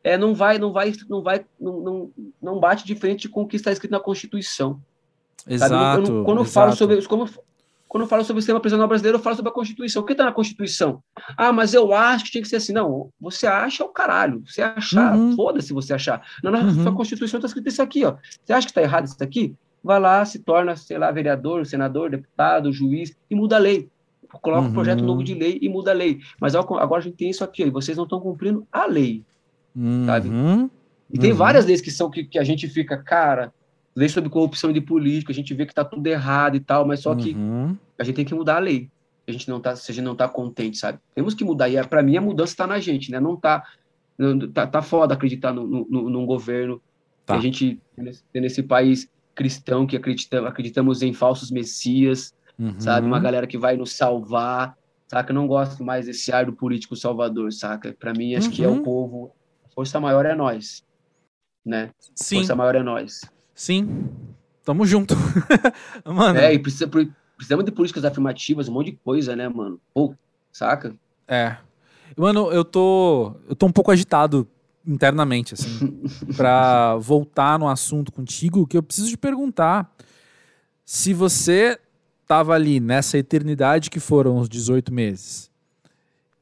é, 0.04 0.18
não 0.18 0.34
vai, 0.34 0.58
não 0.58 0.72
vai, 0.72 0.94
não 1.10 1.22
vai, 1.22 1.46
não, 1.60 1.80
não, 1.80 2.12
não 2.42 2.60
bate 2.60 2.86
de 2.86 2.96
frente 2.96 3.28
com 3.28 3.42
o 3.42 3.48
que 3.48 3.56
está 3.56 3.72
escrito 3.72 3.92
na 3.92 4.00
Constituição. 4.00 4.80
Exato. 5.48 6.12
Eu, 6.12 6.24
quando 6.24 6.40
eu 6.40 6.46
falo 6.46 6.76
sobre 6.76 7.02
como, 7.06 7.30
quando 7.88 8.04
eu 8.04 8.08
falo 8.08 8.24
sobre 8.24 8.40
o 8.40 8.42
sistema 8.42 8.60
prisional 8.60 8.88
brasileiro, 8.88 9.18
eu 9.18 9.22
falo 9.22 9.36
sobre 9.36 9.50
a 9.50 9.54
Constituição. 9.54 10.04
O 10.04 10.06
que 10.06 10.12
está 10.12 10.24
na 10.24 10.32
Constituição? 10.32 11.02
Ah, 11.36 11.52
mas 11.52 11.74
eu 11.74 11.94
acho 11.94 12.26
que 12.26 12.32
tinha 12.32 12.42
que 12.42 12.48
ser 12.48 12.58
assim. 12.58 12.72
Não, 12.72 13.10
você 13.20 13.48
acha 13.48 13.84
o 13.84 13.90
caralho. 13.90 14.44
Você 14.46 14.62
achar, 14.62 15.18
uhum. 15.18 15.36
foda-se 15.36 15.74
você 15.74 15.94
achar. 15.94 16.22
Na 16.44 16.52
nossa 16.52 16.90
uhum. 16.90 16.96
Constituição 16.96 17.40
está 17.40 17.48
escrito 17.48 17.68
isso 17.68 17.82
aqui, 17.82 18.06
ó. 18.06 18.16
Você 18.44 18.54
acha 18.54 18.68
que 18.68 18.72
está 18.72 18.82
errado 18.82 19.06
isso 19.06 19.24
aqui? 19.24 19.56
Vai 19.84 20.00
lá, 20.00 20.24
se 20.24 20.40
torna, 20.40 20.76
sei 20.76 20.98
lá, 20.98 21.10
vereador, 21.10 21.66
senador, 21.66 22.12
deputado, 22.12 22.72
juiz 22.72 23.16
e 23.30 23.36
muda 23.36 23.56
a 23.56 23.60
lei. 23.60 23.90
coloca 24.42 24.62
uhum. 24.62 24.68
um 24.68 24.74
projeto 24.74 25.04
novo 25.04 25.24
de 25.24 25.34
lei 25.34 25.58
e 25.60 25.68
muda 25.68 25.92
a 25.92 25.94
lei. 25.94 26.20
Mas 26.40 26.54
agora 26.54 26.98
a 26.98 27.02
gente 27.02 27.16
tem 27.16 27.30
isso 27.30 27.44
aqui, 27.44 27.64
e 27.64 27.72
vocês 27.72 27.98
não 27.98 28.04
estão 28.04 28.20
cumprindo 28.20 28.68
a 28.72 28.86
lei, 28.86 29.24
uhum. 29.76 30.06
sabe? 30.06 30.30
E 31.12 31.18
tem 31.18 31.32
uhum. 31.32 31.38
várias 31.38 31.66
leis 31.66 31.82
que 31.82 31.92
são 31.92 32.10
que, 32.10 32.24
que 32.24 32.38
a 32.38 32.44
gente 32.44 32.68
fica, 32.68 32.98
cara, 32.98 33.54
lei 33.96 34.08
sobre 34.08 34.30
corrupção 34.30 34.72
de 34.72 34.80
político, 34.80 35.32
a 35.32 35.36
gente 35.36 35.54
vê 35.54 35.66
que 35.66 35.74
tá 35.74 35.84
tudo 35.84 36.06
errado 36.08 36.56
e 36.56 36.60
tal, 36.60 36.86
mas 36.86 37.02
só 37.02 37.16
que 37.16 37.34
uhum. 37.34 37.76
a 37.98 38.04
gente 38.04 38.16
tem 38.16 38.26
que 38.26 38.36
mudar 38.36 38.58
a 38.58 38.60
lei. 38.60 38.90
A 39.28 39.32
gente 39.32 39.48
não 39.50 39.60
tá, 39.60 39.76
se 39.76 39.92
a 39.92 39.94
gente 39.94 40.04
não 40.04 40.16
tá 40.16 40.28
contente, 40.28 40.78
sabe? 40.78 41.00
Temos 41.14 41.34
que 41.34 41.44
mudar. 41.44 41.70
E 41.70 41.76
é, 41.76 41.84
para 41.84 42.02
mim 42.02 42.18
a 42.18 42.22
mudança 42.22 42.54
está 42.54 42.66
na 42.66 42.80
gente, 42.80 43.12
né? 43.12 43.20
Não 43.20 43.36
tá, 43.36 43.64
não, 44.18 44.52
tá, 44.52 44.66
tá 44.66 44.82
foda 44.82 45.14
acreditar 45.14 45.54
no, 45.54 45.68
no, 45.68 46.10
num 46.10 46.26
governo 46.26 46.82
tá. 47.26 47.36
a 47.36 47.40
gente 47.40 47.80
tem 48.34 48.42
nesse 48.42 48.64
país 48.64 49.10
cristão 49.36 49.86
que 49.86 49.96
acreditamos, 49.96 50.50
acreditamos 50.50 51.02
em 51.02 51.14
falsos 51.14 51.52
messias, 51.52 52.34
uhum. 52.58 52.80
sabe? 52.80 53.06
Uma 53.08 53.20
galera 53.20 53.48
que 53.48 53.58
vai 53.58 53.78
nos 53.78 53.94
salvar, 53.94 54.76
saca? 55.08 55.32
Eu 55.32 55.36
não 55.36 55.48
gosto 55.48 55.84
mais 55.84 56.08
desse 56.08 56.32
ar 56.32 56.46
do 56.46 56.54
político 56.54 56.96
salvador, 56.96 57.52
saca? 57.54 57.96
Para 57.98 58.14
mim, 58.14 58.36
acho 58.36 58.48
uhum. 58.48 58.54
que 58.54 58.64
é 58.64 58.68
o 58.68 58.72
uhum. 58.72 58.84
povo. 58.84 59.32
Força 59.80 59.98
maior 59.98 60.26
é 60.26 60.36
nós, 60.36 60.84
né? 61.66 61.92
Sim. 62.14 62.36
A 62.36 62.40
força 62.40 62.56
maior 62.58 62.76
é 62.76 62.84
nós. 62.84 63.22
Sim. 63.56 64.10
Tamo 64.66 64.86
junto. 64.86 65.16
mano. 66.04 66.38
É, 66.38 66.54
e 66.54 66.60
precisa, 66.60 66.86
precisamos 66.86 67.64
de 67.64 67.72
políticas 67.72 68.04
afirmativas, 68.04 68.68
um 68.68 68.74
monte 68.74 68.92
de 68.92 68.98
coisa, 68.98 69.38
né, 69.38 69.48
mano? 69.48 69.80
Pô, 69.94 70.14
saca? 70.52 70.94
É. 71.26 71.56
Mano, 72.18 72.52
eu 72.52 72.66
tô. 72.66 73.38
Eu 73.48 73.56
tô 73.56 73.68
um 73.68 73.72
pouco 73.72 73.90
agitado 73.90 74.46
internamente, 74.86 75.54
assim, 75.54 76.04
para 76.36 76.98
voltar 76.98 77.58
no 77.58 77.70
assunto 77.70 78.12
contigo, 78.12 78.68
que 78.68 78.76
eu 78.76 78.84
preciso 78.84 79.08
te 79.12 79.18
perguntar 79.18 79.90
se 80.84 81.14
você 81.14 81.80
estava 82.24 82.54
ali 82.54 82.82
nessa 82.82 83.18
eternidade 83.18 83.90
que 83.90 84.02
foram 84.02 84.40
os 84.40 84.50
18 84.50 84.94
meses, 84.94 85.50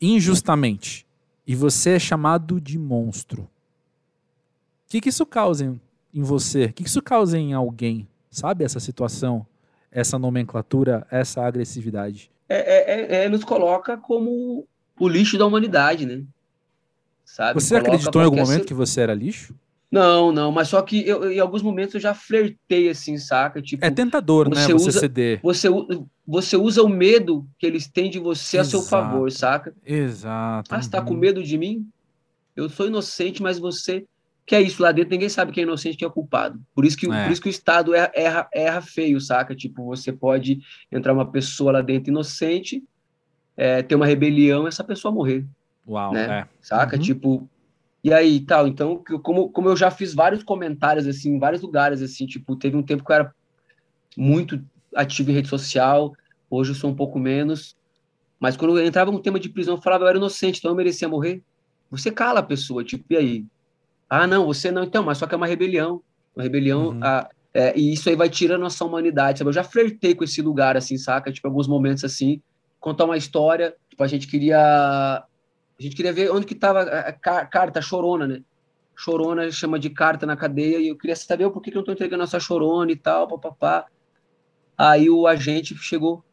injustamente, 0.02 1.07
e 1.48 1.56
você 1.56 1.92
é 1.92 2.00
chamado 2.00 2.62
de 2.62 2.78
monstro. 2.78 3.44
O 3.44 4.90
que, 4.90 5.02
que 5.02 5.10
isso 5.10 5.26
causa 5.26 5.66
em, 5.66 5.82
em 6.14 6.22
você? 6.22 6.66
O 6.66 6.74
que, 6.74 6.84
que 6.84 6.90
isso 6.90 7.02
causa 7.02 7.40
em 7.40 7.54
alguém? 7.54 8.08
Sabe 8.30 8.64
essa 8.64 8.80
situação, 8.80 9.48
essa 9.92 10.20
nomenclatura, 10.20 11.08
essa 11.10 11.44
agressividade? 11.44 12.30
É, 12.50 13.22
é, 13.22 13.26
é, 13.26 13.30
nos 13.30 13.44
coloca 13.44 13.98
como 13.98 14.68
o 15.00 15.08
lixo 15.08 15.38
da 15.38 15.46
humanidade, 15.46 16.06
né? 16.06 16.24
sabe? 17.28 17.62
Você 17.62 17.76
acreditou 17.76 18.22
em 18.22 18.26
algum 18.26 18.38
momento 18.38 18.62
ser... 18.62 18.66
que 18.66 18.74
você 18.74 19.02
era 19.02 19.14
lixo? 19.14 19.54
Não, 19.90 20.34
não, 20.34 20.52
mas 20.52 20.68
só 20.68 20.82
que 20.82 21.08
eu, 21.08 21.32
em 21.32 21.40
alguns 21.40 21.62
momentos 21.62 21.96
eu 21.96 22.02
já 22.02 22.14
flertei 22.14 22.90
assim, 22.90 23.18
saca? 23.18 23.62
Tipo, 23.62 23.86
é 23.86 23.90
tentador, 23.90 24.50
você 24.50 24.68
né? 24.68 24.76
Usa, 24.76 24.92
você 24.92 25.00
ceder. 25.00 25.40
Você, 25.42 25.70
você 26.28 26.58
usa 26.58 26.84
o 26.84 26.90
medo 26.90 27.48
que 27.58 27.66
eles 27.66 27.88
têm 27.88 28.10
de 28.10 28.20
você 28.20 28.58
Exato. 28.58 28.78
a 28.78 28.82
seu 28.82 28.90
favor, 28.90 29.32
saca? 29.32 29.74
Exato. 29.86 30.76
Ah, 30.76 30.82
você 30.82 30.90
tá 30.90 31.02
com 31.02 31.14
medo 31.14 31.42
de 31.42 31.58
mim? 31.58 31.88
Eu 32.54 32.68
sou 32.70 32.88
inocente, 32.88 33.42
mas 33.42 33.58
você. 33.58 34.04
Que 34.46 34.56
é 34.56 34.62
isso, 34.62 34.82
lá 34.82 34.94
dentro 34.94 35.12
ninguém 35.12 35.28
sabe 35.28 35.52
quem 35.52 35.64
é 35.64 35.68
inocente 35.68 35.96
e 35.96 35.98
quem 35.98 36.08
é 36.08 36.12
culpado. 36.12 36.60
Por 36.74 36.86
isso 36.86 36.96
que, 36.98 37.10
é. 37.12 37.24
por 37.24 37.32
isso 37.32 37.42
que 37.42 37.50
o 37.50 37.52
Estado 37.52 37.94
erra, 37.94 38.12
erra, 38.16 38.50
erra 38.54 38.82
feio, 38.82 39.20
saca? 39.20 39.54
Tipo, 39.54 39.86
você 39.86 40.12
pode 40.12 40.60
entrar 40.90 41.14
uma 41.14 41.30
pessoa 41.30 41.74
lá 41.74 41.82
dentro 41.82 42.12
inocente, 42.12 42.82
é, 43.58 43.82
ter 43.82 43.96
uma 43.96 44.06
rebelião 44.06 44.66
e 44.66 44.68
essa 44.70 44.86
pessoa 44.86 45.14
morrer. 45.14 45.46
Uau, 45.88 46.14
né? 46.14 46.42
É. 46.42 46.48
Saca? 46.62 46.96
Uhum. 46.96 47.02
Tipo, 47.02 47.50
e 48.04 48.14
aí, 48.14 48.40
tal. 48.42 48.68
Então, 48.68 49.04
como, 49.24 49.50
como 49.50 49.70
eu 49.70 49.76
já 49.76 49.92
fiz 49.92 50.14
vários 50.14 50.44
comentários, 50.44 51.08
assim, 51.08 51.36
em 51.36 51.40
vários 51.40 51.62
lugares, 51.62 52.02
assim, 52.02 52.26
tipo, 52.26 52.56
teve 52.56 52.78
um 52.78 52.84
tempo 52.84 53.04
que 53.04 53.12
eu 53.12 53.16
era 53.16 53.36
muito 54.16 54.62
ativo 54.96 55.32
em 55.32 55.34
rede 55.34 55.48
social, 55.48 56.14
hoje 56.50 56.72
eu 56.72 56.76
sou 56.76 56.90
um 56.90 56.96
pouco 56.96 57.20
menos. 57.20 57.76
Mas 58.40 58.56
quando 58.56 58.78
eu 58.78 58.86
entrava 58.86 59.12
no 59.12 59.20
tema 59.20 59.40
de 59.40 59.50
prisão, 59.50 59.76
eu 59.76 59.82
falava, 59.82 60.04
eu 60.04 60.10
era 60.10 60.18
inocente, 60.18 60.60
então 60.60 60.72
eu 60.72 60.76
merecia 60.76 61.10
morrer. 61.10 61.42
Você 61.90 62.12
cala 62.12 62.40
a 62.40 62.44
pessoa, 62.44 62.84
tipo, 62.84 63.06
e 63.10 63.18
aí? 63.18 63.46
Ah, 64.10 64.28
não, 64.28 64.46
você 64.46 64.72
não, 64.72 64.84
então, 64.84 65.04
mas 65.04 65.18
só 65.18 65.28
que 65.28 65.34
é 65.34 65.38
uma 65.38 65.48
rebelião. 65.48 66.02
Uma 66.36 66.44
rebelião, 66.44 66.90
uhum. 66.90 67.04
a, 67.04 67.30
é, 67.54 67.78
e 67.78 67.94
isso 67.94 68.08
aí 68.08 68.16
vai 68.16 68.30
tirando 68.30 68.62
a 68.62 68.66
nossa 68.66 68.86
humanidade, 68.86 69.40
sabe? 69.40 69.50
Eu 69.50 69.54
já 69.54 69.64
flertei 69.64 70.14
com 70.14 70.24
esse 70.24 70.42
lugar, 70.42 70.78
assim, 70.78 70.98
saca? 70.98 71.32
Tipo, 71.32 71.48
alguns 71.48 71.68
momentos 71.68 72.04
assim, 72.04 72.42
contar 72.80 73.06
uma 73.06 73.18
história, 73.18 73.76
tipo, 73.90 74.04
a 74.04 74.08
gente 74.08 74.28
queria 74.28 75.24
a 75.80 75.84
gente 75.84 75.96
queria 75.96 76.14
ver 76.14 76.32
onde 76.32 76.46
que 76.46 76.54
estava 76.54 76.82
a, 76.82 77.14
carta, 77.14 77.80
a 77.80 77.82
chorona, 77.82 78.28
né? 78.28 78.42
Chorona 78.96 79.52
chama 79.52 79.78
de 79.78 79.92
carta 79.92 80.26
na 80.26 80.36
cadeia 80.36 80.80
e 80.80 80.88
eu 80.88 80.98
queria 80.98 81.16
saber 81.16 81.46
o 81.46 81.52
porquê 81.52 81.70
que 81.70 81.78
eu 81.78 81.80
não 81.80 81.84
estou 81.84 81.94
entregando 81.94 82.24
essa 82.24 82.40
chorona 82.40 82.92
e 82.92 82.96
tal, 82.96 83.28
papapá. 83.28 83.86
Aí 84.76 85.10
o 85.10 85.28
agente 85.28 85.76
chegou. 85.78 86.24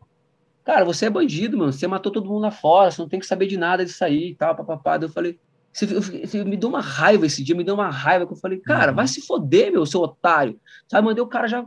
Cara, 0.65 0.83
você 0.83 1.07
é 1.07 1.11
bandido, 1.11 1.59
mano. 1.59 1.73
Você 1.73 1.87
matou 1.87 2.11
todo 2.11 2.27
mundo 2.27 2.41
lá 2.41 2.51
fora, 2.51 2.91
você 2.91 3.03
não 3.03 3.09
tem 3.09 3.21
que 3.21 3.27
saber 3.27 3.47
de 3.47 3.59
nada 3.59 3.85
disso 3.85 4.03
aí 4.03 4.31
e 4.31 4.35
tal, 4.35 4.57
papapá. 4.57 4.99
Eu 5.01 5.11
falei, 5.11 5.39
você, 5.71 5.87
você, 5.87 6.43
me 6.43 6.57
deu 6.57 6.71
uma 6.71 6.81
raiva 6.81 7.27
esse 7.27 7.45
dia, 7.45 7.55
me 7.55 7.65
deu 7.65 7.75
uma 7.75 7.91
raiva 7.91 8.27
que 8.27 8.33
eu 8.33 8.37
falei, 8.37 8.59
cara, 8.61 8.93
uhum. 8.93 8.97
vai 8.97 9.07
se 9.07 9.21
foder, 9.21 9.71
meu, 9.71 9.85
seu 9.85 10.01
otário. 10.01 10.59
Sabe, 10.89 11.07
mandei 11.07 11.23
o 11.23 11.27
cara 11.27 11.47
já. 11.47 11.67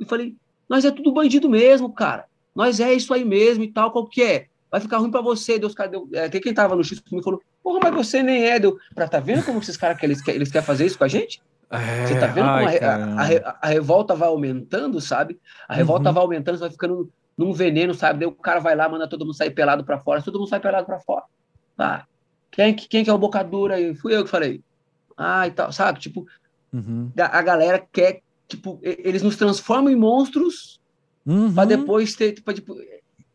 E 0.00 0.04
falei, 0.04 0.34
nós 0.68 0.84
é 0.84 0.90
tudo 0.90 1.12
bandido 1.12 1.48
mesmo, 1.48 1.92
cara. 1.92 2.24
Nós 2.54 2.80
é 2.80 2.92
isso 2.92 3.14
aí 3.14 3.24
mesmo 3.24 3.62
e 3.62 3.70
tal, 3.70 3.92
qual 3.92 4.08
que 4.08 4.22
é? 4.22 4.48
Vai 4.72 4.80
ficar 4.80 4.96
ruim 4.96 5.10
para 5.10 5.20
você. 5.20 5.58
Deus, 5.58 5.74
cadê? 5.74 5.98
É, 6.14 6.30
quem 6.30 6.54
tava 6.54 6.74
no 6.74 6.82
X 6.82 6.98
comigo 6.98 7.22
falou, 7.22 7.42
porra, 7.62 7.80
mas 7.82 7.94
você 7.94 8.22
nem 8.22 8.46
é. 8.46 8.58
Deu, 8.58 8.78
pra 8.94 9.06
tá 9.06 9.20
vendo 9.20 9.44
como 9.44 9.58
esses 9.58 9.76
caras 9.76 9.98
que 9.98 10.06
eles, 10.06 10.26
eles 10.26 10.50
querem 10.50 10.66
fazer 10.66 10.86
isso 10.86 10.96
com 10.96 11.04
a 11.04 11.08
gente? 11.08 11.42
É, 11.70 12.06
você 12.06 12.18
tá 12.18 12.26
vendo 12.26 12.46
ai, 12.48 12.78
como 12.78 12.90
a, 12.90 12.94
a, 12.94 13.50
a, 13.50 13.58
a, 13.62 13.66
revolta 13.66 14.14
vai 14.14 14.28
aumentando, 14.28 15.00
sabe? 15.00 15.38
A 15.68 15.74
revolta 15.74 16.08
uhum. 16.08 16.14
vai 16.14 16.22
aumentando, 16.22 16.58
vai 16.58 16.70
ficando 16.70 17.10
num 17.36 17.52
veneno, 17.52 17.94
sabe? 17.94 18.20
Daí 18.20 18.28
o 18.28 18.32
cara 18.32 18.60
vai 18.60 18.74
lá, 18.74 18.88
manda 18.88 19.08
todo 19.08 19.24
mundo 19.24 19.36
sair 19.36 19.50
pelado 19.50 19.84
para 19.84 19.98
fora, 19.98 20.22
todo 20.22 20.38
mundo 20.38 20.48
sai 20.48 20.60
pelado 20.60 20.86
para 20.86 21.00
fora. 21.00 21.24
Ah, 21.78 22.04
quem, 22.50 22.74
quem 22.74 23.04
que 23.04 23.10
é 23.10 23.12
o 23.12 23.18
bocadura 23.18 23.76
aí? 23.76 23.94
Fui 23.94 24.14
eu 24.14 24.24
que 24.24 24.30
falei. 24.30 24.62
Ah, 25.16 25.46
e 25.46 25.50
tal, 25.50 25.72
sabe? 25.72 25.98
Tipo, 25.98 26.26
uhum. 26.72 27.10
a, 27.18 27.38
a 27.38 27.42
galera 27.42 27.78
quer, 27.90 28.20
tipo, 28.48 28.78
eles 28.82 29.22
nos 29.22 29.36
transformam 29.36 29.90
em 29.90 29.96
monstros 29.96 30.78
uhum. 31.24 31.54
para 31.54 31.64
depois 31.64 32.14
ter, 32.14 32.32
tipo, 32.32 32.76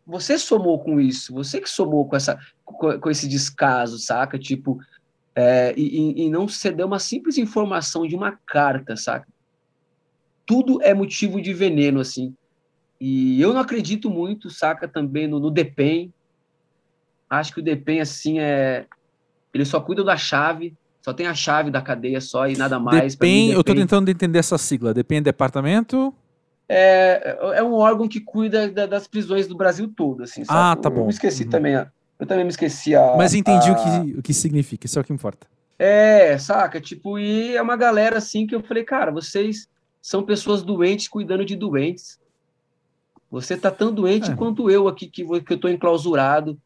você 0.07 0.39
somou 0.39 0.79
com 0.79 1.01
isso, 1.01 1.33
você 1.33 1.59
que 1.59 1.69
somou 1.69 2.07
com, 2.07 2.15
essa, 2.15 2.39
com, 2.63 2.97
com 2.97 3.09
esse 3.09 3.27
descaso, 3.27 3.99
saca? 3.99 4.39
Tipo, 4.39 4.79
é, 5.35 5.73
e, 5.75 6.25
e, 6.25 6.29
não 6.29 6.47
ceder 6.47 6.85
uma 6.85 6.97
simples 6.97 7.37
informação 7.37 8.07
de 8.07 8.15
uma 8.15 8.39
carta, 8.47 8.95
saca? 8.95 9.27
Tudo 10.45 10.81
é 10.81 10.93
motivo 10.93 11.41
de 11.41 11.53
veneno, 11.53 11.99
assim. 11.99 12.33
E 13.01 13.39
eu 13.41 13.53
não 13.53 13.59
acredito 13.59 14.09
muito, 14.09 14.49
saca, 14.49 14.87
também 14.87 15.27
no, 15.27 15.39
no 15.39 15.51
DEPEN. 15.51 16.13
Acho 17.29 17.53
que 17.53 17.59
o 17.59 17.63
DEPEN, 17.63 17.99
assim, 17.99 18.39
é... 18.39 18.85
Ele 19.53 19.65
só 19.65 19.81
cuida 19.81 20.05
da 20.05 20.15
chave, 20.15 20.73
só 21.01 21.11
tem 21.11 21.27
a 21.27 21.33
chave 21.33 21.69
da 21.69 21.81
cadeia 21.81 22.21
só 22.21 22.47
e 22.47 22.55
nada 22.55 22.79
mais. 22.79 23.13
DEPEN, 23.13 23.51
eu 23.51 23.63
tô 23.63 23.75
tentando 23.75 24.09
entender 24.09 24.39
essa 24.39 24.57
sigla. 24.57 24.93
DEPEN 24.93 25.17
é 25.17 25.21
departamento 25.21 26.15
é, 26.69 27.37
é 27.55 27.63
um 27.63 27.73
órgão 27.73 28.07
que 28.07 28.19
cuida 28.19 28.69
da, 28.69 28.85
das 28.85 29.07
prisões 29.07 29.47
do 29.47 29.55
Brasil 29.55 29.91
todo, 29.95 30.23
assim, 30.23 30.43
sabe? 30.43 30.59
Ah, 30.59 30.75
tá 30.75 30.89
bom. 30.89 31.01
Eu 31.01 31.05
me 31.05 31.11
esqueci 31.11 31.43
uhum. 31.43 31.49
também, 31.49 31.73
eu 31.73 32.25
também 32.25 32.43
me 32.43 32.49
esqueci 32.49 32.93
a... 32.93 33.15
Mas 33.15 33.33
entendi 33.33 33.69
a... 33.69 33.73
o, 33.73 33.75
que, 33.75 34.19
o 34.19 34.21
que 34.21 34.33
significa, 34.33 34.85
isso 34.85 34.99
é 34.99 35.01
o 35.01 35.05
que 35.05 35.13
importa. 35.13 35.47
É, 35.79 36.37
saca? 36.37 36.81
Tipo, 36.81 37.17
e 37.17 37.55
é 37.55 37.61
uma 37.61 37.77
galera, 37.77 38.17
assim, 38.17 38.45
que 38.45 38.55
eu 38.55 38.63
falei, 38.63 38.83
cara, 38.83 39.11
vocês 39.11 39.69
são 40.01 40.23
pessoas 40.23 40.63
doentes 40.63 41.07
cuidando 41.07 41.45
de 41.45 41.55
doentes. 41.55 42.19
Você 43.29 43.55
tá 43.55 43.69
tão 43.71 43.93
doente 43.93 44.31
é. 44.31 44.35
quanto 44.35 44.69
eu 44.69 44.87
aqui, 44.87 45.07
que, 45.07 45.23
que 45.41 45.53
eu 45.53 45.59
tô 45.59 45.69
enclausurado, 45.69 46.59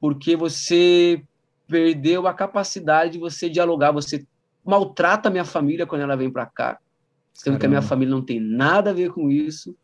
porque 0.00 0.36
você 0.36 1.22
perdeu 1.66 2.26
a 2.26 2.34
capacidade 2.34 3.12
de 3.12 3.18
você 3.18 3.48
dialogar, 3.48 3.92
você 3.92 4.26
maltrata 4.64 5.28
a 5.28 5.32
minha 5.32 5.44
família 5.44 5.86
quando 5.86 6.02
ela 6.02 6.16
vem 6.16 6.30
para 6.30 6.46
cá 6.46 6.78
sendo 7.34 7.54
Caramba. 7.54 7.60
que 7.60 7.66
a 7.66 7.68
minha 7.68 7.82
família 7.82 8.14
não 8.14 8.22
tem 8.22 8.40
nada 8.40 8.90
a 8.90 8.94
ver 8.94 9.10
com 9.10 9.30
isso. 9.30 9.76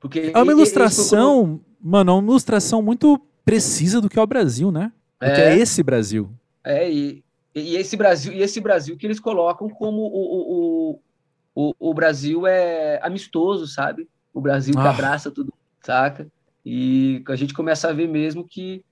Porque 0.00 0.30
é 0.32 0.42
uma 0.42 0.52
ilustração, 0.52 1.60
mano, 1.80 2.12
é 2.12 2.14
uma 2.14 2.30
ilustração 2.30 2.80
muito 2.80 3.20
precisa 3.44 4.00
do 4.00 4.08
que 4.08 4.18
é 4.18 4.22
o 4.22 4.26
Brasil, 4.26 4.70
né? 4.70 4.92
Do 5.20 5.26
é, 5.26 5.34
que 5.34 5.40
é 5.40 5.58
esse 5.58 5.82
Brasil. 5.82 6.30
É, 6.64 6.90
e, 6.90 7.22
e 7.54 7.76
esse 7.76 7.96
Brasil, 7.96 8.32
e 8.32 8.40
esse 8.40 8.60
Brasil 8.60 8.96
que 8.96 9.06
eles 9.06 9.20
colocam 9.20 9.68
como 9.68 10.02
o, 10.02 10.92
o, 10.94 11.00
o, 11.54 11.74
o 11.90 11.94
Brasil 11.94 12.46
é 12.46 13.00
amistoso, 13.02 13.66
sabe? 13.66 14.08
O 14.32 14.40
Brasil 14.40 14.74
que 14.74 14.80
ah. 14.80 14.90
abraça 14.90 15.30
tudo, 15.30 15.52
saca? 15.80 16.26
E 16.64 17.22
a 17.28 17.36
gente 17.36 17.52
começa 17.52 17.88
a 17.88 17.92
ver 17.92 18.08
mesmo 18.08 18.46
que, 18.46 18.84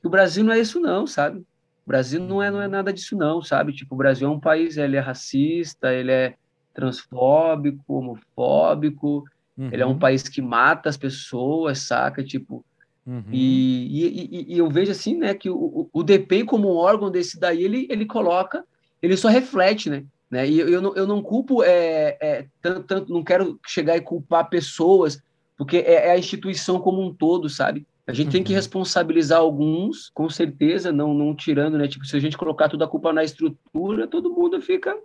que 0.00 0.06
o 0.06 0.10
Brasil 0.10 0.42
não 0.42 0.52
é 0.52 0.60
isso 0.60 0.80
não, 0.80 1.06
sabe? 1.06 1.40
O 1.84 1.88
Brasil 1.88 2.20
não 2.20 2.42
é, 2.42 2.50
não 2.50 2.62
é 2.62 2.68
nada 2.68 2.92
disso 2.92 3.16
não, 3.16 3.42
sabe? 3.42 3.72
Tipo, 3.72 3.94
o 3.94 3.98
Brasil 3.98 4.26
é 4.26 4.30
um 4.30 4.40
país, 4.40 4.76
ele 4.76 4.96
é 4.96 5.00
racista, 5.00 5.92
ele 5.92 6.10
é 6.10 6.34
transfóbico, 6.72 7.82
homofóbico. 7.86 9.24
Uhum. 9.56 9.68
Ele 9.72 9.82
é 9.82 9.86
um 9.86 9.90
uhum. 9.90 9.98
país 9.98 10.22
que 10.28 10.40
mata 10.40 10.88
as 10.88 10.96
pessoas, 10.96 11.80
saca? 11.80 12.24
Tipo, 12.24 12.64
uhum. 13.06 13.24
e, 13.30 14.04
e, 14.04 14.54
e, 14.54 14.58
eu 14.58 14.68
vejo 14.70 14.90
assim, 14.90 15.16
né, 15.16 15.34
que 15.34 15.50
o, 15.50 15.88
o 15.92 16.02
DPEM 16.02 16.44
como 16.44 16.72
um 16.72 16.76
órgão 16.76 17.10
desse 17.10 17.38
daí, 17.38 17.62
ele, 17.62 17.86
ele 17.90 18.06
coloca, 18.06 18.64
ele 19.00 19.16
só 19.16 19.28
reflete, 19.28 19.90
né? 19.90 20.04
né? 20.30 20.48
E 20.48 20.58
eu, 20.58 20.68
eu, 20.68 20.80
não, 20.80 20.94
eu 20.94 21.06
não 21.06 21.22
culpo, 21.22 21.62
é, 21.62 22.16
é, 22.20 22.46
tanto, 22.60 22.82
tanto, 22.84 23.12
não 23.12 23.22
quero 23.22 23.60
chegar 23.66 23.96
e 23.96 24.00
culpar 24.00 24.48
pessoas, 24.48 25.22
porque 25.56 25.78
é, 25.78 26.08
é 26.08 26.10
a 26.12 26.18
instituição 26.18 26.80
como 26.80 27.02
um 27.02 27.12
todo, 27.12 27.48
sabe? 27.48 27.86
A 28.06 28.12
gente 28.12 28.26
uhum. 28.26 28.32
tem 28.32 28.42
que 28.42 28.52
uhum. 28.52 28.56
responsabilizar 28.56 29.38
alguns, 29.38 30.10
com 30.12 30.28
certeza, 30.28 30.90
não, 30.90 31.14
não 31.14 31.36
tirando, 31.36 31.78
né? 31.78 31.86
Tipo, 31.86 32.04
se 32.04 32.16
a 32.16 32.20
gente 32.20 32.36
colocar 32.36 32.68
toda 32.68 32.84
a 32.84 32.88
culpa 32.88 33.12
na 33.12 33.22
estrutura, 33.22 34.08
todo 34.08 34.32
mundo 34.32 34.60
fica, 34.60 34.96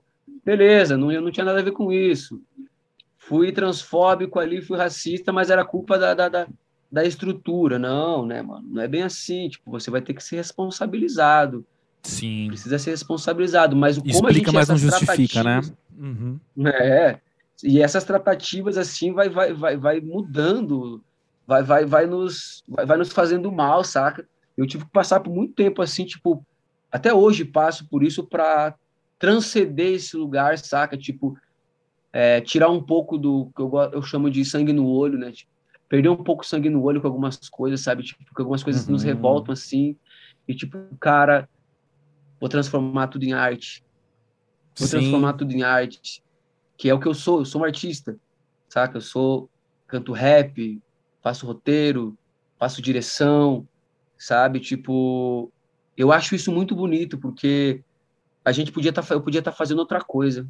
beleza, 0.46 0.98
não, 0.98 1.12
eu 1.12 1.22
não 1.22 1.32
tinha 1.32 1.46
nada 1.46 1.60
a 1.60 1.64
ver 1.64 1.72
com 1.72 1.92
isso. 1.92 2.42
Fui 3.18 3.52
transfóbico 3.52 4.40
ali, 4.40 4.62
fui 4.62 4.78
racista, 4.78 5.34
mas 5.34 5.50
era 5.50 5.66
culpa 5.66 5.98
da, 5.98 6.14
da, 6.14 6.30
da, 6.30 6.48
da 6.92 7.04
estrutura. 7.04 7.78
Não, 7.78 8.26
né, 8.26 8.42
mano? 8.42 8.66
Não 8.70 8.82
é 8.82 8.88
bem 8.88 9.04
assim. 9.04 9.50
Tipo, 9.50 9.72
você 9.72 9.92
vai 9.92 10.02
ter 10.02 10.14
que 10.14 10.24
ser 10.24 10.38
responsabilizado. 10.38 11.66
Sim. 12.04 12.48
Precisa 12.48 12.80
ser 12.80 12.92
responsabilizado. 12.92 13.76
Mas 13.76 13.98
como 13.98 14.10
Explica, 14.10 14.32
a 14.32 14.36
gente 14.36 14.54
mas 14.54 14.70
não 14.70 14.78
justifica, 14.78 15.44
né? 15.44 15.62
Uhum. 15.98 16.40
É. 16.66 17.20
E 17.64 17.82
essas 17.82 18.06
tratativas, 18.06 18.78
assim, 18.78 19.12
vai, 19.12 19.30
vai, 19.30 19.54
vai, 19.54 19.76
vai 19.76 20.00
mudando 20.00 21.04
vai, 21.48 21.64
vai, 21.64 21.86
vai, 21.86 22.06
nos, 22.06 22.64
vai, 22.68 22.86
vai 22.86 22.98
nos 22.98 23.12
fazendo 23.14 23.50
mal, 23.52 23.84
saca? 23.84 24.28
Eu 24.58 24.68
tive 24.68 24.84
que 24.84 24.92
passar 24.92 25.22
por 25.22 25.34
muito 25.34 25.54
tempo 25.54 25.82
assim, 25.82 26.04
tipo, 26.06 26.46
até 26.92 27.14
hoje 27.14 27.46
passo 27.46 27.88
por 27.88 28.04
isso 28.04 28.24
para 28.24 28.76
transcender 29.20 29.94
esse 29.94 30.16
lugar, 30.16 30.58
saca? 30.58 30.98
Tipo, 30.98 31.38
é, 32.14 32.42
tirar 32.42 32.70
um 32.70 32.82
pouco 32.82 33.18
do 33.18 33.52
que 33.56 33.62
eu, 33.62 33.72
eu 33.94 34.02
chamo 34.02 34.30
de 34.30 34.44
sangue 34.46 34.74
no 34.74 34.88
olho, 34.88 35.18
né? 35.18 35.32
Tipo, 35.32 35.52
perder 35.90 36.10
um 36.10 36.24
pouco 36.24 36.46
sangue 36.46 36.70
no 36.70 36.84
olho 36.84 37.02
com 37.02 37.08
algumas 37.08 37.38
coisas, 37.50 37.82
sabe? 37.82 38.04
Tipo, 38.04 38.24
porque 38.26 38.42
algumas 38.42 38.64
coisas 38.64 38.86
uhum. 38.86 38.94
nos 38.94 39.04
revoltam 39.04 39.54
assim. 39.54 39.96
E 40.48 40.54
tipo, 40.54 40.78
cara, 41.00 41.50
vou 42.40 42.50
transformar 42.50 43.08
tudo 43.08 43.24
em 43.24 43.34
arte. 43.34 43.84
Vou 44.78 44.88
Sim. 44.88 45.00
transformar 45.00 45.34
tudo 45.34 45.52
em 45.54 45.64
arte. 45.64 46.24
Que 46.78 46.90
é 46.90 46.94
o 46.94 47.00
que 47.00 47.08
eu 47.08 47.14
sou, 47.14 47.40
eu 47.40 47.46
sou 47.46 47.62
um 47.62 47.66
artista, 47.66 48.18
saca? 48.70 48.98
Eu 48.98 49.02
sou 49.02 49.50
canto 49.88 50.12
rap, 50.12 50.82
faço 51.22 51.46
roteiro, 51.46 52.18
faço 52.60 52.82
direção, 52.82 53.68
sabe? 54.18 54.60
Tipo, 54.60 55.52
eu 55.96 56.12
acho 56.12 56.36
isso 56.36 56.52
muito 56.52 56.76
bonito 56.76 57.18
porque 57.18 57.84
a 58.48 58.52
gente 58.54 58.72
podia 58.72 58.92
estar, 58.92 59.04
tá, 59.04 59.14
eu 59.14 59.22
podia 59.22 59.40
estar 59.40 59.52
tá 59.52 59.58
fazendo 59.58 59.80
outra 59.80 60.00
coisa, 60.00 60.48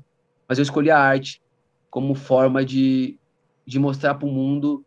mas 0.47 0.59
eu 0.59 0.61
escolhi 0.61 0.91
a 0.91 0.99
arte 0.99 1.41
como 1.89 2.13
forma 2.13 2.63
de, 2.63 3.17
de 3.65 3.79
mostrar 3.79 4.13
para 4.13 4.27
o 4.27 4.31
mundo 4.31 4.85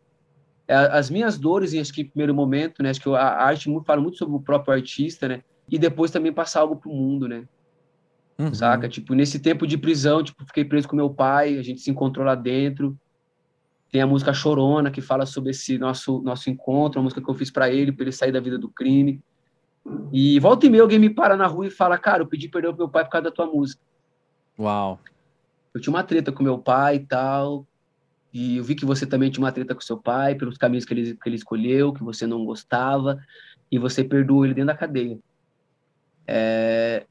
é, 0.69 0.77
as 0.77 1.11
minhas 1.11 1.37
dores, 1.37 1.75
em 1.75 1.83
que 1.83 2.05
primeiro 2.05 2.33
momento, 2.33 2.85
né? 2.85 2.91
Acho 2.91 3.01
que 3.01 3.09
a 3.09 3.43
arte 3.43 3.69
fala 3.85 4.01
muito 4.01 4.17
sobre 4.17 4.37
o 4.37 4.41
próprio 4.41 4.75
artista, 4.75 5.27
né? 5.27 5.43
E 5.69 5.77
depois 5.77 6.13
também 6.13 6.33
passar 6.33 6.61
algo 6.61 6.77
para 6.77 6.89
o 6.89 6.95
mundo, 6.95 7.27
né? 7.27 7.49
Uhum. 8.39 8.55
Saca? 8.55 8.89
Tipo, 8.89 9.13
nesse 9.15 9.41
tempo 9.41 9.67
de 9.67 9.77
prisão, 9.77 10.23
tipo, 10.23 10.47
fiquei 10.47 10.65
preso 10.65 10.87
com 10.87 10.95
meu 10.95 11.11
pai, 11.11 11.59
a 11.59 11.63
gente 11.63 11.81
se 11.81 11.91
encontrou 11.91 12.25
lá 12.25 12.37
dentro. 12.37 12.97
Tem 13.91 14.01
a 14.01 14.07
música 14.07 14.33
Chorona, 14.33 14.89
que 14.89 15.01
fala 15.01 15.27
sobre 15.27 15.51
esse 15.51 15.79
nosso, 15.79 16.23
nosso 16.23 16.49
encontro, 16.49 17.01
a 17.01 17.03
música 17.03 17.21
que 17.21 17.29
eu 17.29 17.35
fiz 17.35 17.51
para 17.51 17.69
ele, 17.69 17.91
para 17.91 18.05
ele 18.05 18.13
sair 18.13 18.31
da 18.31 18.39
vida 18.39 18.57
do 18.57 18.69
crime. 18.69 19.21
E 20.12 20.39
volta 20.41 20.66
e 20.66 20.70
meia 20.70 20.83
alguém 20.83 20.99
me 20.99 21.11
para 21.11 21.37
na 21.37 21.47
rua 21.47 21.66
e 21.66 21.70
fala, 21.70 21.99
cara, 21.99 22.22
eu 22.22 22.26
pedi 22.26 22.49
perdão 22.49 22.72
pro 22.72 22.85
meu 22.85 22.89
pai 22.89 23.05
por 23.05 23.11
causa 23.11 23.24
da 23.24 23.31
tua 23.31 23.47
música. 23.47 23.81
Uau. 24.59 25.01
Eu 25.72 25.81
tinha 25.81 25.93
uma 25.93 26.03
treta 26.03 26.33
com 26.33 26.43
meu 26.43 26.59
pai 26.59 26.97
e 26.97 27.01
tal, 27.01 27.66
e 28.33 28.59
eu 28.59 28.64
vi 28.64 28.74
que 28.74 28.85
você 28.85 29.07
também 29.07 29.31
tinha 29.31 29.45
uma 29.45 29.53
treta 29.53 29.74
com 29.74 29.81
seu 29.81 29.97
pai, 29.97 30.35
pelos 30.35 30.59
caminhos 30.59 30.85
que 30.85 30.93
ele, 30.93 31.14
que 31.14 31.28
ele 31.28 31.37
escolheu, 31.37 31.93
que 31.93 32.03
você 32.03 32.26
não 32.26 32.45
gostava, 32.45 33.18
e 33.70 33.78
você 33.78 34.05
perdoou 34.05 34.45
ele 34.45 34.55
dentro 34.55 34.68
da 34.68 34.76
cadeia. 34.76 35.18
É, 36.26 37.07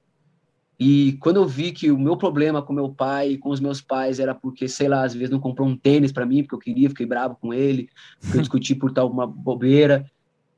e 0.80 1.18
quando 1.20 1.36
eu 1.36 1.46
vi 1.46 1.74
que 1.74 1.92
o 1.92 2.00
meu 2.00 2.16
problema 2.16 2.62
com 2.62 2.72
meu 2.72 2.88
pai 2.88 3.32
e 3.32 3.38
com 3.38 3.50
os 3.50 3.60
meus 3.60 3.82
pais 3.82 4.18
era 4.18 4.34
porque, 4.34 4.66
sei 4.70 4.88
lá, 4.88 5.04
às 5.04 5.14
vezes 5.14 5.30
não 5.30 5.40
comprou 5.40 5.68
um 5.68 5.76
tênis 5.76 6.12
para 6.12 6.26
mim, 6.26 6.42
porque 6.42 6.56
eu 6.56 6.60
queria, 6.60 6.90
fiquei 6.90 7.06
bravo 7.06 7.36
com 7.36 7.54
ele, 7.54 7.90
porque 8.22 8.38
eu 8.38 8.42
discuti 8.42 8.74
por 8.74 8.94
tal 8.94 9.10
uma 9.12 9.28
bobeira, 9.28 10.10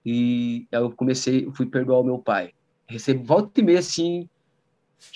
e 0.06 0.68
aí 0.72 0.80
eu 0.80 0.92
comecei, 0.92 1.50
fui 1.54 1.66
perdoar 1.66 2.00
o 2.00 2.04
meu 2.04 2.18
pai. 2.18 2.52
Recebo 2.88 3.24
volta 3.24 3.60
e 3.60 3.64
meia, 3.64 3.80
assim, 3.80 4.28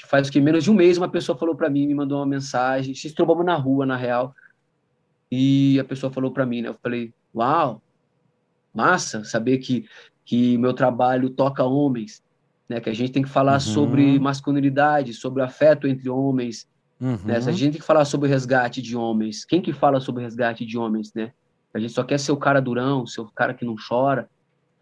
faz 0.07 0.27
o 0.27 0.31
que 0.31 0.39
menos 0.39 0.63
de 0.63 0.71
um 0.71 0.73
mês, 0.73 0.97
uma 0.97 1.09
pessoa 1.09 1.37
falou 1.37 1.55
para 1.55 1.69
mim, 1.69 1.87
me 1.87 1.95
mandou 1.95 2.19
uma 2.19 2.25
mensagem, 2.25 2.93
se 2.93 3.07
estrobamos 3.07 3.45
na 3.45 3.55
rua, 3.55 3.85
na 3.85 3.97
real, 3.97 4.33
e 5.31 5.79
a 5.79 5.83
pessoa 5.83 6.11
falou 6.11 6.31
para 6.31 6.45
mim, 6.45 6.61
né, 6.61 6.69
eu 6.69 6.75
falei, 6.81 7.13
uau, 7.33 7.81
massa, 8.73 9.23
saber 9.23 9.57
que, 9.59 9.85
que 10.25 10.57
meu 10.57 10.73
trabalho 10.73 11.29
toca 11.29 11.63
homens, 11.63 12.23
né? 12.67 12.79
Que 12.79 12.89
a 12.89 12.93
gente 12.93 13.11
tem 13.11 13.23
que 13.23 13.29
falar 13.29 13.53
uhum. 13.53 13.59
sobre 13.59 14.19
masculinidade, 14.19 15.13
sobre 15.13 15.41
afeto 15.41 15.87
entre 15.87 16.09
homens, 16.09 16.67
uhum. 16.99 17.17
né? 17.23 17.37
A 17.37 17.39
gente 17.51 17.71
tem 17.71 17.81
que 17.81 17.87
falar 17.87 18.05
sobre 18.05 18.27
resgate 18.27 18.81
de 18.81 18.97
homens. 18.97 19.45
Quem 19.45 19.61
que 19.61 19.71
fala 19.71 19.99
sobre 19.99 20.23
resgate 20.23 20.65
de 20.65 20.77
homens, 20.77 21.13
né? 21.13 21.31
A 21.73 21.79
gente 21.79 21.93
só 21.93 22.03
quer 22.03 22.19
ser 22.19 22.31
o 22.31 22.37
cara 22.37 22.61
durão, 22.61 23.05
ser 23.05 23.21
o 23.21 23.31
cara 23.31 23.53
que 23.53 23.65
não 23.65 23.75
chora, 23.75 24.29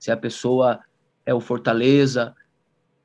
se 0.04 0.12
a 0.12 0.18
pessoa 0.18 0.82
é 1.26 1.34
o 1.34 1.40
fortaleza. 1.40 2.36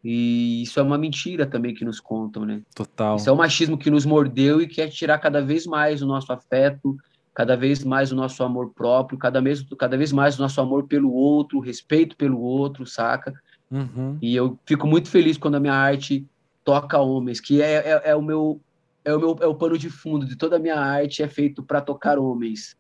E 0.03 0.63
isso 0.65 0.81
é 0.81 0.83
uma 0.83 0.99
mentira 0.99 1.47
também 1.47 1.73
que 1.73 1.85
nos 1.85 2.01
contam, 2.01 2.45
né? 2.45 2.61
Total. 2.75 3.15
Isso 3.15 3.29
é 3.29 3.33
o 3.33 3.37
machismo 3.37 3.79
que 3.79 3.89
nos 3.89 4.05
mordeu 4.05 4.61
e 4.61 4.67
quer 4.67 4.89
tirar 4.89 5.19
cada 5.19 5.41
vez 5.41 5.65
mais 5.65 6.03
o 6.03 6.07
nosso 6.09 6.33
afeto, 6.33 6.97
cada 7.33 7.57
vez 7.57 7.85
mais 7.85 8.11
o 8.11 8.17
nosso 8.17 8.43
amor 8.43 8.73
próprio, 8.75 9.17
cada 9.17 9.41
vez, 9.41 9.65
cada 9.79 9.97
vez 9.97 10.11
mais 10.11 10.37
o 10.37 10.43
nosso 10.43 10.61
amor 10.61 10.89
pelo 10.89 11.13
outro, 11.13 11.59
o 11.59 11.61
respeito 11.61 12.17
pelo 12.17 12.41
outro, 12.41 12.85
saca? 12.85 13.33
Uhum. 13.71 14.19
E 14.21 14.35
eu 14.35 14.59
fico 14.67 14.85
muito 14.85 15.09
feliz 15.09 15.39
quando 15.39 15.55
a 15.55 15.61
minha 15.61 15.75
arte 15.75 16.27
toca 16.65 16.99
homens, 16.99 17.41
que 17.41 17.63
é, 17.63 17.75
é, 17.75 18.03
é, 18.07 18.17
o 18.17 18.23
meu 18.23 18.61
é 19.05 19.15
o 19.15 19.21
meu 19.21 19.39
é 19.41 19.47
o 19.47 19.55
pano 19.55 19.79
de 19.79 19.89
fundo 19.89 20.27
de 20.27 20.35
toda 20.35 20.57
a 20.57 20.59
minha 20.59 20.81
arte 20.81 21.23
é 21.23 21.29
feito 21.29 21.63
para 21.63 21.81
tocar 21.81 22.19
homens. 22.19 22.77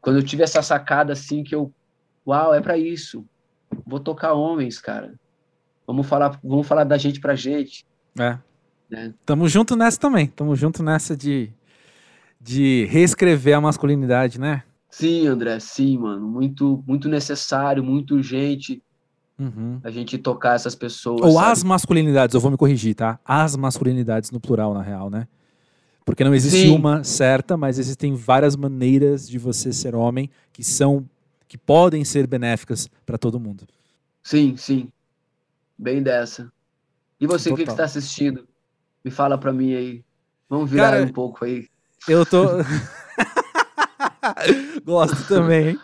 Quando 0.00 0.20
eu 0.20 0.22
tive 0.22 0.44
essa 0.44 0.62
sacada 0.62 1.12
assim 1.12 1.42
que 1.42 1.56
eu, 1.56 1.72
uau, 2.24 2.54
é 2.54 2.60
para 2.60 2.78
isso. 2.78 3.26
Vou 3.86 4.00
tocar 4.00 4.32
homens, 4.32 4.78
cara. 4.78 5.14
Vamos 5.86 6.06
falar, 6.06 6.38
vamos 6.42 6.66
falar 6.66 6.84
da 6.84 6.98
gente 6.98 7.20
pra 7.20 7.34
gente. 7.34 7.86
É. 8.18 8.38
Né? 8.90 9.14
Tamo 9.24 9.48
junto 9.48 9.76
nessa 9.76 9.98
também. 9.98 10.26
Tamo 10.26 10.54
junto 10.56 10.82
nessa 10.82 11.16
de 11.16 11.52
de 12.40 12.86
reescrever 12.88 13.56
a 13.56 13.60
masculinidade, 13.60 14.38
né? 14.38 14.62
Sim, 14.90 15.26
André, 15.26 15.58
sim, 15.60 15.98
mano. 15.98 16.26
Muito, 16.26 16.82
muito 16.86 17.08
necessário, 17.08 17.82
muito 17.82 18.14
urgente. 18.14 18.82
Uhum. 19.38 19.80
A 19.84 19.90
gente 19.90 20.18
tocar 20.18 20.54
essas 20.54 20.74
pessoas. 20.74 21.20
Ou 21.20 21.32
sabe? 21.32 21.52
as 21.52 21.62
masculinidades, 21.62 22.34
eu 22.34 22.40
vou 22.40 22.50
me 22.50 22.56
corrigir, 22.56 22.94
tá? 22.94 23.18
As 23.24 23.54
masculinidades 23.54 24.30
no 24.30 24.40
plural, 24.40 24.74
na 24.74 24.82
real, 24.82 25.10
né? 25.10 25.28
Porque 26.04 26.24
não 26.24 26.34
existe 26.34 26.62
Sim. 26.62 26.74
uma 26.74 27.04
certa, 27.04 27.56
mas 27.56 27.78
existem 27.78 28.14
várias 28.14 28.56
maneiras 28.56 29.28
de 29.28 29.38
você 29.38 29.72
ser 29.72 29.94
homem 29.94 30.30
que 30.52 30.64
são 30.64 31.06
que 31.48 31.56
podem 31.56 32.04
ser 32.04 32.26
benéficas 32.26 32.88
para 33.06 33.16
todo 33.16 33.40
mundo. 33.40 33.66
Sim, 34.22 34.56
sim. 34.56 34.88
Bem 35.76 36.02
dessa. 36.02 36.52
E 37.20 37.26
você, 37.26 37.50
o 37.50 37.56
que, 37.56 37.64
que 37.64 37.70
está 37.70 37.84
assistindo? 37.84 38.46
Me 39.04 39.10
fala 39.10 39.38
para 39.38 39.52
mim 39.52 39.74
aí. 39.74 40.04
Vamos 40.48 40.70
virar 40.70 40.90
Cara, 40.90 41.04
um 41.04 41.12
pouco 41.12 41.44
aí. 41.44 41.66
Eu 42.06 42.24
tô. 42.24 42.44
Gosto 44.84 45.26
também, 45.26 45.70
hein? 45.70 45.78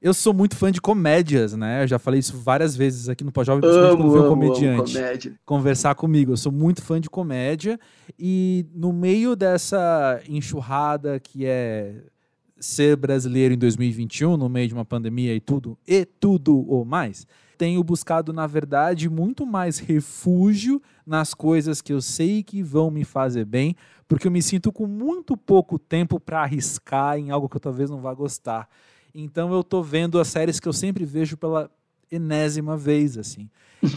Eu 0.00 0.12
sou 0.12 0.34
muito 0.34 0.54
fã 0.54 0.70
de 0.70 0.82
comédias, 0.82 1.54
né? 1.54 1.84
Eu 1.84 1.86
já 1.86 1.98
falei 1.98 2.20
isso 2.20 2.36
várias 2.36 2.76
vezes 2.76 3.08
aqui 3.08 3.24
no 3.24 3.32
Pós-Jovem, 3.32 3.62
principalmente 3.62 3.96
quando 3.96 4.12
veio 4.12 4.24
um 4.24 4.28
comediante 4.28 4.98
amo 4.98 5.38
conversar 5.46 5.94
comigo. 5.94 6.32
Eu 6.32 6.36
sou 6.36 6.52
muito 6.52 6.82
fã 6.82 7.00
de 7.00 7.08
comédia 7.08 7.80
e 8.18 8.66
no 8.74 8.92
meio 8.92 9.34
dessa 9.34 10.20
enxurrada 10.28 11.18
que 11.18 11.46
é 11.46 12.02
ser 12.64 12.96
brasileiro 12.96 13.54
em 13.54 13.58
2021, 13.58 14.36
no 14.36 14.48
meio 14.48 14.68
de 14.68 14.74
uma 14.74 14.84
pandemia 14.84 15.34
e 15.34 15.40
tudo, 15.40 15.78
e 15.86 16.04
tudo 16.04 16.68
ou 16.68 16.84
mais, 16.84 17.26
tenho 17.56 17.82
buscado, 17.84 18.32
na 18.32 18.46
verdade, 18.46 19.08
muito 19.08 19.46
mais 19.46 19.78
refúgio 19.78 20.82
nas 21.06 21.34
coisas 21.34 21.80
que 21.80 21.92
eu 21.92 22.00
sei 22.00 22.42
que 22.42 22.62
vão 22.62 22.90
me 22.90 23.04
fazer 23.04 23.44
bem, 23.44 23.76
porque 24.08 24.26
eu 24.26 24.30
me 24.30 24.42
sinto 24.42 24.72
com 24.72 24.86
muito 24.86 25.36
pouco 25.36 25.78
tempo 25.78 26.18
para 26.18 26.42
arriscar 26.42 27.18
em 27.18 27.30
algo 27.30 27.48
que 27.48 27.56
eu 27.56 27.60
talvez 27.60 27.90
não 27.90 28.00
vá 28.00 28.12
gostar. 28.12 28.68
Então 29.14 29.52
eu 29.52 29.62
tô 29.62 29.82
vendo 29.82 30.18
as 30.18 30.28
séries 30.28 30.58
que 30.58 30.66
eu 30.66 30.72
sempre 30.72 31.04
vejo 31.04 31.36
pela 31.36 31.70
enésima 32.10 32.76
vez, 32.76 33.16
assim. 33.18 33.48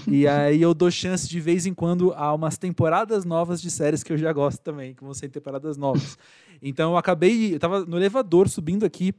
e 0.08 0.28
aí 0.28 0.62
eu 0.62 0.74
dou 0.74 0.92
chance 0.92 1.28
de 1.28 1.40
vez 1.40 1.66
em 1.66 1.74
quando 1.74 2.14
a 2.14 2.34
umas 2.34 2.58
temporadas 2.58 3.24
novas 3.26 3.62
de 3.62 3.72
séries 3.72 4.04
que 4.04 4.12
eu 4.12 4.18
já 4.18 4.32
gosto 4.34 4.60
também, 4.60 4.94
que 4.94 5.04
vão 5.04 5.14
ser 5.14 5.30
temporadas 5.30 5.78
novas. 5.78 6.18
Então 6.62 6.92
eu 6.92 6.98
acabei, 6.98 7.54
eu 7.54 7.60
tava 7.60 7.86
no 7.86 7.98
elevador 7.98 8.50
subindo 8.50 8.86
aqui 8.86 9.14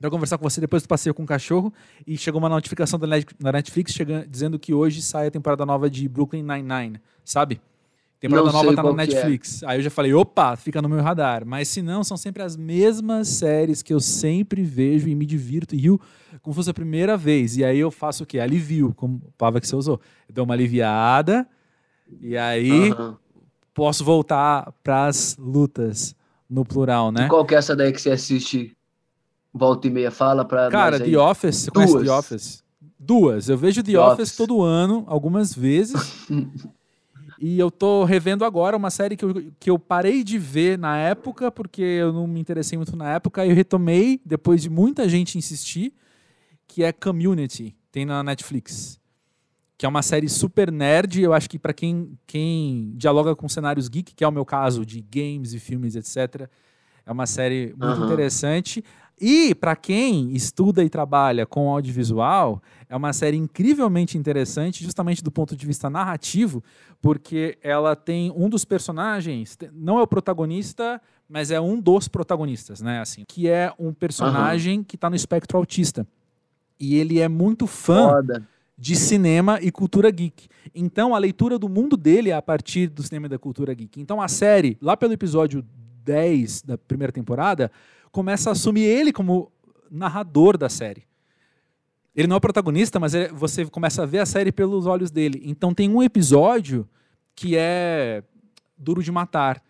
para 0.00 0.10
conversar 0.10 0.36
com 0.36 0.42
você 0.42 0.60
depois 0.60 0.82
do 0.82 0.88
passeio 0.88 1.14
com 1.14 1.22
o 1.22 1.26
cachorro 1.26 1.72
e 2.06 2.16
chegou 2.16 2.40
uma 2.40 2.48
notificação 2.48 2.98
da 2.98 3.52
Netflix 3.52 3.92
chegando, 3.92 4.26
dizendo 4.26 4.58
que 4.58 4.74
hoje 4.74 5.00
sai 5.00 5.28
a 5.28 5.30
temporada 5.30 5.64
nova 5.64 5.88
de 5.88 6.08
Brooklyn 6.08 6.42
Nine-Nine, 6.42 7.00
sabe? 7.24 7.60
Temporada 8.22 8.52
nova 8.52 8.72
tá 8.72 8.82
na 8.84 8.90
é. 8.90 8.92
Netflix. 9.06 9.64
É. 9.64 9.66
Aí 9.66 9.78
eu 9.80 9.82
já 9.82 9.90
falei, 9.90 10.14
opa, 10.14 10.54
fica 10.54 10.80
no 10.80 10.88
meu 10.88 11.02
radar. 11.02 11.44
Mas 11.44 11.66
se 11.66 11.82
não, 11.82 12.04
são 12.04 12.16
sempre 12.16 12.40
as 12.40 12.56
mesmas 12.56 13.26
séries 13.26 13.82
que 13.82 13.92
eu 13.92 13.98
sempre 13.98 14.62
vejo 14.62 15.08
e 15.08 15.14
me 15.14 15.26
divirto 15.26 15.74
e 15.74 15.78
rio 15.78 16.00
como 16.40 16.54
fosse 16.54 16.70
a 16.70 16.74
primeira 16.74 17.16
vez. 17.16 17.56
E 17.56 17.64
aí 17.64 17.80
eu 17.80 17.90
faço 17.90 18.22
o 18.22 18.26
quê? 18.26 18.38
Alivio, 18.38 18.94
como 18.94 19.20
a 19.26 19.32
palavra 19.36 19.60
que 19.60 19.66
você 19.66 19.74
usou. 19.74 20.00
Eu 20.28 20.34
dou 20.36 20.44
uma 20.44 20.54
aliviada 20.54 21.44
e 22.20 22.36
aí 22.36 22.92
uhum. 22.92 23.16
posso 23.74 24.04
voltar 24.04 24.72
pras 24.84 25.36
lutas 25.36 26.14
no 26.48 26.64
plural, 26.64 27.10
né? 27.10 27.26
E 27.26 27.28
qual 27.28 27.44
que 27.44 27.56
é 27.56 27.58
essa 27.58 27.74
daí 27.74 27.90
que 27.92 28.00
você 28.00 28.12
assiste 28.12 28.76
volta 29.52 29.88
e 29.88 29.90
meia? 29.90 30.12
Fala 30.12 30.44
pra 30.44 30.70
Cara, 30.70 31.00
The 31.00 31.18
Office. 31.18 31.56
Você 31.56 31.70
Duas. 31.72 31.90
conhece 31.90 32.04
The 32.04 32.12
Office? 32.12 32.64
Duas. 32.96 33.48
Eu 33.48 33.58
vejo 33.58 33.82
The, 33.82 33.90
The 33.90 33.98
Office, 33.98 34.12
Office 34.12 34.36
todo 34.36 34.62
ano, 34.62 35.02
algumas 35.08 35.52
vezes. 35.52 36.28
e 37.44 37.58
eu 37.58 37.72
tô 37.72 38.04
revendo 38.04 38.44
agora 38.44 38.76
uma 38.76 38.88
série 38.88 39.16
que 39.16 39.24
eu, 39.24 39.52
que 39.58 39.68
eu 39.68 39.76
parei 39.76 40.22
de 40.22 40.38
ver 40.38 40.78
na 40.78 40.96
época, 40.96 41.50
porque 41.50 41.82
eu 41.82 42.12
não 42.12 42.24
me 42.24 42.38
interessei 42.38 42.78
muito 42.78 42.94
na 42.94 43.14
época, 43.14 43.44
e 43.44 43.50
eu 43.50 43.54
retomei 43.56 44.20
depois 44.24 44.62
de 44.62 44.70
muita 44.70 45.08
gente 45.08 45.36
insistir, 45.36 45.92
que 46.68 46.84
é 46.84 46.92
Community, 46.92 47.74
tem 47.90 48.06
na 48.06 48.22
Netflix. 48.22 49.00
Que 49.76 49.84
é 49.84 49.88
uma 49.88 50.02
série 50.02 50.28
super 50.28 50.70
nerd, 50.70 51.20
eu 51.20 51.34
acho 51.34 51.50
que 51.50 51.58
para 51.58 51.72
quem, 51.72 52.16
quem 52.28 52.92
dialoga 52.94 53.34
com 53.34 53.48
cenários 53.48 53.88
geek, 53.88 54.14
que 54.14 54.22
é 54.22 54.28
o 54.28 54.30
meu 54.30 54.44
caso, 54.44 54.86
de 54.86 55.00
games 55.00 55.52
e 55.52 55.58
filmes, 55.58 55.96
etc., 55.96 56.48
é 57.04 57.10
uma 57.10 57.26
série 57.26 57.74
muito 57.76 57.98
uhum. 57.98 58.04
interessante. 58.04 58.84
E 59.24 59.54
para 59.54 59.76
quem 59.76 60.32
estuda 60.32 60.82
e 60.82 60.90
trabalha 60.90 61.46
com 61.46 61.70
audiovisual, 61.70 62.60
é 62.88 62.96
uma 62.96 63.12
série 63.12 63.36
incrivelmente 63.36 64.18
interessante, 64.18 64.82
justamente 64.82 65.22
do 65.22 65.30
ponto 65.30 65.54
de 65.54 65.64
vista 65.64 65.88
narrativo, 65.88 66.60
porque 67.00 67.56
ela 67.62 67.94
tem 67.94 68.32
um 68.34 68.48
dos 68.48 68.64
personagens, 68.64 69.56
não 69.72 70.00
é 70.00 70.02
o 70.02 70.08
protagonista, 70.08 71.00
mas 71.28 71.52
é 71.52 71.60
um 71.60 71.80
dos 71.80 72.08
protagonistas, 72.08 72.80
né? 72.80 72.98
Assim, 72.98 73.22
que 73.28 73.48
é 73.48 73.72
um 73.78 73.92
personagem 73.94 74.78
uhum. 74.78 74.84
que 74.84 74.96
está 74.96 75.08
no 75.08 75.14
espectro 75.14 75.56
autista. 75.56 76.04
E 76.76 76.96
ele 76.96 77.20
é 77.20 77.28
muito 77.28 77.68
fã 77.68 78.10
Foda. 78.10 78.48
de 78.76 78.96
cinema 78.96 79.60
e 79.62 79.70
cultura 79.70 80.10
geek. 80.10 80.48
Então, 80.74 81.14
a 81.14 81.18
leitura 81.18 81.60
do 81.60 81.68
mundo 81.68 81.96
dele 81.96 82.30
é 82.30 82.34
a 82.34 82.42
partir 82.42 82.88
do 82.88 83.04
cinema 83.04 83.26
e 83.26 83.30
da 83.30 83.38
cultura 83.38 83.72
geek. 83.72 84.00
Então, 84.00 84.20
a 84.20 84.26
série, 84.26 84.76
lá 84.82 84.96
pelo 84.96 85.12
episódio 85.12 85.64
10 86.04 86.62
da 86.62 86.76
primeira 86.76 87.12
temporada, 87.12 87.70
começa 88.12 88.50
a 88.50 88.52
assumir 88.52 88.82
ele 88.82 89.12
como 89.12 89.50
narrador 89.90 90.56
da 90.56 90.68
série. 90.68 91.04
Ele 92.14 92.28
não 92.28 92.34
é 92.34 92.38
o 92.38 92.40
protagonista, 92.40 93.00
mas 93.00 93.14
ele, 93.14 93.28
você 93.28 93.64
começa 93.64 94.02
a 94.02 94.06
ver 94.06 94.18
a 94.18 94.26
série 94.26 94.52
pelos 94.52 94.86
olhos 94.86 95.10
dele. 95.10 95.42
Então 95.44 95.72
tem 95.72 95.88
um 95.88 96.02
episódio 96.02 96.86
que 97.34 97.56
é 97.56 98.22
Duro 98.76 99.02
de 99.02 99.10
Matar. 99.10 99.62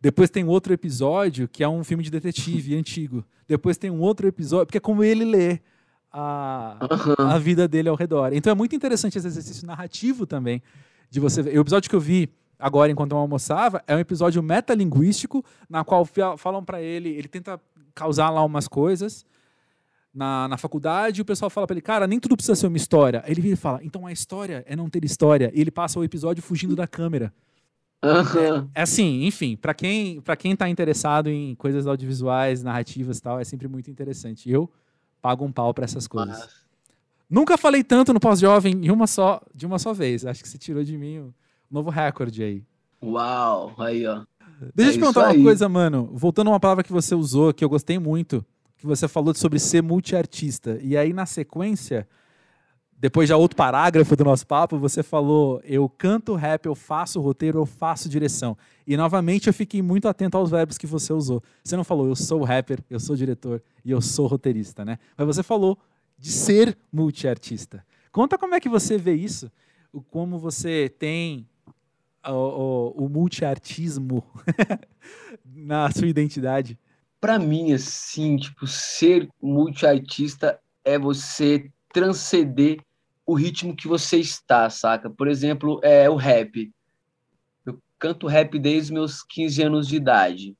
Depois 0.00 0.30
tem 0.30 0.44
outro 0.44 0.72
episódio 0.72 1.46
que 1.46 1.62
é 1.62 1.68
um 1.68 1.84
filme 1.84 2.02
de 2.02 2.10
detetive 2.10 2.74
antigo. 2.76 3.22
Depois 3.46 3.76
tem 3.76 3.90
um 3.90 4.00
outro 4.00 4.26
episódio, 4.26 4.66
porque 4.66 4.78
é 4.78 4.80
como 4.80 5.04
ele 5.04 5.24
lê 5.24 5.60
a, 6.10 6.78
uhum. 6.80 7.26
a 7.26 7.38
vida 7.38 7.68
dele 7.68 7.90
ao 7.90 7.96
redor. 7.96 8.32
Então 8.32 8.50
é 8.50 8.54
muito 8.54 8.74
interessante 8.74 9.18
esse 9.18 9.26
exercício 9.26 9.66
narrativo 9.66 10.26
também. 10.26 10.62
De 11.10 11.20
você 11.20 11.42
ver. 11.42 11.58
O 11.58 11.60
episódio 11.60 11.90
que 11.90 11.96
eu 11.96 12.00
vi 12.00 12.32
agora 12.58 12.92
enquanto 12.92 13.12
eu 13.12 13.18
almoçava 13.18 13.82
é 13.86 13.96
um 13.96 13.98
episódio 13.98 14.42
metalinguístico 14.42 15.44
na 15.68 15.82
qual 15.82 16.06
falam 16.36 16.64
para 16.64 16.80
ele, 16.80 17.08
ele 17.08 17.26
tenta 17.26 17.60
causar 17.94 18.30
lá 18.30 18.44
umas 18.44 18.68
coisas 18.68 19.24
na, 20.12 20.48
na 20.48 20.56
faculdade, 20.56 21.22
o 21.22 21.24
pessoal 21.24 21.48
fala 21.48 21.66
para 21.66 21.74
ele, 21.74 21.80
cara, 21.80 22.06
nem 22.06 22.18
tudo 22.18 22.36
precisa 22.36 22.56
ser 22.56 22.66
uma 22.66 22.76
história. 22.76 23.22
Aí 23.24 23.32
ele 23.32 23.40
vira 23.40 23.54
e 23.54 23.56
fala, 23.56 23.80
então 23.82 24.06
a 24.06 24.12
história 24.12 24.64
é 24.66 24.74
não 24.74 24.90
ter 24.90 25.04
história. 25.04 25.50
E 25.54 25.60
ele 25.60 25.70
passa 25.70 25.98
o 25.98 26.04
episódio 26.04 26.42
fugindo 26.42 26.74
da 26.74 26.86
câmera. 26.86 27.32
Uhum. 28.02 28.70
É, 28.74 28.80
é, 28.80 28.82
assim, 28.82 29.26
enfim, 29.26 29.56
para 29.56 29.74
quem 29.74 30.22
para 30.22 30.34
quem 30.34 30.56
tá 30.56 30.66
interessado 30.70 31.28
em 31.28 31.54
coisas 31.54 31.86
audiovisuais, 31.86 32.62
narrativas 32.62 33.18
e 33.18 33.22
tal, 33.22 33.38
é 33.38 33.44
sempre 33.44 33.68
muito 33.68 33.90
interessante. 33.90 34.50
Eu 34.50 34.70
pago 35.20 35.44
um 35.44 35.52
pau 35.52 35.74
para 35.74 35.84
essas 35.84 36.08
coisas. 36.08 36.48
Nunca 37.28 37.58
falei 37.58 37.84
tanto 37.84 38.12
no 38.12 38.18
pós-jovem 38.18 38.86
em 38.86 38.90
uma 38.90 39.06
só, 39.06 39.40
de 39.54 39.66
uma 39.66 39.78
só 39.78 39.92
vez. 39.92 40.26
Acho 40.26 40.42
que 40.42 40.48
você 40.48 40.58
tirou 40.58 40.82
de 40.82 40.96
mim 40.96 41.20
um 41.20 41.32
novo 41.70 41.90
recorde 41.90 42.42
aí. 42.42 42.64
Uau, 43.02 43.74
aí 43.78 44.04
ó. 44.06 44.24
Deixa 44.74 44.90
eu 44.90 44.92
te 44.92 44.98
é 44.98 45.00
perguntar 45.00 45.32
uma 45.32 45.42
coisa, 45.42 45.68
mano. 45.68 46.10
Voltando 46.12 46.48
a 46.48 46.52
uma 46.52 46.60
palavra 46.60 46.84
que 46.84 46.92
você 46.92 47.14
usou, 47.14 47.52
que 47.52 47.64
eu 47.64 47.68
gostei 47.68 47.98
muito, 47.98 48.44
que 48.76 48.86
você 48.86 49.08
falou 49.08 49.34
sobre 49.34 49.58
ser 49.58 49.82
multiartista. 49.82 50.78
E 50.82 50.96
aí, 50.96 51.12
na 51.12 51.26
sequência, 51.26 52.06
depois 53.00 53.28
já 53.30 53.36
outro 53.36 53.56
parágrafo 53.56 54.14
do 54.14 54.24
nosso 54.24 54.46
papo, 54.46 54.78
você 54.78 55.02
falou: 55.02 55.60
eu 55.64 55.88
canto 55.88 56.34
rap, 56.34 56.66
eu 56.66 56.74
faço 56.74 57.18
roteiro, 57.20 57.58
eu 57.58 57.64
faço 57.64 58.08
direção. 58.08 58.56
E 58.86 58.96
novamente 58.96 59.46
eu 59.46 59.54
fiquei 59.54 59.80
muito 59.80 60.06
atento 60.06 60.36
aos 60.36 60.50
verbos 60.50 60.76
que 60.76 60.86
você 60.86 61.12
usou. 61.12 61.42
Você 61.64 61.76
não 61.76 61.84
falou, 61.84 62.06
eu 62.06 62.16
sou 62.16 62.44
rapper, 62.44 62.80
eu 62.90 63.00
sou 63.00 63.16
diretor 63.16 63.62
e 63.82 63.90
eu 63.90 64.02
sou 64.02 64.26
roteirista, 64.26 64.84
né? 64.84 64.98
Mas 65.16 65.26
você 65.26 65.42
falou 65.42 65.78
de 66.18 66.30
ser 66.30 66.76
multiartista. 66.92 67.82
Conta 68.12 68.36
como 68.36 68.54
é 68.54 68.60
que 68.60 68.68
você 68.68 68.98
vê 68.98 69.14
isso, 69.14 69.50
como 70.10 70.38
você 70.38 70.92
tem 70.98 71.48
o, 72.26 72.32
o, 72.32 73.04
o 73.04 73.08
multiartismo 73.08 74.24
na 75.44 75.90
sua 75.90 76.08
identidade? 76.08 76.78
Para 77.20 77.38
mim, 77.38 77.72
assim, 77.72 78.36
tipo, 78.36 78.66
ser 78.66 79.28
multiartista 79.42 80.58
é 80.84 80.98
você 80.98 81.70
transcender 81.92 82.78
o 83.26 83.34
ritmo 83.34 83.76
que 83.76 83.86
você 83.86 84.18
está, 84.18 84.68
saca? 84.70 85.08
Por 85.08 85.28
exemplo, 85.28 85.80
é 85.82 86.08
o 86.08 86.16
rap. 86.16 86.72
Eu 87.64 87.80
canto 87.98 88.26
rap 88.26 88.58
desde 88.58 88.92
meus 88.92 89.22
15 89.22 89.62
anos 89.62 89.86
de 89.86 89.96
idade. 89.96 90.56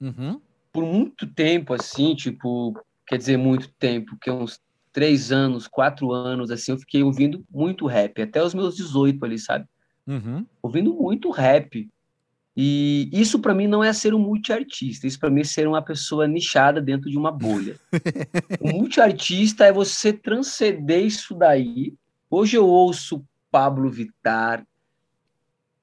Uhum. 0.00 0.40
Por 0.72 0.84
muito 0.84 1.26
tempo, 1.26 1.72
assim, 1.74 2.14
tipo, 2.14 2.74
quer 3.06 3.16
dizer, 3.16 3.36
muito 3.36 3.68
tempo, 3.78 4.16
que 4.20 4.30
uns 4.30 4.60
três 4.92 5.30
anos, 5.30 5.68
quatro 5.68 6.12
anos, 6.12 6.50
assim, 6.50 6.72
eu 6.72 6.78
fiquei 6.78 7.02
ouvindo 7.02 7.44
muito 7.50 7.86
rap, 7.86 8.20
até 8.20 8.42
os 8.42 8.54
meus 8.54 8.76
18 8.76 9.24
ali, 9.24 9.38
sabe? 9.38 9.66
Uhum. 10.06 10.46
Ouvindo 10.62 10.94
muito 10.94 11.30
rap. 11.30 11.88
E 12.56 13.08
isso 13.12 13.38
para 13.38 13.54
mim 13.54 13.66
não 13.66 13.82
é 13.82 13.92
ser 13.92 14.12
um 14.12 14.18
multiartista, 14.18 15.06
isso 15.06 15.18
para 15.18 15.30
mim 15.30 15.40
é 15.40 15.44
ser 15.44 15.68
uma 15.68 15.80
pessoa 15.80 16.26
nichada 16.26 16.80
dentro 16.80 17.08
de 17.08 17.16
uma 17.16 17.30
bolha. 17.30 17.78
o 18.60 18.68
multiartista 18.68 19.64
é 19.64 19.72
você 19.72 20.12
transcender 20.12 21.04
isso 21.04 21.34
daí. 21.34 21.94
Hoje 22.28 22.56
eu 22.56 22.66
ouço 22.66 23.24
Pablo 23.50 23.90
Vittar, 23.90 24.66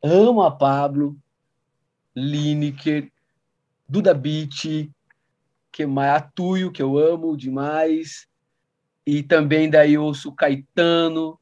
amo 0.03 0.41
a 0.41 0.51
Pablo, 0.51 1.17
Lineker, 2.15 3.11
Duda 3.87 4.13
Beat, 4.13 4.89
que 5.71 5.85
mais 5.85 6.21
Atuio, 6.21 6.71
que 6.71 6.81
eu 6.81 6.97
amo 6.97 7.37
demais, 7.37 8.27
e 9.05 9.23
também 9.23 9.69
daí 9.69 9.97
ouço 9.97 10.31
Caetano, 10.33 11.39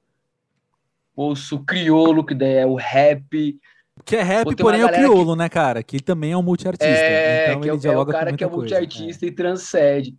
ouço 1.15 1.59
criolo, 1.59 2.25
que 2.25 2.33
daí 2.33 2.55
é 2.55 2.65
o 2.65 2.75
rap. 2.75 3.57
Que 4.03 4.17
é 4.17 4.23
rap, 4.23 4.55
porém 4.55 4.81
é 4.81 4.85
o 4.85 4.91
criolo, 4.91 5.33
que... 5.33 5.37
né, 5.37 5.49
cara? 5.49 5.81
Que 5.81 5.99
também 5.99 6.31
é 6.31 6.37
um 6.37 6.43
multiartista. 6.43 6.93
É, 6.93 7.49
então 7.49 7.61
que 7.61 7.69
ele 7.69 7.77
é, 7.77 7.79
dialoga 7.79 8.11
é 8.11 8.15
o 8.15 8.19
cara 8.19 8.35
que 8.35 8.43
é 8.43 8.47
multiartista 8.47 9.25
é. 9.25 9.29
e 9.29 9.31
transcende. 9.31 10.15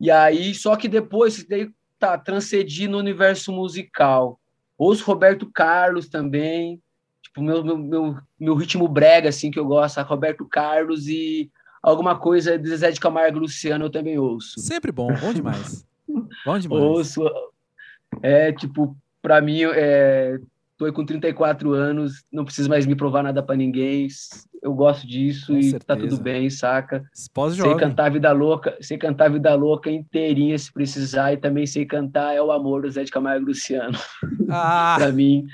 E 0.00 0.10
aí, 0.10 0.54
só 0.54 0.76
que 0.76 0.88
depois, 0.88 1.44
daí 1.46 1.70
tá, 1.98 2.16
transcedi 2.16 2.88
no 2.88 2.98
universo 2.98 3.52
musical. 3.52 4.40
Ouço 4.78 5.04
Roberto 5.04 5.50
Carlos 5.52 6.08
também. 6.08 6.80
Tipo, 7.22 7.42
meu, 7.42 7.62
meu, 7.62 7.76
meu, 7.76 8.16
meu 8.38 8.54
ritmo 8.54 8.88
brega, 8.88 9.28
assim, 9.28 9.50
que 9.50 9.58
eu 9.58 9.66
gosto, 9.66 10.00
Roberto 10.00 10.46
Carlos 10.46 11.06
e 11.06 11.50
alguma 11.82 12.18
coisa 12.18 12.58
de 12.58 12.76
Zé 12.76 12.90
de 12.90 13.00
Camargo 13.00 13.38
e 13.38 13.40
Luciano 13.40 13.84
eu 13.84 13.90
também 13.90 14.18
ouço. 14.18 14.58
Sempre 14.58 14.90
bom, 14.90 15.12
bom 15.14 15.32
demais. 15.32 15.86
bom 16.44 16.58
demais. 16.58 16.82
Ouço, 16.82 17.22
é, 18.22 18.52
tipo, 18.52 18.96
para 19.22 19.40
mim, 19.40 19.62
é, 19.64 20.38
tô 20.80 20.90
com 20.92 21.04
34 21.04 21.72
anos, 21.72 22.24
não 22.32 22.44
preciso 22.44 22.70
mais 22.70 22.86
me 22.86 22.94
provar 22.94 23.22
nada 23.22 23.42
para 23.42 23.56
ninguém. 23.56 24.08
Eu 24.62 24.74
gosto 24.74 25.06
disso 25.06 25.52
com 25.52 25.58
e 25.58 25.64
certeza. 25.64 25.84
tá 25.84 25.96
tudo 25.96 26.18
bem, 26.18 26.48
saca? 26.48 27.04
Sei 27.64 27.76
cantar 27.76 28.10
Vida 28.10 28.32
Louca, 28.32 28.76
sei 28.80 28.96
cantar 28.96 29.30
Vida 29.30 29.54
Louca 29.54 29.90
inteirinha 29.90 30.58
se 30.58 30.72
precisar 30.72 31.32
e 31.32 31.36
também 31.36 31.66
sei 31.66 31.84
cantar 31.84 32.34
É 32.34 32.42
o 32.42 32.50
Amor 32.50 32.82
do 32.82 32.90
Zé 32.90 33.04
de 33.04 33.10
Camargo 33.10 33.44
e 33.44 33.48
Luciano. 33.48 33.98
Ah. 34.50 34.96
para 34.98 35.12
mim, 35.12 35.46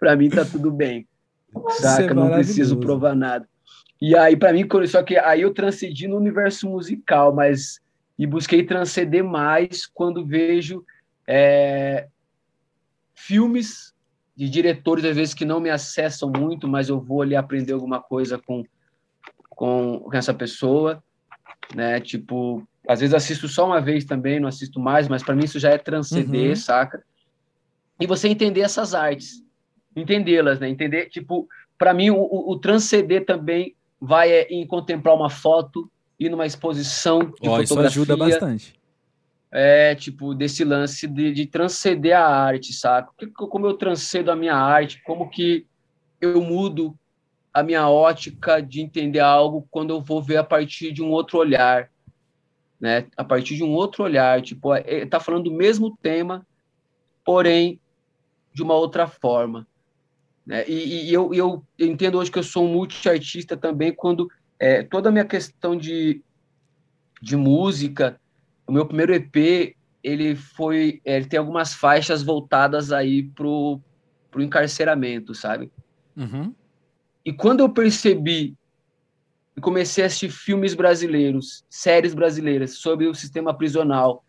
para 0.00 0.16
mim 0.16 0.28
tá 0.28 0.44
tudo 0.44 0.70
bem. 0.70 1.06
Saca? 1.80 2.10
É 2.10 2.14
não 2.14 2.30
preciso 2.30 2.78
provar 2.78 3.14
nada. 3.14 3.46
E 4.00 4.16
aí 4.16 4.36
para 4.36 4.52
mim, 4.52 4.66
só 4.86 5.02
que 5.02 5.16
aí 5.16 5.42
eu 5.42 5.52
transcendi 5.52 6.08
no 6.08 6.16
universo 6.16 6.68
musical, 6.68 7.34
mas 7.34 7.80
e 8.18 8.26
busquei 8.26 8.64
transcender 8.64 9.22
mais 9.22 9.86
quando 9.86 10.26
vejo 10.26 10.84
é, 11.26 12.08
filmes 13.18 13.92
de 14.36 14.48
diretores, 14.48 15.04
às 15.04 15.16
vezes, 15.16 15.34
que 15.34 15.44
não 15.44 15.58
me 15.58 15.68
acessam 15.68 16.30
muito, 16.30 16.68
mas 16.68 16.88
eu 16.88 17.00
vou 17.00 17.22
ali 17.22 17.34
aprender 17.34 17.72
alguma 17.72 18.00
coisa 18.00 18.38
com, 18.38 18.64
com, 19.50 20.08
essa 20.12 20.32
pessoa, 20.32 21.02
né? 21.74 22.00
Tipo, 22.00 22.62
às 22.86 23.00
vezes 23.00 23.14
assisto 23.14 23.48
só 23.48 23.66
uma 23.66 23.80
vez 23.80 24.04
também, 24.04 24.38
não 24.38 24.48
assisto 24.48 24.78
mais, 24.78 25.08
mas 25.08 25.24
para 25.24 25.34
mim 25.34 25.44
isso 25.44 25.58
já 25.58 25.70
é 25.70 25.78
transcender, 25.78 26.50
uhum. 26.50 26.56
saca? 26.56 27.02
E 28.00 28.06
você 28.06 28.28
entender 28.28 28.60
essas 28.60 28.94
artes, 28.94 29.42
entendê-las, 29.96 30.60
né? 30.60 30.68
Entender, 30.68 31.06
tipo, 31.06 31.48
para 31.76 31.92
mim 31.92 32.10
o, 32.10 32.18
o, 32.18 32.52
o, 32.52 32.58
transcender 32.58 33.26
também 33.26 33.74
vai 34.00 34.30
é, 34.30 34.42
em 34.44 34.64
contemplar 34.64 35.16
uma 35.16 35.28
foto, 35.28 35.90
ir 36.18 36.28
numa 36.28 36.46
exposição 36.46 37.18
de 37.18 37.48
oh, 37.48 37.56
fotografia. 37.56 37.64
Isso 37.64 37.80
ajuda 37.80 38.16
bastante 38.16 38.77
é, 39.50 39.94
tipo, 39.94 40.34
desse 40.34 40.64
lance 40.64 41.06
de, 41.06 41.32
de 41.32 41.46
transcender 41.46 42.16
a 42.16 42.26
arte, 42.26 42.72
sabe? 42.72 43.08
Como 43.34 43.66
eu 43.66 43.74
transcedo 43.74 44.30
a 44.30 44.36
minha 44.36 44.54
arte, 44.54 45.02
como 45.04 45.30
que 45.30 45.66
eu 46.20 46.42
mudo 46.42 46.96
a 47.52 47.62
minha 47.62 47.88
ótica 47.88 48.60
de 48.60 48.80
entender 48.80 49.20
algo 49.20 49.66
quando 49.70 49.90
eu 49.90 50.00
vou 50.00 50.22
ver 50.22 50.36
a 50.36 50.44
partir 50.44 50.92
de 50.92 51.02
um 51.02 51.10
outro 51.10 51.38
olhar, 51.38 51.90
né? 52.80 53.06
A 53.16 53.24
partir 53.24 53.56
de 53.56 53.64
um 53.64 53.72
outro 53.72 54.04
olhar, 54.04 54.40
tipo, 54.42 54.74
é, 54.74 55.06
tá 55.06 55.18
falando 55.18 55.44
do 55.44 55.52
mesmo 55.52 55.96
tema 56.02 56.46
porém 57.28 57.78
de 58.54 58.62
uma 58.62 58.72
outra 58.72 59.06
forma. 59.06 59.68
Né? 60.46 60.64
E, 60.66 61.10
e 61.10 61.12
eu, 61.12 61.34
eu, 61.34 61.62
entendo 61.78 62.16
hoje 62.16 62.32
que 62.32 62.38
eu 62.38 62.42
sou 62.42 62.64
um 62.64 62.72
multiartista 62.72 63.54
também 63.54 63.92
quando 63.92 64.30
é, 64.58 64.82
toda 64.82 65.10
a 65.10 65.12
minha 65.12 65.26
questão 65.26 65.76
de, 65.76 66.22
de 67.20 67.36
música, 67.36 68.18
o 68.68 68.72
meu 68.72 68.86
primeiro 68.86 69.14
EP, 69.14 69.74
ele 70.04 70.36
foi, 70.36 71.00
é, 71.04 71.16
ele 71.16 71.26
tem 71.26 71.38
algumas 71.38 71.72
faixas 71.72 72.22
voltadas 72.22 72.92
aí 72.92 73.22
pro, 73.22 73.80
pro 74.30 74.42
encarceramento, 74.42 75.34
sabe? 75.34 75.72
Uhum. 76.14 76.54
E 77.24 77.32
quando 77.32 77.60
eu 77.60 77.70
percebi 77.70 78.54
e 79.56 79.60
comecei 79.60 80.04
a 80.04 80.06
assistir 80.06 80.30
filmes 80.30 80.74
brasileiros, 80.74 81.64
séries 81.68 82.14
brasileiras 82.14 82.74
sobre 82.74 83.06
o 83.06 83.14
sistema 83.14 83.54
prisional, 83.54 84.22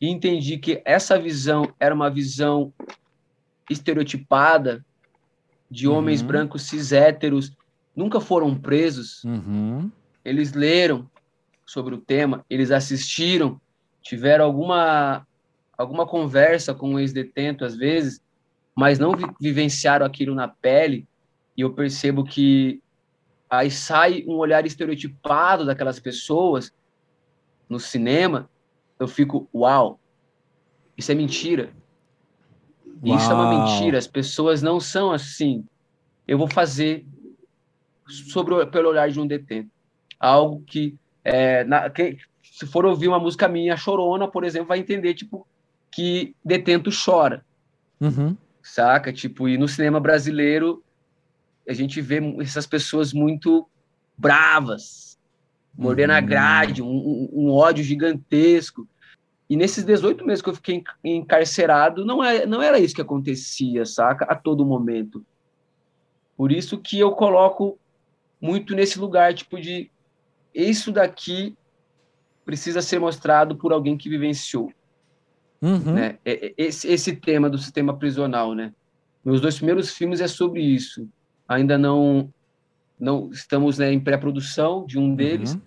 e 0.00 0.08
entendi 0.08 0.58
que 0.58 0.80
essa 0.84 1.18
visão 1.18 1.74
era 1.78 1.94
uma 1.94 2.08
visão 2.08 2.72
estereotipada 3.68 4.84
de 5.70 5.88
uhum. 5.88 5.96
homens 5.96 6.22
brancos 6.22 6.62
cis 6.62 6.92
héteros, 6.92 7.52
nunca 7.94 8.20
foram 8.20 8.56
presos. 8.56 9.24
Uhum. 9.24 9.90
Eles 10.24 10.52
leram 10.52 11.10
sobre 11.66 11.94
o 11.94 11.98
tema, 11.98 12.44
eles 12.48 12.70
assistiram, 12.70 13.60
tiveram 14.02 14.44
alguma 14.44 15.26
alguma 15.76 16.06
conversa 16.06 16.74
com 16.74 16.90
um 16.90 16.98
ex-detento 16.98 17.64
às 17.64 17.76
vezes, 17.76 18.22
mas 18.74 18.98
não 18.98 19.16
vi 19.16 19.24
vivenciaram 19.40 20.04
aquilo 20.04 20.34
na 20.34 20.48
pele. 20.48 21.06
E 21.56 21.62
eu 21.62 21.72
percebo 21.72 22.24
que 22.24 22.80
aí 23.48 23.70
sai 23.70 24.24
um 24.26 24.34
olhar 24.34 24.64
estereotipado 24.64 25.66
daquelas 25.66 25.98
pessoas 25.98 26.72
no 27.68 27.78
cinema. 27.78 28.48
Eu 28.98 29.08
fico, 29.08 29.48
uau, 29.54 29.98
isso 30.96 31.10
é 31.10 31.14
mentira. 31.14 31.70
Uau. 33.04 33.16
Isso 33.16 33.30
é 33.30 33.34
uma 33.34 33.50
mentira. 33.50 33.98
As 33.98 34.06
pessoas 34.06 34.62
não 34.62 34.78
são 34.78 35.10
assim. 35.10 35.64
Eu 36.26 36.38
vou 36.38 36.48
fazer 36.48 37.04
sobre 38.06 38.54
o, 38.54 38.66
pelo 38.66 38.88
olhar 38.88 39.10
de 39.10 39.20
um 39.20 39.26
detento. 39.26 39.70
Algo 40.18 40.62
que, 40.66 40.96
é, 41.24 41.64
na, 41.64 41.90
que, 41.90 42.18
se 42.62 42.66
for 42.66 42.86
ouvir 42.86 43.08
uma 43.08 43.18
música 43.18 43.48
minha, 43.48 43.76
Chorona, 43.76 44.28
por 44.28 44.44
exemplo, 44.44 44.68
vai 44.68 44.78
entender, 44.78 45.14
tipo, 45.14 45.44
que 45.90 46.32
detento 46.44 46.90
chora. 46.92 47.44
Uhum. 48.00 48.36
Saca? 48.62 49.12
Tipo, 49.12 49.48
e 49.48 49.58
no 49.58 49.66
cinema 49.66 49.98
brasileiro, 49.98 50.80
a 51.68 51.72
gente 51.72 52.00
vê 52.00 52.20
essas 52.40 52.64
pessoas 52.64 53.12
muito 53.12 53.68
bravas, 54.16 55.18
mordendo 55.76 56.10
uhum. 56.10 56.16
a 56.16 56.20
grade, 56.20 56.82
um, 56.82 56.86
um, 56.86 57.30
um 57.32 57.50
ódio 57.50 57.82
gigantesco. 57.82 58.86
E 59.50 59.56
nesses 59.56 59.82
18 59.82 60.24
meses 60.24 60.40
que 60.40 60.48
eu 60.48 60.54
fiquei 60.54 60.84
encarcerado, 61.02 62.04
não, 62.04 62.22
é, 62.22 62.46
não 62.46 62.62
era 62.62 62.78
isso 62.78 62.94
que 62.94 63.02
acontecia, 63.02 63.84
saca? 63.84 64.24
A 64.26 64.36
todo 64.36 64.64
momento. 64.64 65.26
Por 66.36 66.52
isso 66.52 66.78
que 66.78 66.96
eu 66.96 67.10
coloco 67.10 67.76
muito 68.40 68.72
nesse 68.72 69.00
lugar, 69.00 69.34
tipo, 69.34 69.60
de 69.60 69.90
isso 70.54 70.92
daqui 70.92 71.56
precisa 72.52 72.82
ser 72.82 72.98
mostrado 72.98 73.56
por 73.56 73.72
alguém 73.72 73.96
que 73.96 74.10
vivenciou. 74.10 74.70
Uhum. 75.62 75.94
Né? 75.94 76.18
Esse, 76.22 76.86
esse 76.86 77.16
tema 77.16 77.48
do 77.48 77.56
sistema 77.56 77.96
prisional, 77.96 78.54
né? 78.54 78.74
Meus 79.24 79.40
dois 79.40 79.56
primeiros 79.56 79.90
filmes 79.92 80.20
é 80.20 80.28
sobre 80.28 80.60
isso. 80.60 81.08
Ainda 81.48 81.78
não 81.78 82.30
não 83.00 83.30
estamos 83.30 83.78
né, 83.78 83.90
em 83.90 83.98
pré-produção 83.98 84.84
de 84.84 84.98
um 84.98 85.14
deles, 85.14 85.54
uhum. 85.54 85.60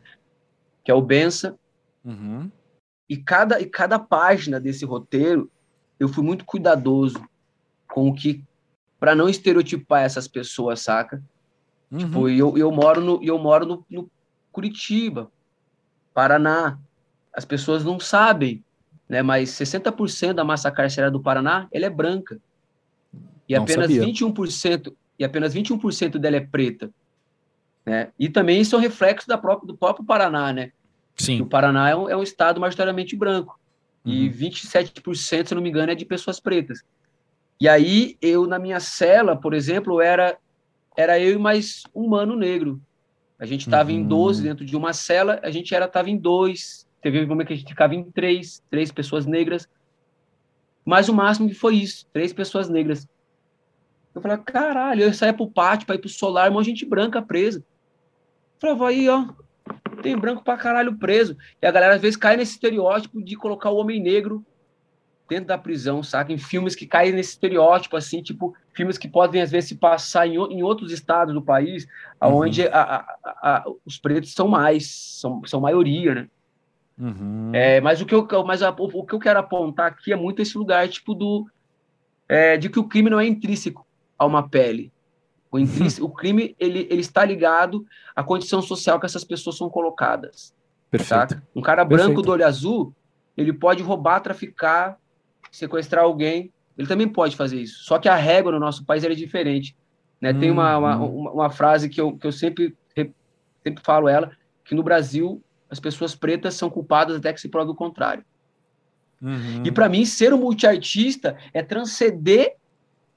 que 0.83 0.91
é 0.91 0.93
o 0.93 1.01
Bença. 1.01 1.57
Uhum. 2.03 2.51
E 3.09 3.17
cada, 3.17 3.59
e 3.59 3.65
cada 3.65 3.97
página 3.97 4.59
desse 4.59 4.86
roteiro, 4.86 5.49
eu 5.99 6.07
fui 6.07 6.23
muito 6.23 6.45
cuidadoso 6.45 7.19
com 7.88 8.09
o 8.09 8.13
que. 8.13 8.43
para 8.99 9.15
não 9.15 9.27
estereotipar 9.27 10.03
essas 10.03 10.27
pessoas, 10.27 10.81
saca? 10.81 11.19
Uhum. 11.91 11.97
Tipo, 11.97 12.29
eu, 12.29 12.55
eu 12.55 12.71
moro, 12.71 13.01
no, 13.01 13.23
eu 13.23 13.39
moro 13.39 13.65
no, 13.65 13.86
no 13.89 14.11
Curitiba, 14.51 15.31
Paraná. 16.16 16.80
As 17.34 17.43
pessoas 17.43 17.84
não 17.84 17.99
sabem, 17.99 18.63
né? 19.09 19.22
Mas 19.22 19.49
60% 19.49 20.34
da 20.34 20.45
massa 20.45 20.72
carcerária 20.72 21.11
do 21.11 21.20
Paraná, 21.20 21.68
ela 21.72 21.86
é 21.86 21.89
branca. 21.89 22.39
E 23.47 23.53
não 23.53 23.63
apenas 23.63 23.91
sabia. 23.91 24.01
21% 24.01 24.95
e 25.20 25.26
apenas 25.26 25.53
21% 25.53 26.18
dela 26.18 26.38
é 26.38 26.39
preta. 26.39 26.89
Né? 27.86 28.11
E 28.18 28.30
também 28.30 28.61
isso 28.61 28.76
é 28.76 28.80
um 28.80 28.82
reflexo 28.82 29.28
da 29.28 29.38
própria, 29.38 29.68
do 29.68 29.78
próprio 29.78 30.05
Paraná, 30.05 30.51
né? 30.53 30.72
Sim. 31.18 31.41
O 31.41 31.45
Paraná 31.45 31.89
é 31.89 31.95
um, 31.95 32.09
é 32.09 32.16
um 32.16 32.24
estado 32.24 32.59
majoritariamente 32.59 33.16
branco. 33.16 33.59
Uhum. 34.05 34.13
E 34.13 34.30
27%, 34.30 35.47
se 35.47 35.53
não 35.53 35.61
me 35.61 35.70
engano, 35.70 35.91
é 35.91 35.95
de 35.95 36.05
pessoas 36.05 36.39
pretas. 36.39 36.82
E 37.59 37.68
aí, 37.68 38.18
eu, 38.22 38.47
na 38.47 38.57
minha 38.57 38.80
cela, 38.80 39.36
por 39.36 39.53
exemplo, 39.53 40.01
era, 40.01 40.38
era 40.95 41.20
eu 41.20 41.36
e 41.36 41.38
mais 41.38 41.84
um 41.93 42.07
mano 42.07 42.36
negro. 42.36 42.82
A 43.38 43.45
gente 43.45 43.61
estava 43.61 43.89
uhum. 43.89 43.97
em 43.97 44.03
12 44.03 44.43
dentro 44.43 44.65
de 44.65 44.75
uma 44.75 44.93
cela, 44.93 45.39
a 45.43 45.51
gente 45.51 45.75
era 45.75 45.88
tava 45.88 46.09
em 46.09 46.17
dois. 46.17 46.88
Teve 47.01 47.23
um 47.23 47.27
momento 47.27 47.47
que 47.47 47.53
a 47.53 47.57
gente 47.57 47.69
ficava 47.69 47.93
em 47.93 48.03
três, 48.11 48.63
três 48.69 48.91
pessoas 48.91 49.25
negras. 49.25 49.67
Mas 50.83 51.09
o 51.09 51.13
máximo 51.13 51.49
que 51.49 51.55
foi 51.55 51.75
isso, 51.75 52.07
três 52.13 52.31
pessoas 52.31 52.69
negras. 52.69 53.07
Eu 54.13 54.21
falei, 54.21 54.38
caralho, 54.38 55.03
eu 55.03 55.13
saía 55.13 55.33
pro 55.33 55.49
pátio 55.49 55.86
para 55.86 55.95
ir 55.95 55.99
pro 55.99 56.07
solar, 56.07 56.49
uma 56.49 56.63
gente 56.63 56.86
branca 56.86 57.21
presa. 57.21 57.59
Eu 57.59 58.61
falava, 58.61 58.89
aí, 58.89 59.09
ó, 59.09 59.27
tem 60.01 60.17
branco 60.17 60.43
pra 60.43 60.55
caralho 60.55 60.97
preso. 60.97 61.36
E 61.61 61.65
a 61.65 61.71
galera 61.71 61.95
às 61.95 62.01
vezes 62.01 62.15
cai 62.15 62.38
nesse 62.38 62.53
estereótipo 62.53 63.21
de 63.21 63.36
colocar 63.36 63.69
o 63.69 63.77
homem 63.77 64.01
negro 64.01 64.45
dentro 65.28 65.47
da 65.47 65.57
prisão, 65.57 66.03
saca? 66.03 66.32
Em 66.32 66.38
filmes 66.38 66.76
que 66.76 66.86
caem 66.86 67.11
nesse 67.11 67.32
estereótipo, 67.32 67.97
assim, 67.97 68.21
tipo, 68.21 68.55
filmes 68.73 68.97
que 68.97 69.07
podem 69.07 69.41
às 69.41 69.51
vezes 69.51 69.69
se 69.69 69.76
passar 69.76 70.28
em, 70.28 70.36
em 70.36 70.63
outros 70.63 70.91
estados 70.91 71.34
do 71.34 71.41
país, 71.41 71.88
uhum. 72.21 72.41
onde 72.41 72.63
os 73.86 73.97
pretos 73.97 74.34
são 74.34 74.47
mais, 74.47 74.88
são, 75.19 75.41
são 75.45 75.59
maioria, 75.59 76.15
né? 76.15 76.28
Uhum. 76.97 77.51
É, 77.53 77.82
mas 77.82 78.01
o 78.01 78.05
que, 78.05 78.15
eu, 78.15 78.28
mas 78.45 78.61
a, 78.61 78.71
o, 78.71 78.99
o, 78.99 79.05
que 79.05 79.13
eu 79.13 79.19
quero 79.19 79.39
apontar 79.39 79.88
aqui 79.88 80.13
é 80.13 80.15
muito 80.15 80.41
esse 80.41 80.57
lugar, 80.57 80.88
tipo, 80.88 81.13
do. 81.13 81.45
É, 82.28 82.57
de 82.57 82.69
que 82.69 82.80
o 82.80 82.88
crime 82.88 83.09
não 83.09 83.19
é 83.19 83.28
intrínseco 83.28 83.86
a 84.17 84.26
uma 84.26 84.47
pele. 84.47 84.91
O, 85.51 85.57
o 86.05 86.09
crime 86.09 86.55
ele, 86.59 86.88
ele 86.89 87.01
está 87.01 87.26
ligado 87.26 87.86
à 88.15 88.23
condição 88.23 88.61
social 88.61 88.99
que 88.99 89.05
essas 89.05 89.23
pessoas 89.23 89.57
são 89.57 89.69
colocadas. 89.69 90.53
Perfeito. 90.89 91.41
Um 91.53 91.61
cara 91.61 91.84
branco 91.84 92.07
Perfeito. 92.07 92.26
do 92.26 92.32
olho 92.32 92.45
azul, 92.45 92.93
ele 93.36 93.51
pode 93.51 93.84
roubar, 93.84 94.21
traficar, 94.21 94.97
sequestrar 95.56 96.03
alguém. 96.03 96.51
Ele 96.78 96.88
também 96.88 97.08
pode 97.08 97.36
fazer 97.36 97.62
isso. 97.62 97.84
Só 97.84 97.97
que 97.97 98.10
a 98.10 98.16
régua 98.16 98.51
no 98.51 98.60
nosso 98.60 98.86
país 98.86 99.03
é 99.03 99.10
diferente. 99.10 99.76
Né? 100.20 100.34
Tem 100.34 100.51
uma, 100.51 100.78
uma, 100.78 100.97
uhum. 100.97 101.20
uma, 101.20 101.32
uma, 101.32 101.49
frase 101.49 101.89
que 101.89 101.99
eu, 101.99 102.18
que 102.18 102.28
eu 102.28 102.32
sempre, 102.32 102.76
sempre 102.93 103.84
falo 103.84 104.08
ela, 104.08 104.32
que 104.64 104.76
no 104.76 104.84
Brasil 104.84 105.41
as 105.70 105.80
pessoas 105.80 106.16
pretas 106.16 106.56
são 106.56 106.70
culpadas 106.70 107.18
até 107.18 107.32
que 107.34 107.41
se 107.41 107.49
prove 107.49 107.72
o 107.72 107.76
contrário. 107.76 108.24
Uhum. 109.22 109.64
E 109.66 109.72
para 109.72 109.89
mim, 109.89 110.06
ser 110.06 110.34
um 110.34 110.38
multiartista 110.38 111.38
é 111.53 111.64
transcender 111.64 112.56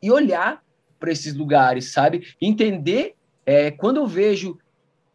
e 0.02 0.10
olhar 0.10 0.62
para 0.98 1.12
esses 1.12 1.34
lugares, 1.34 1.92
sabe? 1.92 2.34
Entender 2.40 3.14
é, 3.44 3.70
quando 3.70 3.98
eu 3.98 4.06
vejo, 4.06 4.58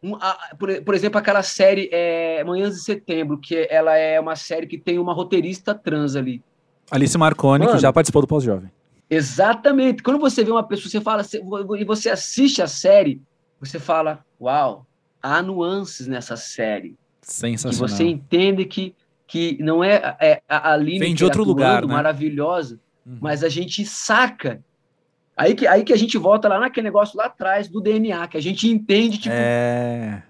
um, 0.02 0.16
a, 0.16 0.54
por, 0.58 0.82
por, 0.82 0.94
exemplo, 0.94 1.18
aquela 1.18 1.42
série 1.42 1.88
é, 1.92 2.42
Manhãs 2.44 2.74
de 2.74 2.82
Setembro, 2.82 3.38
que 3.38 3.66
ela 3.70 3.96
é 3.96 4.18
uma 4.18 4.36
série 4.36 4.66
que 4.66 4.78
tem 4.78 4.98
uma 4.98 5.14
roteirista 5.14 5.74
trans 5.74 6.16
ali. 6.16 6.42
Alice 6.90 7.16
Marconi, 7.16 7.64
Mano, 7.64 7.76
que 7.76 7.82
já 7.82 7.92
participou 7.92 8.22
do 8.22 8.28
Pós-Jovem. 8.28 8.70
Exatamente. 9.08 10.02
Quando 10.02 10.18
você 10.18 10.44
vê 10.44 10.50
uma 10.50 10.62
pessoa, 10.62 10.90
você 10.90 11.00
fala, 11.00 11.22
e 11.78 11.84
você 11.84 12.10
assiste 12.10 12.62
a 12.62 12.66
série, 12.66 13.20
você 13.60 13.78
fala, 13.78 14.24
uau, 14.40 14.86
há 15.22 15.42
nuances 15.42 16.06
nessa 16.06 16.36
série. 16.36 16.96
Sensacional. 17.22 17.88
Que 17.88 17.94
você 17.94 18.04
entende 18.04 18.64
que, 18.64 18.94
que 19.26 19.58
não 19.60 19.82
é, 19.82 20.16
é 20.20 20.42
a 20.48 20.72
Aline 20.72 20.98
Vem 20.98 21.14
de 21.14 21.24
outro 21.24 21.44
lugar, 21.44 21.86
né? 21.86 21.92
maravilhosa, 21.92 22.78
uhum. 23.06 23.18
mas 23.20 23.42
a 23.42 23.48
gente 23.48 23.84
saca 23.84 24.62
Aí 25.36 25.54
que, 25.54 25.66
aí 25.66 25.82
que 25.82 25.92
a 25.92 25.96
gente 25.96 26.16
volta 26.16 26.48
lá 26.48 26.60
naquele 26.60 26.84
negócio 26.84 27.18
lá 27.18 27.26
atrás 27.26 27.68
do 27.68 27.80
DNA, 27.80 28.28
que 28.28 28.36
a 28.36 28.42
gente 28.42 28.68
entende, 28.68 29.18
tipo. 29.18 29.34
É. 29.34 30.22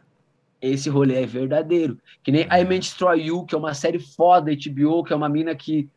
Esse 0.62 0.88
rolê 0.88 1.22
é 1.22 1.26
verdadeiro. 1.26 1.98
Que 2.22 2.32
nem 2.32 2.46
é. 2.48 2.60
I 2.60 2.64
May 2.64 2.78
Destroy 2.78 3.20
You, 3.20 3.44
que 3.44 3.54
é 3.54 3.58
uma 3.58 3.74
série 3.74 3.98
foda 3.98 4.50
HBO, 4.50 5.04
que 5.04 5.12
é 5.12 5.16
uma 5.16 5.28
mina 5.28 5.54
que, 5.54 5.88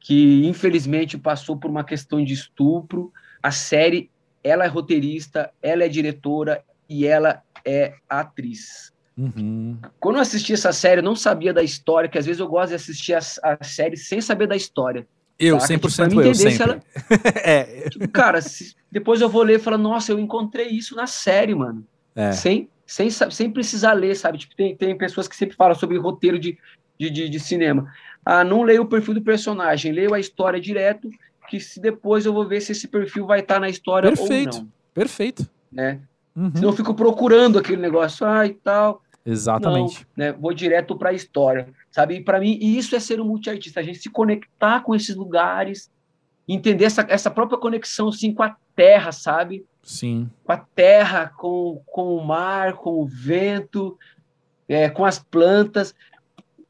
que 0.00 0.46
infelizmente 0.46 1.18
passou 1.18 1.56
por 1.56 1.70
uma 1.70 1.84
questão 1.84 2.24
de 2.24 2.32
estupro. 2.32 3.12
A 3.42 3.50
série, 3.50 4.10
ela 4.42 4.64
é 4.64 4.68
roteirista, 4.68 5.52
ela 5.62 5.84
é 5.84 5.88
diretora 5.88 6.64
e 6.88 7.06
ela 7.06 7.42
é 7.64 7.94
atriz. 8.08 8.92
Uhum. 9.16 9.76
Quando 9.98 10.16
eu 10.16 10.22
assisti 10.22 10.54
essa 10.54 10.72
série, 10.72 11.00
eu 11.00 11.04
não 11.04 11.14
sabia 11.14 11.52
da 11.52 11.62
história, 11.62 12.08
que 12.08 12.18
às 12.18 12.24
vezes 12.24 12.40
eu 12.40 12.48
gosto 12.48 12.70
de 12.70 12.76
assistir 12.76 13.12
a, 13.12 13.20
a 13.42 13.62
série 13.62 13.96
sem 13.96 14.20
saber 14.20 14.46
da 14.46 14.56
história. 14.56 15.06
Eu, 15.38 15.60
saca? 15.60 15.74
100% 15.74 16.08
tipo, 16.08 16.22
eu, 16.22 16.34
sempre. 16.34 16.62
Ela... 16.62 16.80
é. 17.44 17.88
Tipo, 17.90 18.08
cara, 18.08 18.40
se... 18.40 18.74
depois 18.90 19.20
eu 19.20 19.28
vou 19.28 19.42
ler 19.42 19.56
e 19.56 19.62
falar, 19.62 19.78
nossa, 19.78 20.12
eu 20.12 20.18
encontrei 20.18 20.68
isso 20.68 20.96
na 20.96 21.06
série, 21.06 21.54
mano. 21.54 21.86
É. 22.14 22.32
Sem, 22.32 22.68
sem, 22.86 23.08
sem 23.10 23.50
precisar 23.50 23.92
ler, 23.92 24.14
sabe? 24.16 24.38
Tipo, 24.38 24.56
tem, 24.56 24.74
tem 24.74 24.96
pessoas 24.96 25.28
que 25.28 25.36
sempre 25.36 25.56
falam 25.56 25.74
sobre 25.74 25.98
roteiro 25.98 26.38
de, 26.38 26.58
de, 27.00 27.08
de, 27.08 27.28
de 27.30 27.40
cinema. 27.40 27.90
Ah, 28.22 28.44
não 28.44 28.62
leio 28.62 28.82
o 28.82 28.86
perfil 28.86 29.14
do 29.14 29.22
personagem, 29.22 29.90
leio 29.90 30.12
a 30.12 30.20
história 30.20 30.60
direto 30.60 31.10
que 31.48 31.58
se 31.58 31.80
depois 31.80 32.26
eu 32.26 32.32
vou 32.32 32.46
ver 32.46 32.60
se 32.60 32.72
esse 32.72 32.86
perfil 32.86 33.26
vai 33.26 33.40
estar 33.40 33.54
tá 33.54 33.60
na 33.60 33.68
história 33.70 34.10
perfeito, 34.10 34.56
ou 34.58 34.62
não. 34.62 34.72
Perfeito. 34.92 35.50
Né? 35.72 36.00
Uhum. 36.36 36.52
Senão 36.54 36.68
eu 36.68 36.76
fico 36.76 36.94
procurando 36.94 37.58
aquele 37.58 37.80
negócio, 37.80 38.26
ah, 38.26 38.46
e 38.46 38.52
tal. 38.52 39.02
Exatamente. 39.24 40.06
Não, 40.14 40.26
né? 40.26 40.32
Vou 40.32 40.52
direto 40.52 40.96
para 40.96 41.10
a 41.10 41.12
história, 41.14 41.68
sabe? 41.90 42.16
E 42.16 42.22
para 42.22 42.38
mim, 42.38 42.58
isso 42.60 42.94
é 42.94 43.00
ser 43.00 43.20
um 43.20 43.24
multiartista, 43.24 43.80
a 43.80 43.82
gente 43.82 43.98
se 43.98 44.10
conectar 44.10 44.80
com 44.80 44.94
esses 44.94 45.16
lugares, 45.16 45.90
entender 46.46 46.84
essa, 46.84 47.04
essa 47.08 47.30
própria 47.30 47.58
conexão 47.58 48.08
assim, 48.08 48.32
com 48.32 48.42
a 48.42 48.54
terra, 48.76 49.10
sabe? 49.10 49.64
Sim. 49.82 50.30
Com 50.44 50.52
a 50.52 50.58
terra, 50.58 51.32
com, 51.36 51.82
com 51.86 52.14
o 52.14 52.24
mar, 52.24 52.74
com 52.74 53.02
o 53.02 53.06
vento, 53.06 53.98
é, 54.68 54.88
com 54.88 55.04
as 55.04 55.18
plantas. 55.18 55.94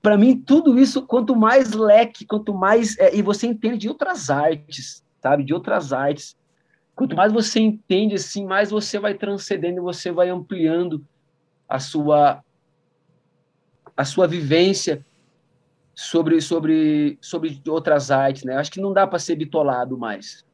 Para 0.02 0.16
mim, 0.16 0.36
tudo 0.40 0.78
isso, 0.78 1.02
quanto 1.02 1.36
mais 1.36 1.72
leque, 1.72 2.24
quanto 2.24 2.54
mais. 2.54 2.98
É, 2.98 3.14
e 3.14 3.22
você 3.22 3.46
entende 3.46 3.78
de 3.78 3.88
outras 3.88 4.30
artes, 4.30 5.04
sabe? 5.22 5.44
De 5.44 5.52
outras 5.52 5.92
artes. 5.92 6.36
Quanto 6.94 7.14
mais 7.14 7.32
você 7.32 7.60
entende, 7.60 8.14
assim, 8.14 8.44
mais 8.46 8.70
você 8.70 8.98
vai 8.98 9.14
transcendendo, 9.14 9.82
você 9.82 10.10
vai 10.10 10.28
ampliando 10.28 11.04
a 11.68 11.78
sua 11.78 12.42
a 13.96 14.04
sua 14.04 14.26
vivência 14.26 15.04
sobre 15.94 16.40
sobre 16.40 17.18
sobre 17.20 17.60
outras 17.68 18.10
artes, 18.10 18.44
né? 18.44 18.56
Acho 18.56 18.70
que 18.70 18.80
não 18.80 18.92
dá 18.92 19.06
para 19.06 19.18
ser 19.18 19.36
bitolado 19.36 19.98
mais. 19.98 20.44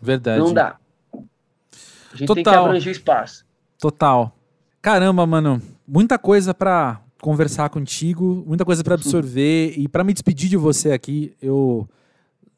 Verdade. 0.00 0.38
Não 0.38 0.52
dá. 0.52 0.78
A 1.14 2.16
gente 2.16 2.26
Total. 2.26 2.34
tem 2.34 2.44
que 2.44 2.50
abranger 2.50 2.92
espaço. 2.92 3.46
Total. 3.78 4.36
Caramba, 4.82 5.26
mano, 5.26 5.62
muita 5.86 6.18
coisa 6.18 6.52
para 6.52 7.00
conversar 7.22 7.70
contigo, 7.70 8.42
muita 8.44 8.64
coisa 8.64 8.82
para 8.82 8.94
absorver. 8.94 9.74
E 9.78 9.86
para 9.86 10.02
me 10.02 10.12
despedir 10.12 10.50
de 10.50 10.56
você 10.56 10.90
aqui, 10.90 11.34
eu 11.40 11.88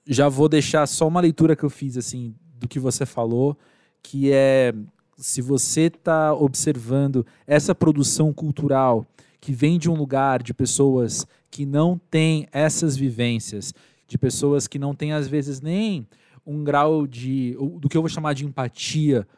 já 0.07 0.27
vou 0.27 0.49
deixar 0.49 0.87
só 0.87 1.07
uma 1.07 1.21
leitura 1.21 1.55
que 1.55 1.63
eu 1.63 1.71
fiz 1.71 1.99
assim 1.99 2.35
do 2.59 2.67
que 2.67 2.81
você 2.81 3.05
falou, 3.05 3.59
que 4.03 4.33
é 4.33 4.75
se 5.19 5.43
você 5.43 5.83
está 5.83 6.33
observando 6.33 7.27
essa 7.47 7.75
produção 7.75 8.33
cultural 8.33 9.07
que 9.39 9.53
vem 9.53 9.79
de 9.79 9.91
um 9.91 9.95
lugar 9.95 10.43
de 10.43 10.55
pessoas 10.55 11.27
que 11.51 11.67
não 11.67 12.01
têm 12.11 12.49
essas 12.51 12.97
vivências, 12.97 13.75
de 14.09 14.17
pessoas 14.17 14.67
que 14.67 14.79
não 14.79 14.95
têm 14.95 15.13
às 15.13 15.29
vezes 15.29 15.61
nem 15.61 16.09
um 16.45 16.65
grau 16.65 17.07
de 17.07 17.55
do 17.79 17.89
que 17.89 17.97
eu 17.99 18.03
vou 18.03 18.09
chamar 18.09 18.33
de 18.33 18.47
empatia 18.47 19.29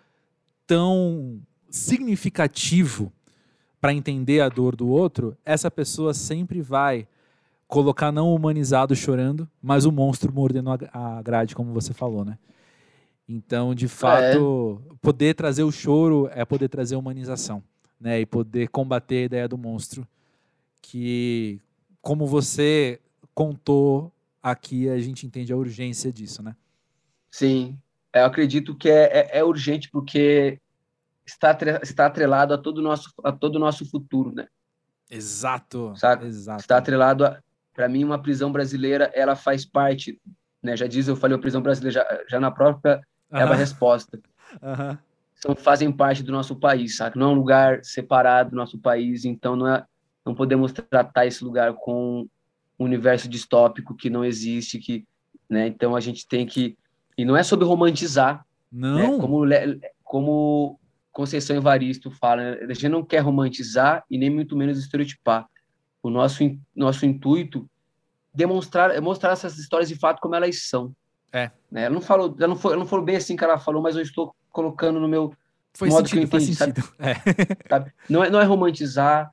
tão 0.66 1.40
significativo 1.68 3.12
para 3.86 3.94
entender 3.94 4.40
a 4.40 4.48
dor 4.48 4.74
do 4.74 4.88
outro, 4.88 5.36
essa 5.44 5.70
pessoa 5.70 6.12
sempre 6.12 6.60
vai 6.60 7.06
colocar 7.68 8.10
não 8.10 8.34
humanizado 8.34 8.96
chorando, 8.96 9.48
mas 9.62 9.84
o 9.84 9.92
monstro 9.92 10.32
mordendo 10.32 10.70
a 10.92 11.22
grade, 11.22 11.54
como 11.54 11.72
você 11.72 11.94
falou, 11.94 12.24
né? 12.24 12.36
Então, 13.28 13.76
de 13.76 13.86
fato, 13.86 14.82
é. 14.90 14.94
poder 15.00 15.36
trazer 15.36 15.62
o 15.62 15.70
choro 15.70 16.28
é 16.32 16.44
poder 16.44 16.68
trazer 16.68 16.96
humanização, 16.96 17.62
né? 18.00 18.18
E 18.18 18.26
poder 18.26 18.70
combater 18.70 19.18
a 19.18 19.26
ideia 19.26 19.48
do 19.48 19.56
monstro, 19.56 20.04
que, 20.82 21.60
como 22.02 22.26
você 22.26 22.98
contou 23.32 24.10
aqui, 24.42 24.88
a 24.88 24.98
gente 24.98 25.28
entende 25.28 25.52
a 25.52 25.56
urgência 25.56 26.12
disso, 26.12 26.42
né? 26.42 26.56
Sim, 27.30 27.78
eu 28.12 28.24
acredito 28.24 28.74
que 28.74 28.88
é, 28.88 29.28
é, 29.30 29.38
é 29.38 29.44
urgente 29.44 29.88
porque 29.88 30.58
está, 31.26 31.56
está 31.82 32.06
atrelado 32.06 32.54
a 32.54 32.58
todo 32.58 32.78
o 32.78 32.82
nosso, 32.82 33.12
a 33.22 33.32
todo 33.32 33.56
o 33.56 33.58
nosso 33.58 33.88
futuro, 33.90 34.32
né? 34.34 34.46
Exato, 35.10 35.92
Sabe? 35.96 36.26
exato. 36.26 36.60
Está 36.60 36.78
atrelado 36.78 37.24
a, 37.24 37.38
para 37.74 37.88
mim, 37.88 38.04
uma 38.04 38.20
prisão 38.20 38.50
brasileira, 38.50 39.10
ela 39.14 39.36
faz 39.36 39.64
parte, 39.64 40.20
né? 40.62 40.76
Já 40.76 40.86
diz, 40.86 41.08
eu 41.08 41.16
falei, 41.16 41.36
a 41.36 41.40
prisão 41.40 41.60
brasileira 41.60 41.92
já, 41.92 42.24
já 42.28 42.40
na 42.40 42.50
própria 42.50 43.00
é 43.30 43.42
a 43.42 43.54
resposta. 43.54 44.18
Uhum. 44.62 44.96
São, 45.34 45.56
fazem 45.56 45.90
parte 45.90 46.22
do 46.22 46.30
nosso 46.30 46.54
país, 46.54 46.96
sabe? 46.96 47.18
Não 47.18 47.26
é 47.26 47.32
um 47.32 47.34
lugar 47.34 47.84
separado 47.84 48.50
do 48.50 48.56
nosso 48.56 48.78
país, 48.78 49.24
então 49.24 49.56
não, 49.56 49.66
é, 49.66 49.84
não 50.24 50.36
podemos 50.36 50.72
tratar 50.72 51.26
esse 51.26 51.42
lugar 51.42 51.74
com 51.74 52.26
um 52.78 52.84
universo 52.84 53.28
distópico 53.28 53.94
que 53.94 54.08
não 54.08 54.24
existe, 54.24 54.78
que, 54.78 55.04
né? 55.50 55.66
Então 55.66 55.96
a 55.96 56.00
gente 56.00 56.28
tem 56.28 56.46
que 56.46 56.78
e 57.18 57.24
não 57.24 57.36
é 57.36 57.42
sobre 57.42 57.64
romantizar, 57.64 58.46
não. 58.70 59.16
Né? 59.16 59.20
Como 59.20 59.44
como 60.04 60.78
Conceição 61.16 61.56
Evaristo 61.56 62.10
fala, 62.10 62.58
a 62.60 62.74
gente 62.74 62.90
não 62.90 63.02
quer 63.02 63.20
romantizar 63.20 64.04
e 64.10 64.18
nem 64.18 64.28
muito 64.28 64.54
menos 64.54 64.78
estereotipar. 64.78 65.46
O 66.02 66.10
nosso 66.10 66.44
nosso 66.74 67.06
intuito 67.06 67.66
demonstrar 68.34 68.90
é 68.94 69.00
mostrar 69.00 69.30
essas 69.30 69.56
histórias 69.56 69.88
de 69.88 69.94
fato 69.94 70.20
como 70.20 70.34
elas 70.34 70.68
são. 70.68 70.94
É. 71.32 71.50
Né? 71.70 71.84
Ela 71.84 71.94
não 71.94 72.02
falou, 72.02 72.36
ela 72.38 72.48
não, 72.48 72.56
foi, 72.56 72.72
ela 72.72 72.80
não 72.80 72.86
falou 72.86 73.02
bem 73.02 73.16
assim 73.16 73.34
que 73.34 73.42
ela 73.42 73.58
falou, 73.58 73.80
mas 73.80 73.96
eu 73.96 74.02
estou 74.02 74.36
colocando 74.52 75.00
no 75.00 75.08
meu 75.08 75.32
foi 75.72 75.88
modo 75.88 76.06
sentido, 76.06 76.28
que 76.28 76.36
eu 76.36 76.38
entendi, 76.38 76.54
sabe? 76.54 76.74
É. 76.98 77.14
sabe? 77.66 77.92
Não, 78.10 78.22
é, 78.22 78.28
não 78.28 78.38
é 78.38 78.44
romantizar, 78.44 79.32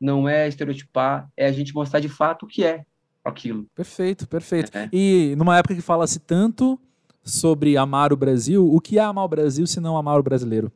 não 0.00 0.28
é 0.28 0.48
estereotipar, 0.48 1.30
é 1.36 1.46
a 1.46 1.52
gente 1.52 1.72
mostrar 1.72 2.00
de 2.00 2.08
fato 2.08 2.44
o 2.44 2.48
que 2.48 2.64
é 2.64 2.84
aquilo. 3.24 3.66
Perfeito, 3.72 4.26
perfeito. 4.26 4.76
É. 4.76 4.88
E 4.92 5.36
numa 5.38 5.56
época 5.56 5.76
que 5.76 5.80
fala-se 5.80 6.18
tanto 6.18 6.76
sobre 7.22 7.76
amar 7.76 8.12
o 8.12 8.16
Brasil, 8.16 8.68
o 8.68 8.80
que 8.80 8.98
é 8.98 9.02
amar 9.02 9.24
o 9.24 9.28
Brasil 9.28 9.64
se 9.64 9.78
não 9.78 9.96
amar 9.96 10.18
o 10.18 10.24
brasileiro, 10.24 10.72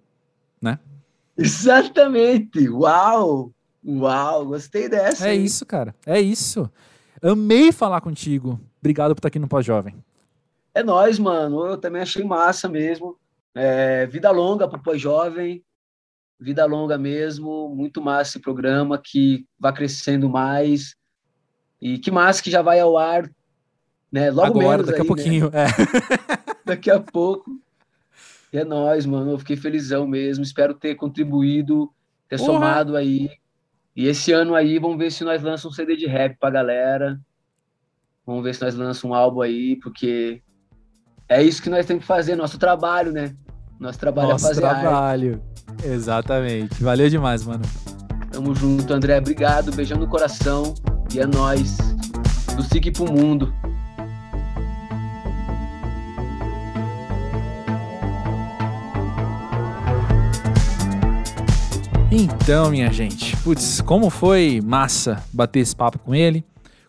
né? 0.64 0.78
Exatamente! 1.36 2.68
Uau! 2.68 3.52
Uau, 3.86 4.46
gostei 4.46 4.88
dessa. 4.88 5.28
É 5.28 5.34
hein? 5.34 5.44
isso, 5.44 5.66
cara. 5.66 5.94
É 6.06 6.18
isso. 6.18 6.70
Amei 7.22 7.70
falar 7.70 8.00
contigo. 8.00 8.58
Obrigado 8.80 9.14
por 9.14 9.18
estar 9.18 9.28
aqui 9.28 9.38
no 9.38 9.46
Pós-Jovem. 9.46 9.94
É 10.74 10.82
nós, 10.82 11.18
mano. 11.18 11.66
Eu 11.66 11.76
também 11.76 12.02
achei 12.02 12.24
massa 12.24 12.68
mesmo. 12.68 13.16
É, 13.54 14.06
vida 14.06 14.30
longa 14.30 14.66
para 14.66 14.78
o 14.78 14.82
pós-jovem, 14.82 15.62
vida 16.40 16.66
longa 16.66 16.98
mesmo, 16.98 17.68
muito 17.68 18.02
massa 18.02 18.30
esse 18.30 18.40
programa 18.40 18.98
que 18.98 19.46
vai 19.58 19.72
crescendo 19.72 20.28
mais 20.28 20.96
e 21.80 21.96
que 21.98 22.10
massa 22.10 22.42
que 22.42 22.50
já 22.50 22.62
vai 22.62 22.80
ao 22.80 22.98
ar, 22.98 23.30
né? 24.10 24.30
Logo 24.32 24.58
Agora, 24.58 24.82
menos 24.82 24.86
daqui 24.86 25.00
aí, 25.00 25.04
a 25.04 25.06
pouquinho, 25.06 25.50
né? 25.50 25.66
é. 25.66 26.64
daqui 26.66 26.90
a 26.90 26.98
pouco. 26.98 27.48
E 28.55 28.59
é 28.59 28.64
nós, 28.64 29.05
mano. 29.05 29.32
Eu 29.32 29.38
fiquei 29.38 29.57
felizão 29.57 30.07
mesmo. 30.07 30.44
Espero 30.44 30.74
ter 30.74 30.94
contribuído, 30.94 31.90
ter 32.28 32.38
Porra. 32.38 32.52
somado 32.52 32.96
aí. 32.96 33.28
E 33.96 34.07
esse 34.07 34.30
ano 34.30 34.55
aí, 34.55 34.78
vamos 34.78 34.96
ver 34.96 35.11
se 35.11 35.24
nós 35.24 35.42
lançamos 35.42 35.74
um 35.74 35.76
CD 35.76 35.96
de 35.96 36.07
rap 36.07 36.38
pra 36.38 36.50
galera. 36.50 37.20
Vamos 38.24 38.44
ver 38.44 38.55
se 38.55 38.62
nós 38.62 38.76
lançamos 38.76 39.02
um 39.05 39.12
álbum 39.12 39.40
aí, 39.40 39.74
porque 39.82 40.40
é 41.28 41.42
isso 41.42 41.61
que 41.61 41.68
nós 41.68 41.84
temos 41.84 42.02
que 42.02 42.07
fazer, 42.07 42.36
nosso 42.36 42.57
trabalho, 42.57 43.11
né? 43.11 43.34
Nosso 43.80 43.98
trabalho 43.98 44.28
nosso 44.28 44.46
é 44.46 44.48
fazer 44.50 44.61
trabalho. 44.61 45.42
Arte. 45.68 45.86
Exatamente. 45.88 46.80
Valeu 46.80 47.11
demais, 47.11 47.44
mano. 47.44 47.64
Tamo 48.30 48.55
junto, 48.55 48.94
André. 48.94 49.18
Obrigado. 49.18 49.74
Beijão 49.74 49.98
no 49.98 50.07
coração. 50.07 50.74
E 51.12 51.18
é 51.18 51.26
nóis. 51.26 51.76
Do 52.55 52.62
SIC 52.62 52.92
pro 52.92 53.12
mundo. 53.12 53.52
Então, 62.16 62.70
minha 62.70 62.92
gente, 62.92 63.36
putz, 63.38 63.80
como 63.80 64.08
foi 64.08 64.60
massa 64.64 65.20
bater 65.32 65.58
esse 65.58 65.74
papo 65.74 65.98
com 65.98 66.14
ele, 66.14 66.44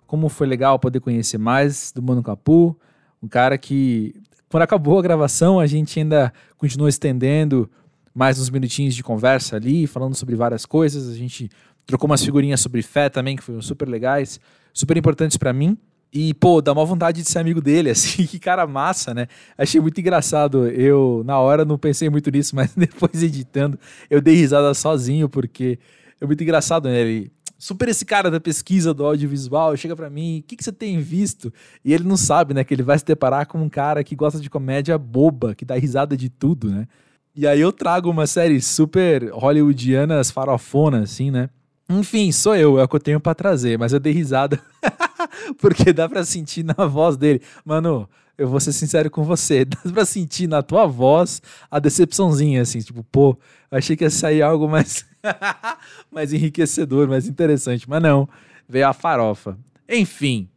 como 0.06 0.30
foi 0.30 0.46
legal 0.46 0.78
poder 0.78 1.00
conhecer 1.00 1.40
mais 1.40 1.92
do 1.92 2.00
Mano 2.00 2.22
Capu, 2.22 2.78
um 3.24 3.28
cara 3.28 3.58
que 3.58 4.14
quando 4.48 4.62
acabou 4.62 5.00
a 5.00 5.02
gravação, 5.02 5.60
a 5.60 5.66
gente 5.66 6.00
ainda 6.00 6.32
continuou 6.60 6.88
estendendo 6.88 7.68
mais 8.14 8.40
uns 8.40 8.52
minutinhos 8.52 8.94
de 8.94 9.02
conversa 9.02 9.56
ali, 9.56 9.88
falando 9.88 10.14
sobre 10.14 10.36
várias 10.36 10.64
coisas. 10.64 11.10
A 11.10 11.16
gente 11.16 11.50
trocou 11.88 12.08
umas 12.08 12.24
figurinhas 12.24 12.62
sobre 12.62 12.84
fé 12.84 13.10
também, 13.10 13.36
que 13.36 13.42
foram 13.42 13.64
super 13.64 13.90
legais, 13.90 14.40
super 14.72 14.96
importantes 14.96 15.38
para 15.38 15.52
mim. 15.52 15.76
E, 16.16 16.34
pô, 16.34 16.62
dá 16.62 16.72
uma 16.72 16.86
vontade 16.86 17.22
de 17.22 17.28
ser 17.28 17.40
amigo 17.40 17.60
dele, 17.60 17.90
assim, 17.92 18.26
que 18.26 18.40
cara 18.40 18.66
massa, 18.66 19.14
né? 19.14 19.28
Achei 19.58 19.82
muito 19.82 20.00
engraçado. 20.00 20.66
Eu, 20.70 21.22
na 21.26 21.38
hora, 21.38 21.66
não 21.66 21.78
pensei 21.78 22.10
muito 22.10 22.32
nisso, 22.32 22.56
mas 22.56 22.72
depois 22.78 23.22
editando, 23.22 23.78
eu 24.10 24.22
dei 24.22 24.34
risada 24.34 24.74
sozinho, 24.74 25.28
porque 25.28 25.78
é 26.22 26.26
muito 26.26 26.42
engraçado, 26.42 26.88
né? 26.88 27.02
Ele 27.02 27.32
super 27.60 27.90
esse 27.90 28.06
cara 28.06 28.32
da 28.32 28.40
pesquisa 28.40 28.94
do 28.94 29.06
audiovisual, 29.06 29.76
chega 29.76 29.96
para 29.96 30.10
mim, 30.10 30.40
o 30.40 30.44
que, 30.44 30.56
que 30.56 30.64
você 30.64 30.72
tem 30.72 31.00
visto? 31.00 31.54
E 31.84 31.94
ele 31.94 32.06
não 32.06 32.16
sabe, 32.18 32.54
né, 32.54 32.64
que 32.64 32.74
ele 32.74 32.84
vai 32.84 33.00
se 33.00 33.06
deparar 33.06 33.48
com 33.48 33.58
um 33.58 33.70
cara 33.70 34.04
que 34.04 34.16
gosta 34.16 34.40
de 34.40 34.50
comédia 34.50 34.98
boba, 34.98 35.56
que 35.56 35.66
dá 35.66 35.76
risada 35.76 36.16
de 36.16 36.30
tudo, 36.30 36.70
né? 36.70 36.88
E 37.36 37.46
aí 37.46 37.60
eu 37.60 37.72
trago 37.74 38.10
uma 38.10 38.28
série 38.28 38.62
super 38.62 39.30
hollywoodianas 39.32 40.32
farofona, 40.32 41.02
assim, 41.02 41.32
né? 41.32 41.50
Enfim, 41.90 42.32
sou 42.32 42.56
eu, 42.56 42.80
é 42.80 42.84
o 42.84 42.88
que 42.88 42.96
eu 42.96 43.00
tenho 43.00 43.20
pra 43.20 43.36
trazer, 43.36 43.78
mas 43.78 43.94
eu 43.94 44.00
dei 44.00 44.12
risada 44.12 44.60
porque 45.60 45.94
dá 45.94 46.10
pra 46.10 46.26
sentir 46.26 46.64
na 46.64 46.86
voz 46.86 47.16
dele. 47.16 47.42
Mano, 47.64 48.10
eu 48.38 48.48
vou 48.48 48.60
ser 48.60 48.74
sincero 48.74 49.10
com 49.10 49.24
você, 49.24 49.64
dá 49.66 49.78
pra 49.94 50.06
sentir 50.06 50.48
na 50.48 50.62
tua 50.62 50.86
voz 50.86 51.42
a 51.70 51.80
decepçãozinha, 51.80 52.62
assim, 52.62 52.80
tipo, 52.80 53.04
pô, 53.04 53.38
achei 53.70 53.96
que 53.96 54.04
ia 54.04 54.10
sair 54.10 54.42
algo 54.42 54.68
mais, 54.68 55.06
mais 56.12 56.34
enriquecedor, 56.34 57.08
mais 57.08 57.28
interessante, 57.28 57.90
mas 57.90 58.02
não, 58.02 58.28
veio 58.68 58.88
a 58.88 58.94
farofa. 58.94 59.58
Enfim, 59.88 60.50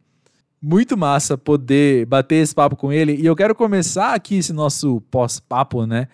muito 0.61 0.97
massa 0.97 1.37
poder 1.37 2.05
bater 2.05 2.35
esse 2.35 2.53
papo 2.53 2.75
com 2.75 2.91
ele. 2.91 3.15
E 3.15 3.25
eu 3.25 3.35
quero 3.35 3.55
começar 3.55 4.13
aqui 4.13 4.37
esse 4.37 4.51
nosso 4.51 5.01
pós-papo, 5.09 5.85
né? 5.85 6.07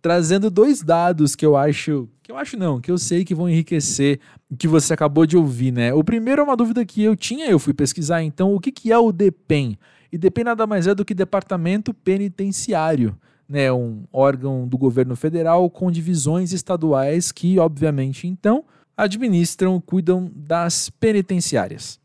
Trazendo 0.00 0.50
dois 0.50 0.82
dados 0.82 1.34
que 1.34 1.44
eu 1.44 1.56
acho. 1.56 2.08
Que 2.28 2.32
eu 2.32 2.36
acho 2.36 2.58
não, 2.58 2.78
que 2.78 2.90
eu 2.90 2.98
sei 2.98 3.24
que 3.24 3.34
vão 3.34 3.48
enriquecer 3.48 4.20
o 4.50 4.54
que 4.54 4.68
você 4.68 4.92
acabou 4.92 5.24
de 5.24 5.34
ouvir, 5.34 5.72
né? 5.72 5.94
O 5.94 6.04
primeiro 6.04 6.42
é 6.42 6.44
uma 6.44 6.58
dúvida 6.58 6.84
que 6.84 7.02
eu 7.02 7.16
tinha, 7.16 7.46
eu 7.46 7.58
fui 7.58 7.72
pesquisar, 7.72 8.22
então, 8.22 8.54
o 8.54 8.60
que, 8.60 8.70
que 8.70 8.92
é 8.92 8.98
o 8.98 9.10
DEPEN? 9.10 9.78
E 10.12 10.18
DEPEN 10.18 10.44
nada 10.44 10.66
mais 10.66 10.86
é 10.86 10.94
do 10.94 11.06
que 11.06 11.14
Departamento 11.14 11.94
Penitenciário, 11.94 13.16
né? 13.48 13.72
Um 13.72 14.04
órgão 14.12 14.68
do 14.68 14.76
governo 14.76 15.16
federal 15.16 15.70
com 15.70 15.90
divisões 15.90 16.52
estaduais 16.52 17.32
que, 17.32 17.58
obviamente, 17.58 18.28
então, 18.28 18.62
administram, 18.94 19.80
cuidam 19.80 20.30
das 20.36 20.90
penitenciárias. 20.90 21.98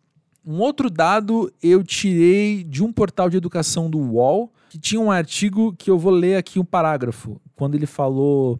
Um 0.45 0.61
outro 0.61 0.89
dado 0.89 1.51
eu 1.61 1.83
tirei 1.83 2.63
de 2.63 2.81
um 2.81 2.93
portal 2.93 3.29
de 3.29 3.35
educação 3.35 3.89
do 3.89 3.99
UOL, 3.99 4.53
que 4.69 4.79
tinha 4.79 5.01
um 5.01 5.11
artigo 5.11 5.75
que 5.77 5.91
eu 5.91 5.99
vou 5.99 6.13
ler 6.13 6.37
aqui 6.37 6.59
um 6.59 6.65
parágrafo, 6.65 7.41
quando 7.57 7.75
ele 7.75 7.85
falou 7.85 8.57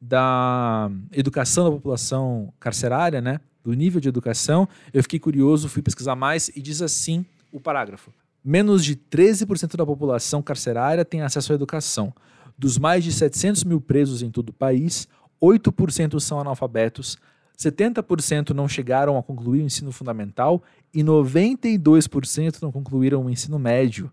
da 0.00 0.90
educação 1.12 1.64
da 1.64 1.70
população 1.70 2.52
carcerária, 2.60 3.20
né? 3.20 3.40
Do 3.64 3.72
nível 3.74 4.00
de 4.00 4.08
educação, 4.08 4.68
eu 4.92 5.02
fiquei 5.02 5.18
curioso, 5.18 5.68
fui 5.68 5.82
pesquisar 5.82 6.14
mais 6.14 6.48
e 6.48 6.62
diz 6.62 6.80
assim 6.80 7.24
o 7.52 7.60
parágrafo: 7.60 8.12
menos 8.44 8.84
de 8.84 8.96
13% 8.96 9.76
da 9.76 9.84
população 9.84 10.42
carcerária 10.42 11.04
tem 11.04 11.22
acesso 11.22 11.52
à 11.52 11.54
educação. 11.54 12.14
Dos 12.56 12.78
mais 12.78 13.04
de 13.04 13.12
700 13.12 13.64
mil 13.64 13.80
presos 13.80 14.22
em 14.22 14.30
todo 14.30 14.50
o 14.50 14.52
país, 14.52 15.06
8% 15.40 16.18
são 16.18 16.40
analfabetos, 16.40 17.16
70% 17.58 18.50
não 18.50 18.68
chegaram 18.68 19.16
a 19.16 19.22
concluir 19.22 19.60
o 19.60 19.64
ensino 19.64 19.92
fundamental 19.92 20.62
e 20.94 21.02
92% 21.02 22.62
não 22.62 22.70
concluíram 22.70 23.24
o 23.24 23.30
ensino 23.30 23.58
médio. 23.58 24.10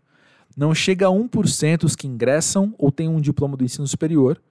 Não 0.58 0.74
chega 0.74 1.08
a 1.08 1.12
1% 1.12 1.84
os 1.84 1.96
que 1.96 2.08
ingressam 2.08 2.74
ou 2.78 2.92
têm 2.92 3.08
um 3.08 3.20
diploma 3.20 3.58
do 3.58 3.64
ensino 3.64 3.88
superior. 3.88 4.42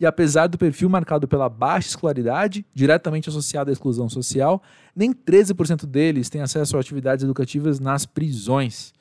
E 0.00 0.06
apesar 0.06 0.46
do 0.46 0.56
perfil 0.56 0.88
marcado 0.88 1.26
pela 1.26 1.48
baixa 1.48 1.88
escolaridade, 1.88 2.64
diretamente 2.72 3.28
associado 3.28 3.70
à 3.70 3.72
exclusão 3.72 4.08
social, 4.08 4.62
nem 4.94 5.12
13% 5.12 5.86
deles 5.86 6.30
têm 6.30 6.40
acesso 6.40 6.76
a 6.76 6.80
atividades 6.80 7.24
educativas 7.24 7.80
nas 7.80 8.06
prisões. 8.06 8.92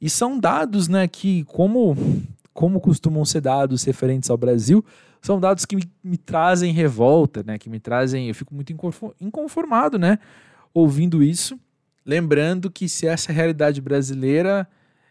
E 0.00 0.08
são 0.08 0.38
dados 0.38 0.88
né, 0.88 1.06
que, 1.06 1.44
como, 1.44 1.96
como 2.54 2.80
costumam 2.80 3.24
ser 3.24 3.42
dados 3.42 3.84
referentes 3.84 4.30
ao 4.30 4.36
Brasil, 4.36 4.82
são 5.20 5.38
dados 5.38 5.66
que 5.66 5.76
me, 5.76 5.82
me 6.02 6.16
trazem 6.16 6.72
revolta, 6.72 7.42
né, 7.42 7.58
que 7.58 7.68
me 7.68 7.78
trazem. 7.78 8.28
Eu 8.28 8.34
fico 8.34 8.54
muito 8.54 8.72
inconformado 9.20 9.98
né, 9.98 10.18
ouvindo 10.72 11.22
isso. 11.22 11.58
Lembrando 12.06 12.70
que 12.70 12.88
se 12.88 13.06
essa 13.06 13.30
realidade 13.30 13.80
brasileira 13.82 14.66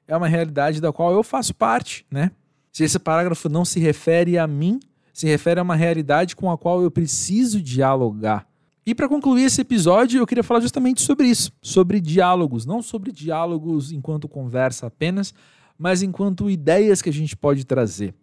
é 0.07 0.17
uma 0.17 0.27
realidade 0.27 0.81
da 0.81 0.91
qual 0.91 1.13
eu 1.13 1.21
faço 1.21 1.53
parte, 1.53 2.05
né? 2.09 2.31
Se 2.77 2.83
esse 2.83 2.99
parágrafo 2.99 3.49
não 3.49 3.65
se 3.65 3.79
refere 3.79 4.37
a 4.37 4.45
mim, 4.45 4.79
se 5.11 5.25
refere 5.25 5.59
a 5.59 5.63
uma 5.63 5.75
realidade 5.75 6.35
com 6.35 6.51
a 6.51 6.55
qual 6.55 6.83
eu 6.83 6.91
preciso 6.91 7.59
dialogar. 7.59 8.47
E 8.85 8.93
para 8.93 9.09
concluir 9.09 9.45
esse 9.45 9.61
episódio, 9.61 10.19
eu 10.19 10.27
queria 10.27 10.43
falar 10.43 10.59
justamente 10.59 11.01
sobre 11.01 11.25
isso, 11.25 11.51
sobre 11.59 11.99
diálogos, 11.99 12.67
não 12.67 12.83
sobre 12.83 13.11
diálogos 13.11 13.91
enquanto 13.91 14.27
conversa 14.27 14.85
apenas, 14.85 15.33
mas 15.75 16.03
enquanto 16.03 16.51
ideias 16.51 17.01
que 17.01 17.09
a 17.09 17.11
gente 17.11 17.35
pode 17.35 17.65
trazer. 17.65 18.13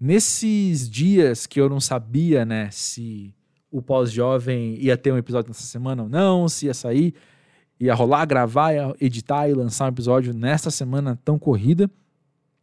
Nesses 0.00 0.88
dias 0.88 1.44
que 1.44 1.60
eu 1.60 1.68
não 1.68 1.80
sabia, 1.80 2.44
né, 2.44 2.68
se 2.70 3.34
o 3.68 3.82
pós-jovem 3.82 4.76
ia 4.80 4.96
ter 4.96 5.12
um 5.12 5.18
episódio 5.18 5.48
nessa 5.48 5.66
semana 5.66 6.04
ou 6.04 6.08
não, 6.08 6.48
se 6.48 6.66
ia 6.66 6.74
sair, 6.74 7.14
ia 7.80 7.96
rolar, 7.96 8.26
gravar, 8.26 8.74
ia 8.74 8.94
editar 9.00 9.48
e 9.48 9.54
lançar 9.54 9.86
um 9.86 9.88
episódio 9.88 10.32
nesta 10.32 10.70
semana 10.70 11.18
tão 11.24 11.36
corrida. 11.36 11.90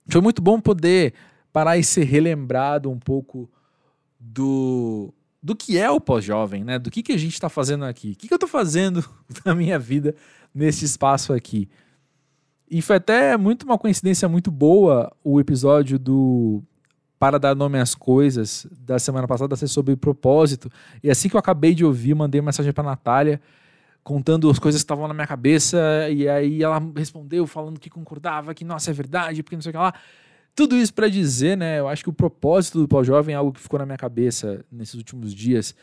Foi 0.07 0.21
muito 0.21 0.41
bom 0.41 0.59
poder 0.59 1.13
parar 1.51 1.77
e 1.77 1.83
ser 1.83 2.03
relembrado 2.03 2.91
um 2.91 2.99
pouco 2.99 3.49
do, 4.19 5.13
do 5.41 5.55
que 5.55 5.77
é 5.77 5.89
o 5.89 6.01
pós-jovem, 6.01 6.63
né? 6.63 6.77
Do 6.77 6.91
que, 6.91 7.01
que 7.01 7.13
a 7.13 7.17
gente 7.17 7.33
está 7.33 7.49
fazendo 7.49 7.85
aqui. 7.85 8.11
O 8.11 8.15
que, 8.15 8.27
que 8.27 8.33
eu 8.33 8.37
estou 8.37 8.49
fazendo 8.49 9.03
na 9.45 9.55
minha 9.55 9.79
vida 9.79 10.15
nesse 10.53 10.85
espaço 10.85 11.33
aqui. 11.33 11.69
E 12.69 12.81
foi 12.81 12.95
até 12.95 13.37
muito 13.37 13.63
uma 13.63 13.77
coincidência 13.77 14.27
muito 14.27 14.49
boa 14.49 15.11
o 15.23 15.39
episódio 15.39 15.99
do 15.99 16.63
Para 17.19 17.37
Dar 17.37 17.55
Nome 17.55 17.77
às 17.77 17.93
Coisas 17.93 18.65
da 18.71 18.97
semana 18.97 19.27
passada 19.27 19.55
ser 19.55 19.67
sobre 19.67 19.95
propósito. 19.95 20.71
E 21.03 21.09
assim 21.09 21.29
que 21.29 21.35
eu 21.35 21.39
acabei 21.39 21.75
de 21.75 21.85
ouvir, 21.85 22.15
mandei 22.15 22.41
uma 22.41 22.47
mensagem 22.47 22.71
para 22.71 22.83
Natália 22.83 23.39
contando 24.05 24.47
as 24.51 24.59
coisas 24.59 24.81
que 24.81 24.85
estavam 24.85 25.07
na 25.07 25.15
minha 25.15 25.25
cabeça, 25.25 25.79
e 26.11 26.29
aí 26.29 26.61
ela 26.61 26.79
respondeu 26.95 27.47
falando 27.47 27.79
que 27.79 27.89
concordava, 27.89 28.53
que 28.53 28.63
nossa, 28.63 28.91
é 28.91 28.93
verdade, 28.93 29.41
porque 29.41 29.55
não 29.55 29.63
sei 29.63 29.71
o 29.71 29.73
que 29.73 29.79
lá. 29.79 29.95
Tudo 30.53 30.77
isso 30.77 30.93
para 30.93 31.09
dizer, 31.09 31.57
né? 31.57 31.79
Eu 31.79 31.87
acho 31.87 32.03
que 32.03 32.09
o 32.09 32.13
propósito 32.13 32.79
do 32.79 32.87
pós-jovem 32.87 33.33
é 33.33 33.37
algo 33.37 33.51
que 33.51 33.59
ficou 33.59 33.79
na 33.79 33.85
minha 33.85 33.97
cabeça 33.97 34.63
nesses 34.71 34.93
últimos 34.93 35.33
dias. 35.33 35.73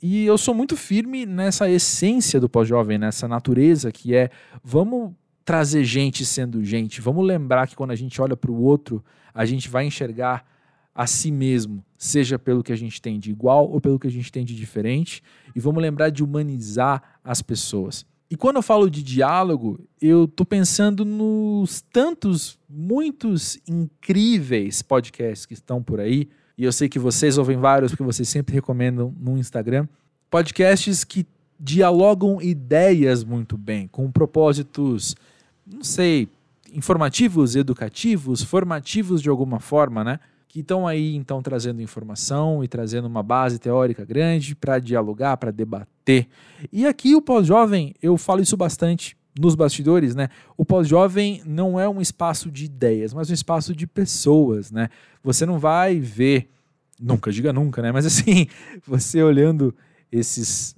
E 0.00 0.24
eu 0.24 0.38
sou 0.38 0.54
muito 0.54 0.76
firme 0.76 1.26
nessa 1.26 1.68
essência 1.68 2.38
do 2.38 2.48
pós-jovem, 2.48 2.96
nessa 2.96 3.26
natureza 3.26 3.90
que 3.90 4.14
é 4.14 4.30
vamos 4.62 5.12
trazer 5.44 5.82
gente 5.82 6.24
sendo 6.24 6.62
gente, 6.62 7.00
vamos 7.00 7.26
lembrar 7.26 7.66
que 7.66 7.74
quando 7.74 7.90
a 7.90 7.96
gente 7.96 8.22
olha 8.22 8.36
para 8.36 8.52
o 8.52 8.62
outro, 8.62 9.04
a 9.34 9.44
gente 9.44 9.68
vai 9.68 9.84
enxergar 9.84 10.46
a 10.94 11.06
si 11.06 11.30
mesmo, 11.32 11.84
seja 11.98 12.38
pelo 12.38 12.62
que 12.62 12.72
a 12.72 12.76
gente 12.76 13.02
tem 13.02 13.18
de 13.18 13.30
igual 13.30 13.68
ou 13.68 13.80
pelo 13.80 13.98
que 13.98 14.06
a 14.06 14.10
gente 14.10 14.30
tem 14.30 14.44
de 14.44 14.54
diferente, 14.54 15.22
e 15.54 15.60
vamos 15.60 15.82
lembrar 15.82 16.10
de 16.10 16.22
humanizar 16.22 17.18
as 17.24 17.42
pessoas. 17.42 18.06
E 18.30 18.36
quando 18.36 18.56
eu 18.56 18.62
falo 18.62 18.90
de 18.90 19.02
diálogo, 19.02 19.80
eu 20.00 20.24
estou 20.24 20.46
pensando 20.46 21.04
nos 21.04 21.80
tantos, 21.80 22.58
muitos 22.68 23.58
incríveis 23.68 24.82
podcasts 24.82 25.46
que 25.46 25.54
estão 25.54 25.82
por 25.82 26.00
aí, 26.00 26.28
e 26.56 26.64
eu 26.64 26.72
sei 26.72 26.88
que 26.88 26.98
vocês 26.98 27.38
ouvem 27.38 27.56
vários, 27.56 27.92
porque 27.92 28.04
vocês 28.04 28.28
sempre 28.28 28.54
recomendam 28.54 29.14
no 29.18 29.36
Instagram, 29.36 29.88
podcasts 30.30 31.02
que 31.02 31.26
dialogam 31.58 32.40
ideias 32.40 33.24
muito 33.24 33.56
bem, 33.56 33.88
com 33.88 34.10
propósitos, 34.10 35.16
não 35.66 35.82
sei, 35.82 36.28
informativos, 36.72 37.56
educativos, 37.56 38.42
formativos 38.42 39.22
de 39.22 39.28
alguma 39.28 39.60
forma, 39.60 40.04
né? 40.04 40.20
Que 40.54 40.60
estão 40.60 40.86
aí 40.86 41.16
então 41.16 41.42
trazendo 41.42 41.82
informação 41.82 42.62
e 42.62 42.68
trazendo 42.68 43.08
uma 43.08 43.24
base 43.24 43.58
teórica 43.58 44.04
grande 44.04 44.54
para 44.54 44.78
dialogar, 44.78 45.36
para 45.36 45.50
debater. 45.50 46.28
E 46.72 46.86
aqui 46.86 47.16
o 47.16 47.20
pós-jovem, 47.20 47.92
eu 48.00 48.16
falo 48.16 48.40
isso 48.40 48.56
bastante 48.56 49.16
nos 49.36 49.56
bastidores, 49.56 50.14
né? 50.14 50.28
O 50.56 50.64
pós-jovem 50.64 51.42
não 51.44 51.80
é 51.80 51.88
um 51.88 52.00
espaço 52.00 52.52
de 52.52 52.66
ideias, 52.66 53.12
mas 53.12 53.28
um 53.30 53.34
espaço 53.34 53.74
de 53.74 53.84
pessoas, 53.84 54.70
né? 54.70 54.90
Você 55.24 55.44
não 55.44 55.58
vai 55.58 55.98
ver, 55.98 56.48
nunca 57.00 57.32
diga 57.32 57.52
nunca, 57.52 57.82
né? 57.82 57.90
Mas 57.90 58.06
assim, 58.06 58.46
você 58.86 59.20
olhando 59.24 59.74
esses 60.12 60.76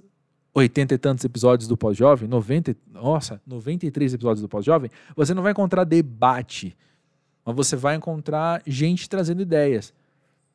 80 0.55 0.95
e 0.95 0.97
tantos 0.97 1.23
episódios 1.23 1.67
do 1.67 1.77
pós-jovem, 1.77 2.27
90, 2.27 2.75
nossa, 2.91 3.39
93 3.45 4.15
episódios 4.15 4.41
do 4.41 4.49
pós-jovem, 4.49 4.89
você 5.15 5.35
não 5.35 5.43
vai 5.43 5.51
encontrar 5.51 5.83
debate 5.83 6.75
mas 7.47 7.55
você 7.55 7.77
vai 7.77 7.95
encontrar 7.95 8.61
gente 8.67 9.07
trazendo 9.07 9.41
ideias. 9.41 9.93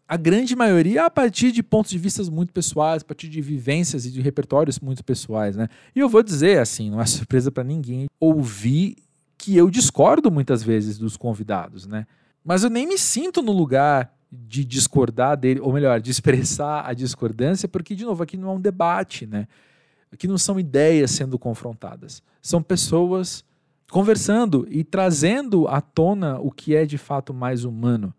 A 0.06 0.18
grande 0.18 0.54
maioria 0.54 1.06
a 1.06 1.10
partir 1.10 1.50
de 1.50 1.62
pontos 1.62 1.90
de 1.90 1.96
vista 1.96 2.22
muito 2.24 2.52
pessoais, 2.52 3.00
a 3.00 3.04
partir 3.06 3.30
de 3.30 3.40
vivências 3.40 4.04
e 4.04 4.10
de 4.10 4.20
repertórios 4.20 4.78
muito 4.78 5.02
pessoais, 5.02 5.56
né? 5.56 5.68
E 5.96 6.00
eu 6.00 6.08
vou 6.08 6.22
dizer 6.22 6.58
assim, 6.58 6.90
não 6.90 7.00
é 7.00 7.06
surpresa 7.06 7.50
para 7.50 7.64
ninguém 7.64 8.08
ouvir 8.20 8.96
que 9.38 9.56
eu 9.56 9.70
discordo 9.70 10.30
muitas 10.30 10.62
vezes 10.62 10.98
dos 10.98 11.16
convidados, 11.16 11.86
né? 11.86 12.06
Mas 12.44 12.62
eu 12.62 12.68
nem 12.68 12.86
me 12.86 12.98
sinto 12.98 13.40
no 13.40 13.52
lugar 13.52 14.14
de 14.30 14.62
discordar 14.62 15.34
dele, 15.38 15.60
ou 15.60 15.72
melhor, 15.72 15.98
de 15.98 16.10
expressar 16.10 16.86
a 16.86 16.92
discordância, 16.92 17.66
porque 17.66 17.94
de 17.94 18.04
novo 18.04 18.22
aqui 18.22 18.36
não 18.36 18.50
é 18.50 18.52
um 18.52 18.60
debate, 18.60 19.26
né? 19.26 19.48
Aqui 20.12 20.28
não 20.28 20.36
são 20.36 20.60
ideias 20.60 21.10
sendo 21.12 21.38
confrontadas, 21.38 22.22
são 22.42 22.62
pessoas 22.62 23.42
conversando 23.92 24.66
e 24.70 24.82
trazendo 24.82 25.68
à 25.68 25.78
tona 25.82 26.40
o 26.40 26.50
que 26.50 26.74
é 26.74 26.86
de 26.86 26.96
fato 26.96 27.34
mais 27.34 27.62
humano. 27.62 28.12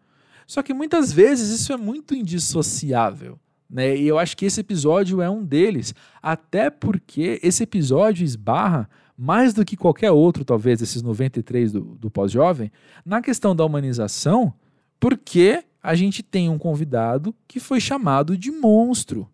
Só 0.45 0.61
que 0.61 0.71
muitas 0.71 1.11
vezes 1.11 1.49
isso 1.49 1.73
é 1.73 1.77
muito 1.77 2.13
indissociável. 2.13 3.39
Né? 3.67 3.97
E 3.97 4.07
eu 4.07 4.19
acho 4.19 4.37
que 4.37 4.45
esse 4.45 4.61
episódio 4.61 5.19
é 5.19 5.27
um 5.27 5.43
deles. 5.43 5.95
Até 6.21 6.69
porque 6.69 7.39
esse 7.41 7.63
episódio 7.63 8.23
esbarra, 8.23 8.87
mais 9.17 9.51
do 9.51 9.65
que 9.65 9.75
qualquer 9.75 10.11
outro, 10.11 10.45
talvez, 10.45 10.79
desses 10.79 11.01
93 11.01 11.71
do, 11.71 11.81
do 11.81 12.11
pós-jovem, 12.11 12.71
na 13.03 13.19
questão 13.19 13.55
da 13.55 13.65
humanização, 13.65 14.53
porque 14.99 15.63
a 15.81 15.95
gente 15.95 16.21
tem 16.21 16.49
um 16.49 16.57
convidado 16.59 17.33
que 17.47 17.59
foi 17.59 17.79
chamado 17.79 18.37
de 18.37 18.51
monstro. 18.51 19.27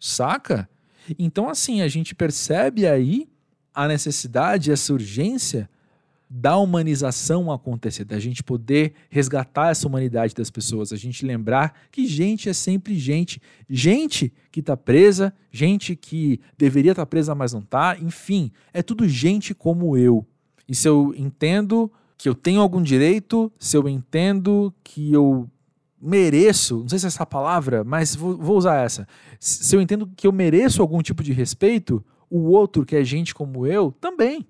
Saca? 0.00 0.68
Então, 1.16 1.48
assim, 1.48 1.82
a 1.82 1.88
gente 1.88 2.16
percebe 2.16 2.84
aí 2.84 3.28
a 3.74 3.86
necessidade, 3.86 4.72
essa 4.72 4.92
urgência 4.92 5.68
da 6.30 6.58
humanização 6.58 7.50
acontecer, 7.50 8.04
da 8.04 8.18
gente 8.18 8.42
poder 8.42 8.92
resgatar 9.08 9.70
essa 9.70 9.86
humanidade 9.86 10.34
das 10.34 10.50
pessoas, 10.50 10.92
a 10.92 10.96
gente 10.96 11.24
lembrar 11.24 11.74
que 11.90 12.06
gente 12.06 12.50
é 12.50 12.52
sempre 12.52 12.98
gente, 12.98 13.40
gente 13.68 14.32
que 14.50 14.60
está 14.60 14.76
presa, 14.76 15.32
gente 15.50 15.96
que 15.96 16.40
deveria 16.56 16.92
estar 16.92 17.02
tá 17.02 17.06
presa 17.06 17.34
mas 17.34 17.52
não 17.52 17.60
está, 17.60 17.96
enfim, 17.98 18.52
é 18.74 18.82
tudo 18.82 19.08
gente 19.08 19.54
como 19.54 19.96
eu. 19.96 20.26
E 20.68 20.74
se 20.74 20.86
eu 20.86 21.14
entendo 21.16 21.90
que 22.18 22.28
eu 22.28 22.34
tenho 22.34 22.60
algum 22.60 22.82
direito, 22.82 23.50
se 23.58 23.76
eu 23.76 23.88
entendo 23.88 24.74
que 24.84 25.12
eu 25.12 25.48
mereço, 26.00 26.80
não 26.80 26.88
sei 26.88 26.98
se 26.98 27.06
é 27.06 27.08
essa 27.08 27.24
palavra, 27.24 27.82
mas 27.82 28.14
vou, 28.14 28.36
vou 28.36 28.58
usar 28.58 28.84
essa. 28.84 29.08
Se 29.40 29.74
eu 29.74 29.80
entendo 29.80 30.06
que 30.14 30.26
eu 30.26 30.32
mereço 30.32 30.82
algum 30.82 31.00
tipo 31.00 31.22
de 31.22 31.32
respeito, 31.32 32.04
o 32.30 32.50
outro, 32.50 32.84
que 32.84 32.96
é 32.96 33.04
gente 33.04 33.34
como 33.34 33.66
eu, 33.66 33.92
também. 34.00 34.46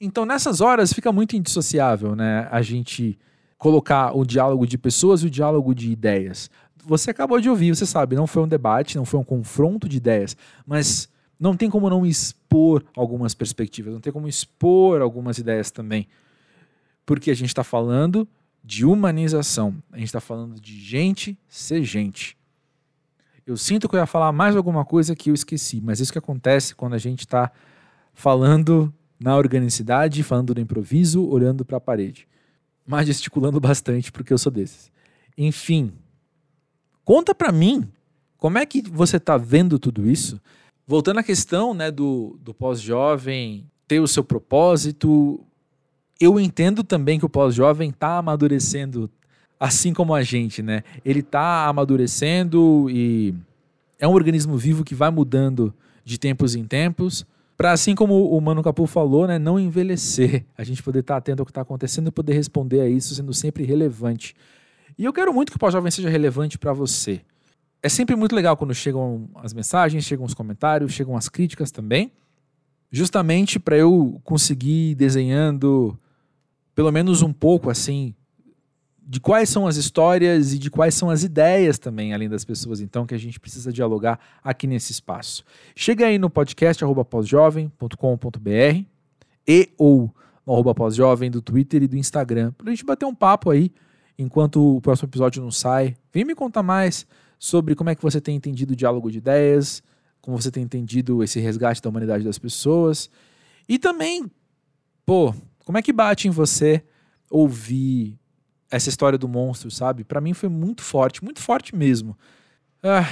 Então, 0.00 0.26
nessas 0.26 0.60
horas, 0.60 0.92
fica 0.92 1.10
muito 1.10 1.36
indissociável, 1.36 2.14
né? 2.14 2.48
A 2.50 2.60
gente 2.62 3.18
colocar 3.56 4.16
o 4.16 4.24
diálogo 4.24 4.66
de 4.66 4.76
pessoas 4.76 5.22
e 5.22 5.26
o 5.26 5.30
diálogo 5.30 5.74
de 5.74 5.90
ideias. 5.90 6.50
Você 6.84 7.10
acabou 7.10 7.40
de 7.40 7.48
ouvir, 7.48 7.74
você 7.74 7.86
sabe, 7.86 8.14
não 8.14 8.26
foi 8.26 8.42
um 8.42 8.48
debate, 8.48 8.96
não 8.96 9.04
foi 9.04 9.18
um 9.18 9.24
confronto 9.24 9.88
de 9.88 9.96
ideias, 9.96 10.36
mas 10.66 11.08
não 11.38 11.56
tem 11.56 11.68
como 11.68 11.90
não 11.90 12.06
expor 12.06 12.84
algumas 12.94 13.34
perspectivas, 13.34 13.92
não 13.92 14.00
tem 14.00 14.12
como 14.12 14.28
expor 14.28 15.00
algumas 15.00 15.38
ideias 15.38 15.70
também. 15.70 16.06
Porque 17.04 17.30
a 17.30 17.34
gente 17.34 17.48
está 17.48 17.64
falando 17.64 18.28
de 18.62 18.84
humanização, 18.84 19.76
a 19.90 19.96
gente 19.96 20.08
está 20.08 20.20
falando 20.20 20.60
de 20.60 20.78
gente 20.78 21.38
ser 21.48 21.82
gente. 21.84 22.36
Eu 23.46 23.56
sinto 23.56 23.88
que 23.88 23.94
eu 23.94 24.00
ia 24.00 24.06
falar 24.06 24.32
mais 24.32 24.56
alguma 24.56 24.84
coisa 24.84 25.14
que 25.14 25.30
eu 25.30 25.34
esqueci, 25.34 25.80
mas 25.80 26.00
isso 26.00 26.10
que 26.10 26.18
acontece 26.18 26.74
quando 26.74 26.94
a 26.94 26.98
gente 26.98 27.20
está 27.20 27.52
falando 28.12 28.92
na 29.20 29.36
organicidade, 29.36 30.24
falando 30.24 30.52
no 30.52 30.60
improviso, 30.60 31.24
olhando 31.24 31.64
para 31.64 31.76
a 31.76 31.80
parede. 31.80 32.26
Mas 32.84 33.06
gesticulando 33.06 33.60
bastante, 33.60 34.10
porque 34.10 34.32
eu 34.32 34.38
sou 34.38 34.50
desses. 34.50 34.90
Enfim, 35.38 35.92
conta 37.04 37.32
para 37.32 37.52
mim 37.52 37.88
como 38.36 38.58
é 38.58 38.66
que 38.66 38.82
você 38.82 39.16
está 39.16 39.36
vendo 39.36 39.78
tudo 39.78 40.10
isso. 40.10 40.40
Voltando 40.84 41.20
à 41.20 41.22
questão 41.22 41.72
né, 41.72 41.90
do, 41.90 42.36
do 42.42 42.52
pós-jovem 42.52 43.70
ter 43.86 44.00
o 44.00 44.08
seu 44.08 44.24
propósito, 44.24 45.40
eu 46.20 46.40
entendo 46.40 46.82
também 46.82 47.18
que 47.18 47.26
o 47.26 47.28
pós-jovem 47.28 47.90
está 47.90 48.18
amadurecendo, 48.18 49.10
assim 49.58 49.92
como 49.92 50.14
a 50.14 50.22
gente, 50.22 50.62
né? 50.62 50.82
Ele 51.04 51.20
está 51.20 51.66
amadurecendo 51.66 52.88
e 52.90 53.34
é 53.98 54.06
um 54.06 54.12
organismo 54.12 54.56
vivo 54.56 54.84
que 54.84 54.94
vai 54.94 55.10
mudando 55.10 55.72
de 56.04 56.18
tempos 56.18 56.54
em 56.54 56.64
tempos, 56.64 57.26
para 57.56 57.72
assim 57.72 57.94
como 57.94 58.30
o 58.30 58.40
Mano 58.40 58.62
Capu 58.62 58.86
falou, 58.86 59.26
né, 59.26 59.38
não 59.38 59.58
envelhecer, 59.58 60.44
a 60.56 60.62
gente 60.62 60.82
poder 60.82 61.00
estar 61.00 61.14
tá 61.14 61.18
atento 61.18 61.42
ao 61.42 61.46
que 61.46 61.50
está 61.50 61.62
acontecendo 61.62 62.08
e 62.08 62.12
poder 62.12 62.34
responder 62.34 62.80
a 62.80 62.88
isso 62.88 63.14
sendo 63.14 63.32
sempre 63.32 63.64
relevante. 63.64 64.34
E 64.98 65.04
eu 65.04 65.12
quero 65.12 65.32
muito 65.32 65.50
que 65.50 65.56
o 65.56 65.58
pós-jovem 65.58 65.90
seja 65.90 66.08
relevante 66.08 66.58
para 66.58 66.72
você. 66.72 67.22
É 67.82 67.88
sempre 67.88 68.14
muito 68.14 68.34
legal 68.34 68.56
quando 68.56 68.74
chegam 68.74 69.28
as 69.36 69.52
mensagens, 69.52 70.04
chegam 70.04 70.24
os 70.24 70.34
comentários, 70.34 70.92
chegam 70.92 71.16
as 71.16 71.28
críticas 71.28 71.70
também, 71.70 72.12
justamente 72.90 73.58
para 73.58 73.76
eu 73.76 74.20
conseguir 74.22 74.94
desenhando 74.94 75.98
pelo 76.74 76.92
menos 76.92 77.22
um 77.22 77.32
pouco 77.32 77.70
assim 77.70 78.14
de 79.08 79.20
quais 79.20 79.48
são 79.48 79.68
as 79.68 79.76
histórias 79.76 80.52
e 80.52 80.58
de 80.58 80.68
quais 80.68 80.92
são 80.92 81.08
as 81.08 81.22
ideias 81.22 81.78
também, 81.78 82.12
além 82.12 82.28
das 82.28 82.44
pessoas, 82.44 82.80
então, 82.80 83.06
que 83.06 83.14
a 83.14 83.18
gente 83.18 83.38
precisa 83.38 83.72
dialogar 83.72 84.18
aqui 84.42 84.66
nesse 84.66 84.90
espaço. 84.90 85.44
Chega 85.76 86.06
aí 86.06 86.18
no 86.18 86.28
podcast 86.28 86.84
pósjovem.com.br 87.08 88.84
e 89.46 89.70
ou 89.78 90.12
no 90.44 90.52
arroba 90.52 90.74
pósjovem 90.74 91.30
do 91.30 91.40
Twitter 91.40 91.84
e 91.84 91.86
do 91.86 91.96
Instagram, 91.96 92.50
para 92.52 92.66
a 92.66 92.70
gente 92.70 92.84
bater 92.84 93.06
um 93.06 93.14
papo 93.14 93.50
aí 93.50 93.70
enquanto 94.18 94.76
o 94.76 94.80
próximo 94.80 95.08
episódio 95.08 95.40
não 95.40 95.52
sai. 95.52 95.94
Vem 96.12 96.24
me 96.24 96.34
contar 96.34 96.64
mais 96.64 97.06
sobre 97.38 97.76
como 97.76 97.90
é 97.90 97.94
que 97.94 98.02
você 98.02 98.20
tem 98.20 98.34
entendido 98.34 98.72
o 98.72 98.76
diálogo 98.76 99.08
de 99.10 99.18
ideias, 99.18 99.84
como 100.20 100.40
você 100.40 100.50
tem 100.50 100.64
entendido 100.64 101.22
esse 101.22 101.38
resgate 101.38 101.80
da 101.80 101.88
humanidade 101.88 102.24
das 102.24 102.40
pessoas. 102.40 103.08
E 103.68 103.78
também, 103.78 104.28
pô, 105.04 105.32
como 105.64 105.78
é 105.78 105.82
que 105.82 105.92
bate 105.92 106.26
em 106.26 106.30
você 106.30 106.82
ouvir 107.30 108.18
essa 108.70 108.88
história 108.88 109.18
do 109.18 109.28
monstro, 109.28 109.70
sabe? 109.70 110.04
Para 110.04 110.20
mim 110.20 110.32
foi 110.32 110.48
muito 110.48 110.82
forte, 110.82 111.22
muito 111.22 111.40
forte 111.40 111.74
mesmo. 111.74 112.16
Ah, 112.82 113.08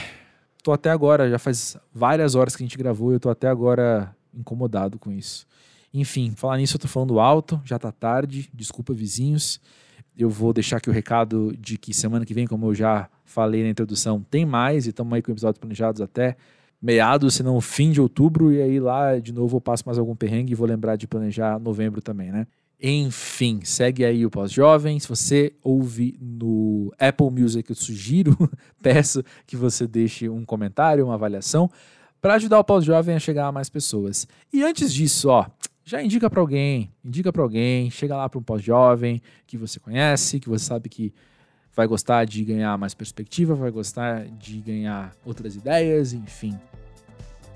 tô 0.63 0.73
até 0.73 0.91
agora, 0.91 1.31
já 1.31 1.39
faz 1.39 1.77
várias 1.93 2.35
horas 2.35 2.57
que 2.57 2.63
a 2.63 2.67
gente 2.67 2.79
gravou 2.79 3.13
e 3.13 3.17
eu 3.17 3.21
tô 3.21 3.31
até 3.31 3.49
agora 3.49 4.15
incomodado 4.33 4.99
com 4.99 5.13
isso. 5.13 5.47
Enfim, 5.93 6.33
falar 6.35 6.57
nisso 6.57 6.77
eu 6.77 6.81
tô 6.81 6.89
falando 6.89 7.21
alto, 7.21 7.61
já 7.65 7.79
tá 7.79 7.93
tarde, 7.93 8.51
desculpa 8.53 8.93
vizinhos. 8.93 9.61
Eu 10.17 10.29
vou 10.29 10.53
deixar 10.53 10.79
aqui 10.79 10.91
o 10.91 10.93
recado 10.93 11.57
de 11.57 11.79
que 11.79 11.95
semana 11.95 12.25
que 12.25 12.35
vem, 12.35 12.47
como 12.47 12.67
eu 12.67 12.75
já 12.75 13.09
falei 13.25 13.63
na 13.63 13.69
introdução, 13.69 14.21
tem 14.29 14.45
mais 14.45 14.87
e 14.87 14.91
estamos 14.91 15.13
aí 15.13 15.23
com 15.23 15.31
episódios 15.31 15.59
planejados 15.59 16.01
até 16.01 16.37
meados, 16.81 17.35
se 17.35 17.43
não 17.43 17.61
fim 17.61 17.91
de 17.91 18.01
outubro, 18.01 18.53
e 18.53 18.61
aí 18.61 18.79
lá 18.79 19.19
de 19.19 19.33
novo 19.33 19.57
eu 19.57 19.61
passo 19.61 19.85
mais 19.87 19.99
algum 19.99 20.15
perrengue 20.15 20.53
e 20.53 20.55
vou 20.55 20.67
lembrar 20.67 20.97
de 20.97 21.07
planejar 21.07 21.59
novembro 21.59 22.03
também, 22.03 22.31
né? 22.31 22.47
Enfim, 22.87 23.63
segue 23.65 24.05
aí 24.05 24.27
o 24.27 24.31
Pós-Jovem. 24.31 25.01
Se 25.01 25.09
você 25.09 25.55
ouve 25.63 26.19
no 26.21 26.93
Apple 26.99 27.31
Music, 27.31 27.71
eu 27.71 27.75
sugiro, 27.75 28.37
peço 28.83 29.25
que 29.47 29.57
você 29.57 29.87
deixe 29.87 30.29
um 30.29 30.45
comentário, 30.45 31.07
uma 31.07 31.15
avaliação, 31.15 31.71
para 32.21 32.35
ajudar 32.35 32.59
o 32.59 32.65
Pós-Jovem 32.65 33.17
a 33.17 33.19
chegar 33.19 33.47
a 33.47 33.53
mais 33.53 33.71
pessoas. 33.71 34.29
E 34.53 34.63
antes 34.63 34.93
disso, 34.93 35.31
ó, 35.31 35.47
já 35.83 36.03
indica 36.03 36.29
para 36.29 36.43
alguém, 36.43 36.93
indica 37.03 37.33
para 37.33 37.41
alguém, 37.43 37.91
chega 37.91 38.19
lá 38.19 38.29
para 38.29 38.39
um 38.39 38.43
Pós-Jovem 38.43 39.23
que 39.47 39.57
você 39.57 39.81
conhece, 39.81 40.39
que 40.39 40.51
você 40.51 40.67
sabe 40.67 40.91
que 40.91 41.11
vai 41.75 41.87
gostar 41.87 42.27
de 42.27 42.45
ganhar 42.45 42.77
mais 42.77 42.93
perspectiva, 42.93 43.55
vai 43.55 43.71
gostar 43.71 44.27
de 44.27 44.61
ganhar 44.61 45.17
outras 45.25 45.57
ideias, 45.57 46.13
enfim. 46.13 46.55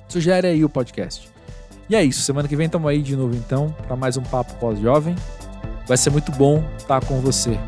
Sugere 0.09 0.47
aí 0.47 0.64
o 0.64 0.70
podcast. 0.70 1.29
E 1.89 1.97
é 1.97 2.05
isso, 2.05 2.20
semana 2.20 2.47
que 2.47 2.55
vem 2.55 2.66
estamos 2.66 2.86
aí 2.89 3.01
de 3.01 3.16
novo 3.16 3.34
então 3.34 3.74
para 3.86 3.97
mais 3.97 4.18
um 4.18 4.22
papo 4.22 4.55
pós-jovem. 4.57 5.16
Vai 5.86 5.97
ser 5.97 6.11
muito 6.11 6.30
bom 6.32 6.62
estar 6.76 7.03
com 7.03 7.18
você. 7.20 7.59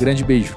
Grande 0.00 0.24
beijo. 0.24 0.56